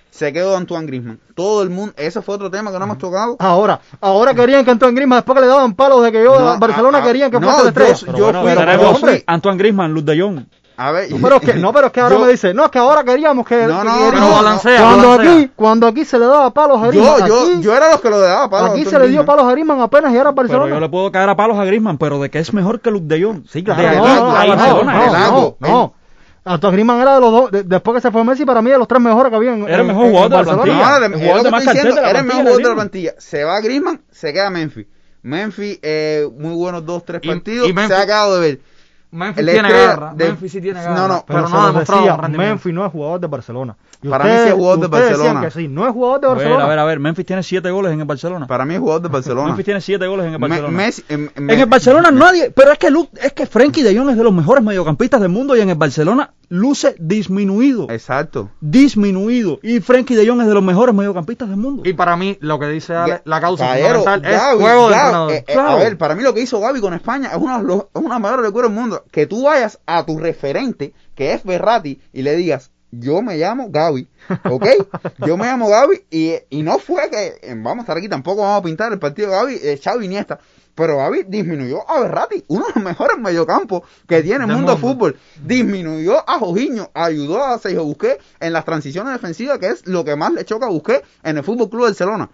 [0.09, 1.19] se quedó Antoine Griezmann.
[1.35, 3.35] Todo el mundo, ese fue otro tema que no hemos tocado.
[3.39, 6.59] Ahora, ahora querían que Antoine Griezmann, después que le daban palos de que yo No,
[6.59, 7.93] Barcelona a- a- querían que no, fuese la estrella.
[7.95, 10.39] yo- Pero yo bueno, fui- tenemos yo fui- Antoine Griezmann, Luz de Jong.
[10.75, 12.65] A ver, No, pero es que, no, pero es que ahora Yo- me dice, no,
[12.65, 15.33] es que ahora queríamos que, No, que no, queríamos- pero balancea, cuando balancea.
[15.35, 18.01] aquí, cuando aquí se le daba palos a yo, Griezmann, yo, aquí, yo era los
[18.01, 20.23] que lo daba palo a aquí se le dio palos a Griezmann apenas y era
[20.31, 20.73] Pero Barcelona.
[20.73, 23.05] yo le puedo caer a palos a Griezmann, pero de que es mejor que Luke
[23.07, 23.43] de Jong.
[23.47, 25.93] Sí, claro, De no, no, a no, no, no, no.
[26.45, 28.77] Antoine Griezmann era de los dos, de- después que se fue Messi, para mí de
[28.77, 30.63] los tres mejores que había en Era el mejor jugador de la Barcelona.
[30.63, 30.99] plantilla.
[30.99, 33.11] No, El jugador de que más diciendo, era el mejor jugador de la plantilla.
[33.19, 34.87] Se va Griezmann, se queda Memphis.
[35.21, 38.59] Memphis, eh, muy buenos dos, tres partidos, y Memphis- se ha quedado de ver.
[39.13, 40.13] Memphis tiene garra.
[40.15, 41.07] de- Memphis sí tiene No, garra.
[41.07, 42.27] no, pero, Pero, no ha demostrado.
[42.29, 43.75] Memphis no es jugador de Barcelona.
[44.01, 45.41] Y Para mí sí es jugador de Barcelona.
[45.41, 46.63] que sí, no es jugador de A ver, Barcelona.
[46.65, 48.47] a ver, a ver, Memphis tiene siete goles en el Barcelona.
[48.47, 49.47] Para mí es jugador de Barcelona.
[49.47, 50.77] Memphis tiene siete goles en el Me- Barcelona.
[50.77, 54.09] Messi- em- En el Barcelona nadie, pero es que Lu- es que Frenkie de Jong
[54.09, 58.49] es de los mejores mediocampistas del mundo y en el Barcelona luce disminuido, Exacto.
[58.59, 61.83] disminuido y Frenkie de Jong es de los mejores mediocampistas del mundo.
[61.85, 65.53] Y para mí, lo que dice Ale, la causa fundamental es juego de eh, eh,
[65.53, 65.69] Claro.
[65.69, 68.19] A ver, para mí lo que hizo Gaby con España es una, de los- una
[68.19, 69.02] mayor locura del mundo.
[69.11, 73.69] Que tú vayas a tu referente, que es Berrati, y le digas, yo me llamo
[73.69, 74.07] Gaby,
[74.49, 74.65] ¿ok?
[75.25, 78.41] yo me llamo Gaby, y, y no fue que, eh, vamos a estar aquí, tampoco
[78.41, 80.39] vamos a pintar el partido de Gaby, eh, Xavi Iniesta,
[80.75, 84.77] pero Gaby disminuyó a Berrati, uno de los mejores mediocampos que tiene el mundo mundo.
[84.77, 85.17] fútbol.
[85.43, 90.15] Disminuyó a Jorginho, ayudó a Sergio Busquets en las transiciones defensivas, que es lo que
[90.15, 92.29] más le choca a Busquets en el Fútbol Club Barcelona.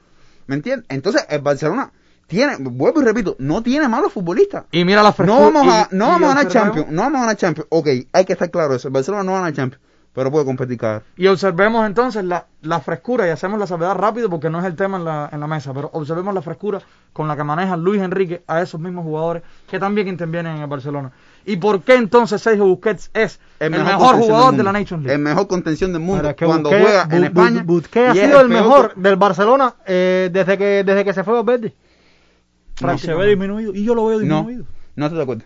[0.48, 0.86] ¿Me entiendes?
[0.90, 1.92] Entonces, el Barcelona
[2.30, 4.66] tiene, vuelvo y repito, no tiene malos futbolistas.
[4.72, 5.40] Y mira la frescura.
[5.40, 7.68] No vamos a, no y vamos a ganar Champions, no vamos a ganar Champions.
[7.72, 8.88] Ok, hay que estar claro eso.
[8.88, 11.04] El Barcelona no va a ganar Champions, pero puede competir cada vez.
[11.18, 14.76] Y observemos entonces la, la frescura, y hacemos la salvedad rápido porque no es el
[14.76, 18.02] tema en la, en la mesa, pero observemos la frescura con la que maneja Luis
[18.02, 21.12] Enrique a esos mismos jugadores que también intervienen en el Barcelona.
[21.46, 24.72] ¿Y por qué entonces Sergio Busquets es el, mejor, jugador de la.
[24.72, 25.16] Nations League?
[25.16, 27.64] El mejor contención del mundo es que cuando Busquets- juega en España.
[27.66, 31.74] Busquets ha sido el mejor del Barcelona eh, desde que desde que se fue Valverde.
[32.96, 34.66] Y se ve disminuido y yo lo veo No, disminuido.
[34.96, 35.44] no estoy de acuerdo.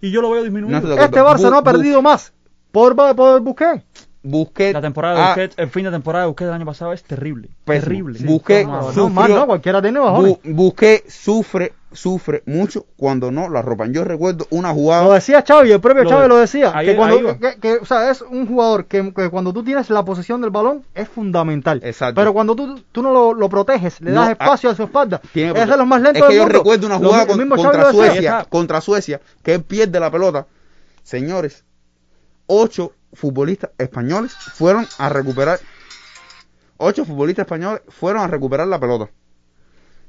[0.00, 0.80] Y yo lo veo disminuido.
[0.80, 0.94] No.
[0.94, 2.32] Este Barça no ha Bu- perdido más
[2.72, 3.84] por, por Busquets.
[4.26, 4.72] Busquets.
[4.72, 7.02] La temporada de ah, Busquets, el fin de temporada de Busquets del año pasado es
[7.04, 7.50] terrible.
[7.64, 7.84] pésimo.
[7.84, 8.18] Terrible.
[8.24, 10.32] Busquets no, no, No, sufrió- no, cualquiera tiene bajones.
[10.42, 13.92] Bu- Busquets sufre, sufre mucho cuando no la ropan.
[13.92, 15.12] Yo recuerdo una Lo jugada.
[15.14, 17.84] decía Xavi, el propio Lo Xavi de- lo decía, ahí- que cuando que, que, o
[17.84, 21.80] sea, es un jugador que, que cuando tú tienes la posesión del balón es fundamental.
[21.84, 22.14] Exacto.
[22.18, 25.20] Pero cuando tú, tú no lo, lo proteges, le das ah, espacio a su espalda,
[25.34, 26.58] Tiene es de los más lentos Es que del yo mundo.
[26.60, 27.92] recuerdo una Lo jugada con- contra lo.
[27.92, 30.46] Suecia, contra Suecia, que él pierde la pelota.
[31.02, 31.64] Señores,
[32.46, 35.60] ocho futbolistas españoles fueron a recuperar.
[36.76, 39.08] Ocho futbolistas españoles fueron a recuperar la pelota.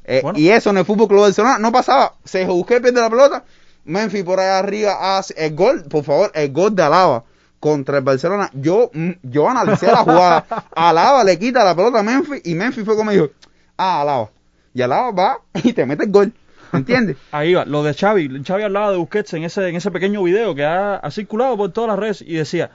[0.03, 0.37] Eh, Bueno.
[0.37, 2.15] Y eso en el Fútbol Club Barcelona no pasaba.
[2.23, 3.43] Se busqué pierde la pelota.
[3.85, 7.23] Memphis por allá arriba hace el gol, por favor, el gol de Alaba
[7.59, 8.49] contra el Barcelona.
[8.53, 10.45] Yo, mm, yo analicé la jugada.
[10.75, 13.29] Alaba le quita la pelota a Memphis y Memphis fue como dijo,
[13.77, 14.29] ah, Alaba.
[14.73, 16.33] Y Alaba va y te mete el gol.
[16.73, 17.17] ¿Entiendes?
[17.31, 18.43] Ahí va, lo de Xavi.
[18.43, 21.71] Xavi hablaba de Busquets en ese, en ese pequeño video que ha, ha circulado por
[21.71, 22.71] todas las redes y decía,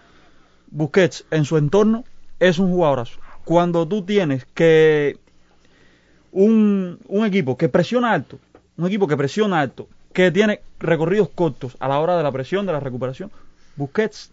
[0.70, 2.04] Busquets en su entorno
[2.38, 3.20] es un jugadorazo.
[3.44, 5.18] Cuando tú tienes que
[6.32, 8.38] un, un equipo que presiona alto,
[8.76, 12.66] un equipo que presiona alto, que tiene recorridos cortos a la hora de la presión,
[12.66, 13.30] de la recuperación,
[13.76, 14.30] Busquets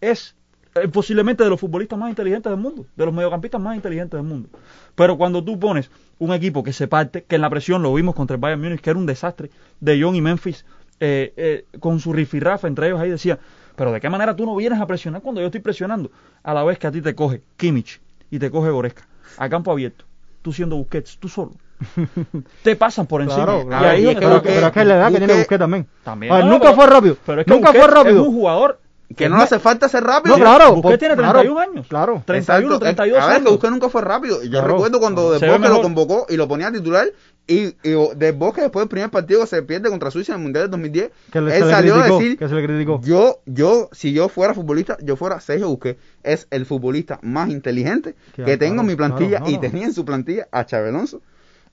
[0.00, 0.34] es
[0.74, 4.26] eh, posiblemente de los futbolistas más inteligentes del mundo, de los mediocampistas más inteligentes del
[4.26, 4.48] mundo.
[4.94, 8.14] Pero cuando tú pones un equipo que se parte, que en la presión lo vimos
[8.14, 9.50] contra el Bayern Múnich, que era un desastre,
[9.80, 10.64] de John y Memphis,
[11.00, 13.38] eh, eh, con su rifirrafa entre ellos ahí decía,
[13.76, 16.10] pero de qué manera tú no vienes a presionar cuando yo estoy presionando,
[16.42, 18.00] a la vez que a ti te coge Kimmich
[18.30, 19.06] y te coge Goretzka,
[19.38, 20.04] a campo abierto,
[20.42, 21.52] tú siendo Busquets, tú solo.
[22.62, 23.44] te pasan por encima.
[23.44, 23.88] Claro, Y claro.
[23.88, 25.38] ahí Y es que pero, Busquets- pero es que es la edad que tiene Busquets-
[25.38, 25.86] Busquets también.
[26.04, 26.32] También.
[26.32, 27.16] A ver, No, nunca pero- fue rápido.
[27.26, 28.20] Pero es que nunca Busquets fue rápido.
[28.22, 28.78] Es un jugador
[29.16, 30.36] Que no le hace falta ser rápido.
[30.38, 30.64] No, claro.
[30.74, 31.86] Busquets por- tiene claro, 31 años.
[31.88, 32.22] Claro.
[32.24, 32.78] 31, Exacto.
[32.78, 33.50] 32 A ver, que años.
[33.52, 34.42] Busquets nunca fue rápido.
[34.44, 34.68] Yo Claro.
[34.68, 37.06] recuerdo cuando Se De ve Bosque lo convocó y lo ponía a titular.
[37.46, 40.42] Y, y De Bosque después del primer partido que se pierde contra Suiza en el
[40.44, 41.10] Mundial del 2010.
[41.32, 43.00] Que le- él salió criticó, a decir, que se le criticó.
[43.02, 46.00] yo, yo, si yo fuera futbolista, yo fuera Sergio Busquets.
[46.22, 49.38] Es el futbolista más inteligente Claro, que tengo en mi claro, plantilla.
[49.38, 51.20] claro, y tenía en su plantilla a Xabi Alonso.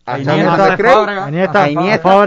[0.05, 2.17] A Iniesta, a Iniesta,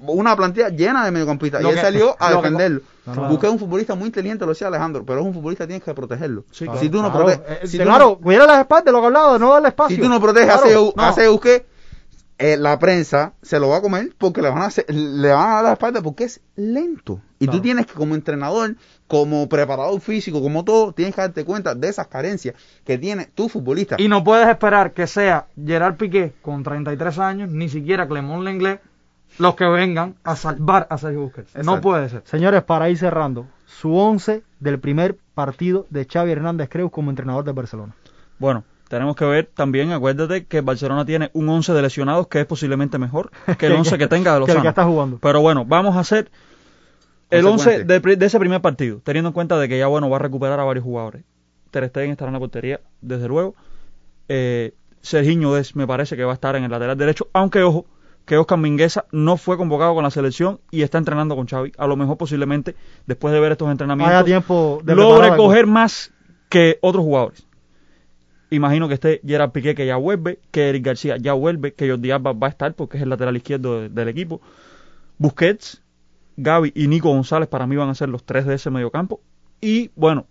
[0.00, 1.62] una plantilla llena de mediocampistas.
[1.62, 2.80] Y él que- salió a defenderlo.
[3.06, 3.28] No, no.
[3.28, 5.84] Busquets es un futbolista muy inteligente, lo decía Alejandro, pero es un futbolista que tienes
[5.84, 6.44] que protegerlo.
[6.50, 7.26] Sí, Claro, si tú no claro.
[7.26, 9.94] proteges, Eh, si claro, no- cuidar las espaldas, lo que hablaba, de no darle espacio.
[9.96, 11.64] si tú no proteges Claro, a Sergio Busquets,
[12.38, 15.50] eh, la prensa se lo va a comer porque le van a, hacer- le van
[15.50, 17.20] a dar la espalda porque es lento.
[17.38, 17.58] Y Claro.
[17.58, 18.76] tú tienes que, como entrenador,
[19.08, 23.48] como preparador físico, como todo, tienes que darte cuenta de esas carencias que tiene tu
[23.48, 23.96] futbolista.
[23.98, 28.80] Y no puedes esperar que sea Gerard Piqué con 33 años, ni siquiera Clemón Lenglet,
[29.38, 31.54] los que vengan a salvar a Sergio Busquets.
[31.64, 32.22] No puede ser.
[32.24, 37.44] Señores, para ir cerrando, su once del primer partido de Xavi Hernández Creus como entrenador
[37.44, 37.94] de Barcelona.
[38.38, 42.46] Bueno, tenemos que ver también, acuérdate que Barcelona tiene un 11 de lesionados que es
[42.46, 44.62] posiblemente mejor que el 11 que tenga de Que el Lozano.
[44.62, 45.18] que está jugando.
[45.20, 46.30] Pero bueno, vamos a hacer
[47.30, 47.94] el Consecuente.
[47.94, 50.60] 11 de, ese primer partido, teniendo en cuenta de que ya bueno va a recuperar
[50.60, 51.24] a varios jugadores.
[51.70, 53.54] Ter Stegen estará en la portería, desde luego.
[54.28, 57.86] Eh, Serginho Des me parece que va a estar en el lateral derecho, aunque ojo,
[58.24, 61.72] que Oscar Mingueza no fue convocado con la selección y está entrenando con Xavi.
[61.78, 62.74] A lo mejor posiblemente,
[63.06, 66.12] después de ver estos entrenamientos, Haya tiempo de logre preparar la coger más
[66.48, 67.46] que otros jugadores.
[68.50, 72.10] Imagino que esté Gerard Piqué que ya vuelve, que Eric García ya vuelve, que Jordi
[72.12, 74.40] Alba va a estar porque es el lateral izquierdo de- del equipo.
[75.18, 75.82] Busquets,
[76.36, 79.20] Gaby y Nico González para mí van a ser los tres de ese mediocampo.
[79.60, 80.26] Y bueno,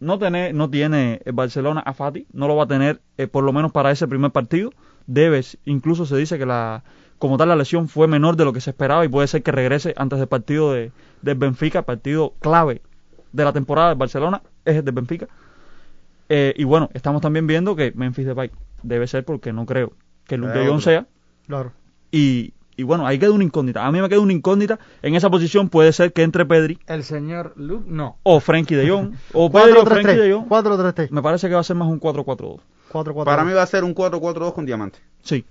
[0.00, 3.44] no tiene, no tiene el Barcelona a Fati, no lo va a tener eh, por
[3.44, 4.70] lo menos para ese primer partido.
[5.06, 6.84] Debes, incluso se dice que la
[7.18, 9.50] como tal la lesión fue menor de lo que se esperaba y puede ser que
[9.50, 12.80] regrese antes del partido de, del Benfica, partido clave
[13.32, 15.26] de la temporada del Barcelona, es el del Benfica.
[16.28, 18.50] Eh, y bueno, estamos también viendo que Memphis Depay
[18.82, 19.92] debe ser porque no creo
[20.26, 20.80] que Luke Es de Jong otro.
[20.80, 21.06] sea.
[21.46, 21.72] Claro.
[22.10, 23.86] Y, y bueno, ahí queda una incógnita.
[23.86, 24.78] A mí me queda una incógnita.
[25.02, 28.18] En esa posición puede ser que entre Pedri El señor Luke, no.
[28.22, 29.14] o Frankie de Jong.
[29.32, 30.34] o Pedri o Frankie de 4-3-3.
[30.34, 30.48] Jong.
[30.48, 31.10] 4-3-3.
[31.10, 32.60] Me parece que va a ser más un 4-4-2.
[32.92, 33.24] 4-4.
[33.24, 34.98] Para mí va a ser un 4-4-2 con diamante.
[35.22, 35.44] Sí.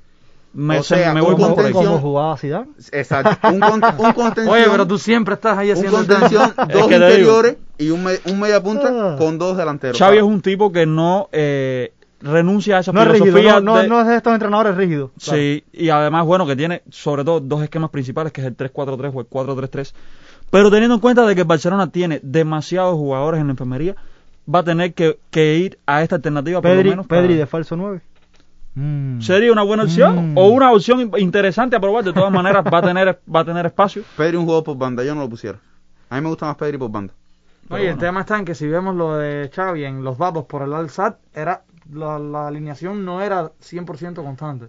[0.54, 1.56] Me, O se- sea, me voy un por ahí.
[1.56, 2.68] contención- como jugaba Zidane.
[2.92, 3.48] Exacto.
[3.50, 4.48] Un, con- un contención.
[4.56, 5.98] Oye, pero tú siempre estás ahí un haciendo...
[5.98, 7.38] contención, Es dos que te digo.
[7.38, 9.16] interiores y un, me- un media punta Ah.
[9.20, 9.98] con dos delanteros.
[9.98, 11.92] Xavi es Para- un tipo que no eh,
[12.22, 14.76] renuncia a esa No es rígido, filosofía no, no, de- no es de estos entrenadores
[14.76, 15.12] rígidos.
[15.24, 15.38] Claro.
[15.40, 19.12] Sí, y además, bueno, que tiene sobre todo dos esquemas principales, que es el 3-4-3
[19.14, 19.94] o el 4-3-3.
[20.50, 23.96] Pero teniendo en cuenta de que Barcelona tiene demasiados jugadores en la enfermería,
[24.52, 27.36] va a tener que, que ir a esta alternativa por lo Pedri, menos para- Pedri
[27.36, 28.02] de falso 9.
[28.80, 29.22] Mm.
[29.22, 30.38] Sería una buena opción Mm.
[30.38, 32.04] o una opción in- interesante a probar.
[32.04, 34.04] De todas maneras, va a tener va a tener espacio.
[34.16, 35.58] Pedri un jugador por banda, yo no lo pusiera.
[36.10, 37.14] A mí me gusta más Pedri por banda.
[37.70, 40.62] Oye, el tema está en que si vemos lo de Xavi en los datos por
[40.62, 44.68] el Al-Sad, era, la, la alineación no era 100% constante.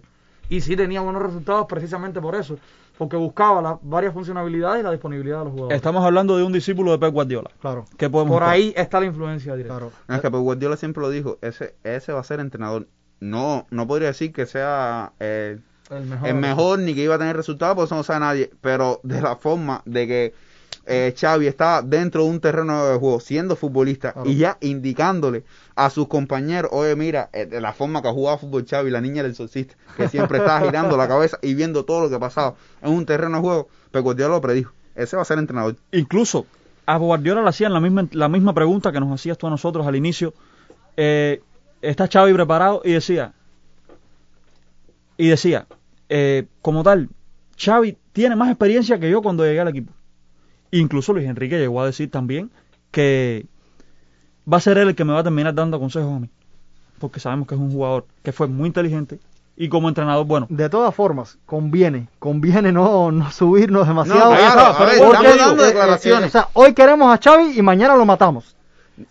[0.49, 2.57] Y sí tenía buenos resultados precisamente por eso,
[2.97, 5.75] porque buscaba las varias funcionalidades y la disponibilidad de los jugadores.
[5.77, 7.51] Estamos hablando de un discípulo de Pep Guardiola.
[7.61, 9.77] Claro, ¿Qué podemos Por ahí está la influencia directa.
[9.77, 9.91] claro.
[10.09, 12.87] Es que Pep Guardiola siempre lo dijo, ese, ese va a ser entrenador.
[13.19, 15.59] No, no podría decir que sea eh,
[15.89, 16.29] El mejor.
[16.29, 18.51] el mejor ni que iba a tener resultados, porque eso no sabe nadie.
[18.61, 20.33] Pero de la forma de que
[20.85, 24.29] eh, Xavi está dentro de un terreno de juego, siendo futbolista Claro.
[24.29, 25.43] y ya indicándole
[25.75, 29.01] a sus compañeros, oye, mira, eh, de la forma que ha jugado fútbol Xavi, la
[29.01, 32.55] niña del solcista, que siempre estaba girando la cabeza y viendo todo lo que pasaba
[32.81, 34.73] en un terreno de juego, Pep Guardiola lo predijo.
[34.95, 35.75] Ese va a ser entrenador.
[35.91, 36.45] Incluso
[36.85, 39.85] a Guardiola le hacían la misma, la misma pregunta que nos hacías tú a nosotros
[39.85, 40.33] al inicio.
[40.97, 41.41] Eh,
[41.81, 42.81] ¿Está Xavi preparado?
[42.83, 43.33] Y decía,
[45.17, 45.65] y decía,
[46.09, 47.09] eh, como tal,
[47.57, 49.93] Xavi tiene más experiencia que yo cuando llegué al equipo.
[50.71, 52.51] Incluso Luis Enrique llegó a decir también
[52.91, 53.45] que
[54.51, 56.29] va a ser él el que me va a terminar dando consejos a mí.
[56.99, 59.19] Porque sabemos que es un jugador que fue muy inteligente
[59.55, 64.31] y como entrenador, bueno, De todas formas, conviene, conviene no, no subirnos demasiado.
[64.31, 65.37] No, claro, está, a pero ver, ¿por estamos qué?
[65.37, 66.27] dando Eh, eh, declaraciones.
[66.29, 68.55] o sea, hoy queremos a Xavi y mañana lo matamos.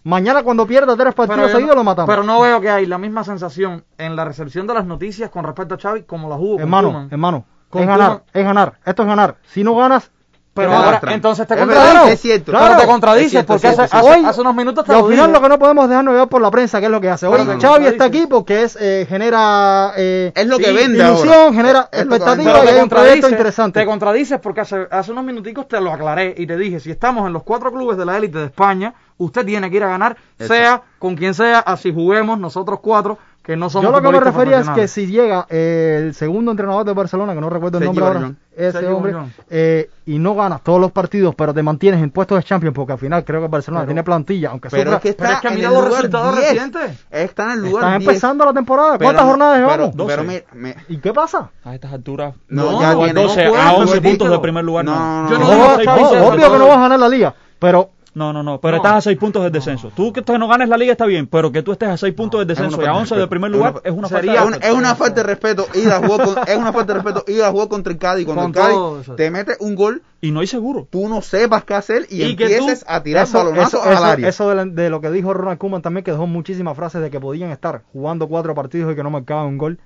[0.05, 2.09] Mañana cuando pierda tres partidos seguidos no- lo matamos.
[2.11, 5.45] Pero no veo que hay la misma sensación en la recepción de las noticias con
[5.45, 7.09] respecto a Xavi como la hubo con hermano, Koeman.
[7.11, 8.75] hermano, Con es ganar, es ganar.
[8.85, 9.37] Esto es ganar.
[9.47, 10.11] Si no ganas,
[10.59, 11.95] Pero ahora, entonces te Es contradices.
[11.95, 12.45] verdad, es cierto.
[12.53, 12.81] Pero Claro.
[12.81, 15.11] te contradices cierto, porque hace, cierto, hace- Hoy- hace unos minutos te y lo al
[15.11, 15.33] final dije.
[15.39, 17.27] lo que no podemos dejarnos llevar por la prensa, que es lo que hace.
[17.27, 21.53] Hoy Xavi está aquí porque es, eh, genera eh, Es lo que vende ilusión, ahora.
[21.53, 23.81] genera Es expectativa y hay un proyecto interesante.
[23.81, 27.27] te contradices porque hace, hace unos minuticos te lo aclaré y te dije, si estamos
[27.27, 30.17] en los cuatro clubes de la élite de España, usted tiene que ir a ganar,
[30.39, 33.19] sea con quien sea, así juguemos nosotros cuatro,
[33.49, 36.51] que no somos Yo lo que me refería es que si llega eh, el segundo
[36.51, 39.15] entrenador de Barcelona, que no recuerdo el Sergio nombre ahora, ese Sergio hombre,
[39.49, 42.93] eh, y no ganas todos los partidos, pero te mantienes en puestos de Champions, porque
[42.93, 45.35] al final creo que Barcelona Pero- tiene plantilla, aunque Pero sufra, es que Pero está
[45.37, 46.49] es que en mira el los lugar resultados 10.
[46.51, 47.07] recientes.
[47.11, 48.09] Está en el lugar estás 10.
[48.11, 48.99] empezando la temporada.
[48.99, 49.95] Pero ¿Cuántas jornadas pero- llevamos?
[49.97, 50.45] Pero 12.
[50.53, 51.51] me, me- ¿Y qué pasa?
[51.65, 52.35] A estas alturas.
[52.49, 54.03] No, No, ya no, tiene- 12 no a puedes, 11 dígalo.
[54.11, 54.85] puntos del primer lugar.
[54.85, 56.29] No, No, no, Yo no.
[56.29, 58.83] obvio que no vas a ganar la liga, pero No, no, no, pero No.
[58.83, 59.93] estás a 6 puntos del descenso.
[59.95, 62.41] Tú que no ganes la liga está bien, pero que tú estés a 6 puntos
[62.41, 63.31] del descenso y a de 11 del respeto.
[63.31, 65.89] primer Es lugar una- es una falta Es de es una falta de respeto ir
[65.91, 68.47] a jugar con, es una falta de respeto ir a jugar contra el Cádiz cuando
[68.47, 70.89] el Cádiz te mete un gol Y no hay seguro.
[70.91, 74.05] tú no sepas qué hacer y, Y tú- empieces a tirar eso, balonazos eso, al
[74.05, 74.29] área.
[74.29, 77.11] eso de, la- de lo que dijo Ronald Koeman también, que dejó muchísimas frases de
[77.11, 79.79] que podían estar jugando cuatro partidos y que no marcaban un gol,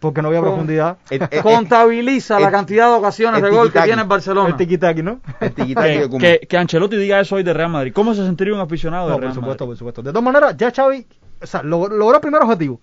[0.00, 0.98] porque no había Con- profundidad.
[1.10, 4.48] Eh, eh, Contabiliza la cantidad de ocasiones de gol que tiene el Barcelona.
[4.50, 5.20] El tiquitaqui, ¿no?
[5.40, 7.92] el tiquitaqui de Que, que, que Ancelotti diga eso hoy de Real Madrid.
[7.94, 9.70] ¿Cómo se sentiría un aficionado de No, Real por supuesto, Madrid?
[9.70, 10.02] por supuesto.
[10.02, 11.06] De todas maneras, ya Xavi
[11.42, 12.80] o sea, log- logró el primer objetivo.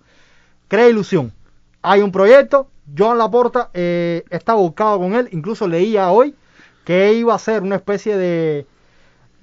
[0.68, 1.32] Crea ilusión.
[1.82, 2.68] Hay un proyecto.
[2.96, 5.28] Joan Laporta eh, está buscado con él.
[5.32, 6.34] Incluso leía hoy
[6.84, 8.66] que iba a ser una especie de,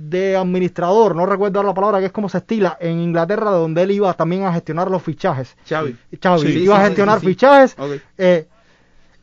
[0.10, 1.16] de administrador.
[1.16, 4.44] No recuerdo la palabra, que es como se estila en Inglaterra, donde él iba también
[4.44, 5.56] a gestionar los fichajes.
[5.68, 5.96] Xavi.
[6.22, 7.76] Xavi Sí, iba sí, a gestionar sí, fichajes.
[7.78, 7.92] Ok.
[8.18, 8.48] eh,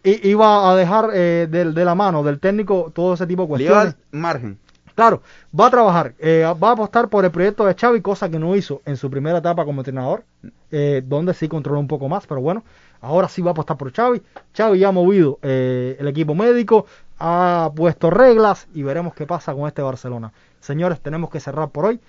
[0.05, 3.47] y iba a dejar eh, de, de la mano del técnico todo ese tipo de
[3.49, 3.85] Le cuestiones.
[3.95, 4.59] dar margen.
[4.95, 5.23] Claro,
[5.59, 8.57] va a trabajar, eh, va a apostar por el proyecto de Xavi, cosa que no
[8.57, 10.25] hizo en su primera etapa como entrenador,
[10.73, 12.65] eh, donde sí controló un poco más, pero bueno,
[13.01, 14.21] ahora sí va a apostar por Xavi.
[14.57, 16.87] Xavi ya ha movido eh, el equipo médico,
[17.21, 20.33] ha puesto reglas y veremos qué pasa con este Barcelona.
[20.61, 22.01] Señores, tenemos que cerrar por hoy.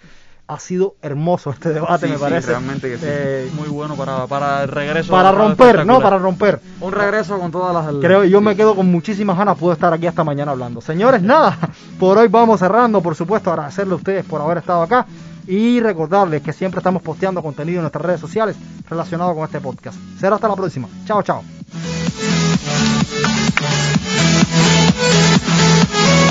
[0.48, 2.48] Ha sido hermoso este debate, me sí, parece.
[2.48, 3.06] Realmente que sí.
[3.08, 5.12] Eh, Muy bueno para, para el regreso.
[5.12, 6.02] Para romper, ¿no?
[6.02, 6.60] Para romper.
[6.82, 7.94] Un regreso con todas las.
[8.02, 9.58] Creo, yo me quedo con muchísimas ganas.
[9.60, 10.82] Puedo estar aquí hasta mañana hablando.
[10.82, 11.56] Señores, nada.
[12.00, 13.00] Por hoy vamos cerrando.
[13.00, 15.06] Por supuesto, agradecerle a ustedes por haber estado acá.
[15.46, 18.56] Y recordarles que siempre estamos posteando contenido en nuestras redes sociales
[18.90, 20.00] relacionado con este podcast.
[20.20, 20.88] Será hasta la próxima.
[21.06, 21.44] Chao, chao.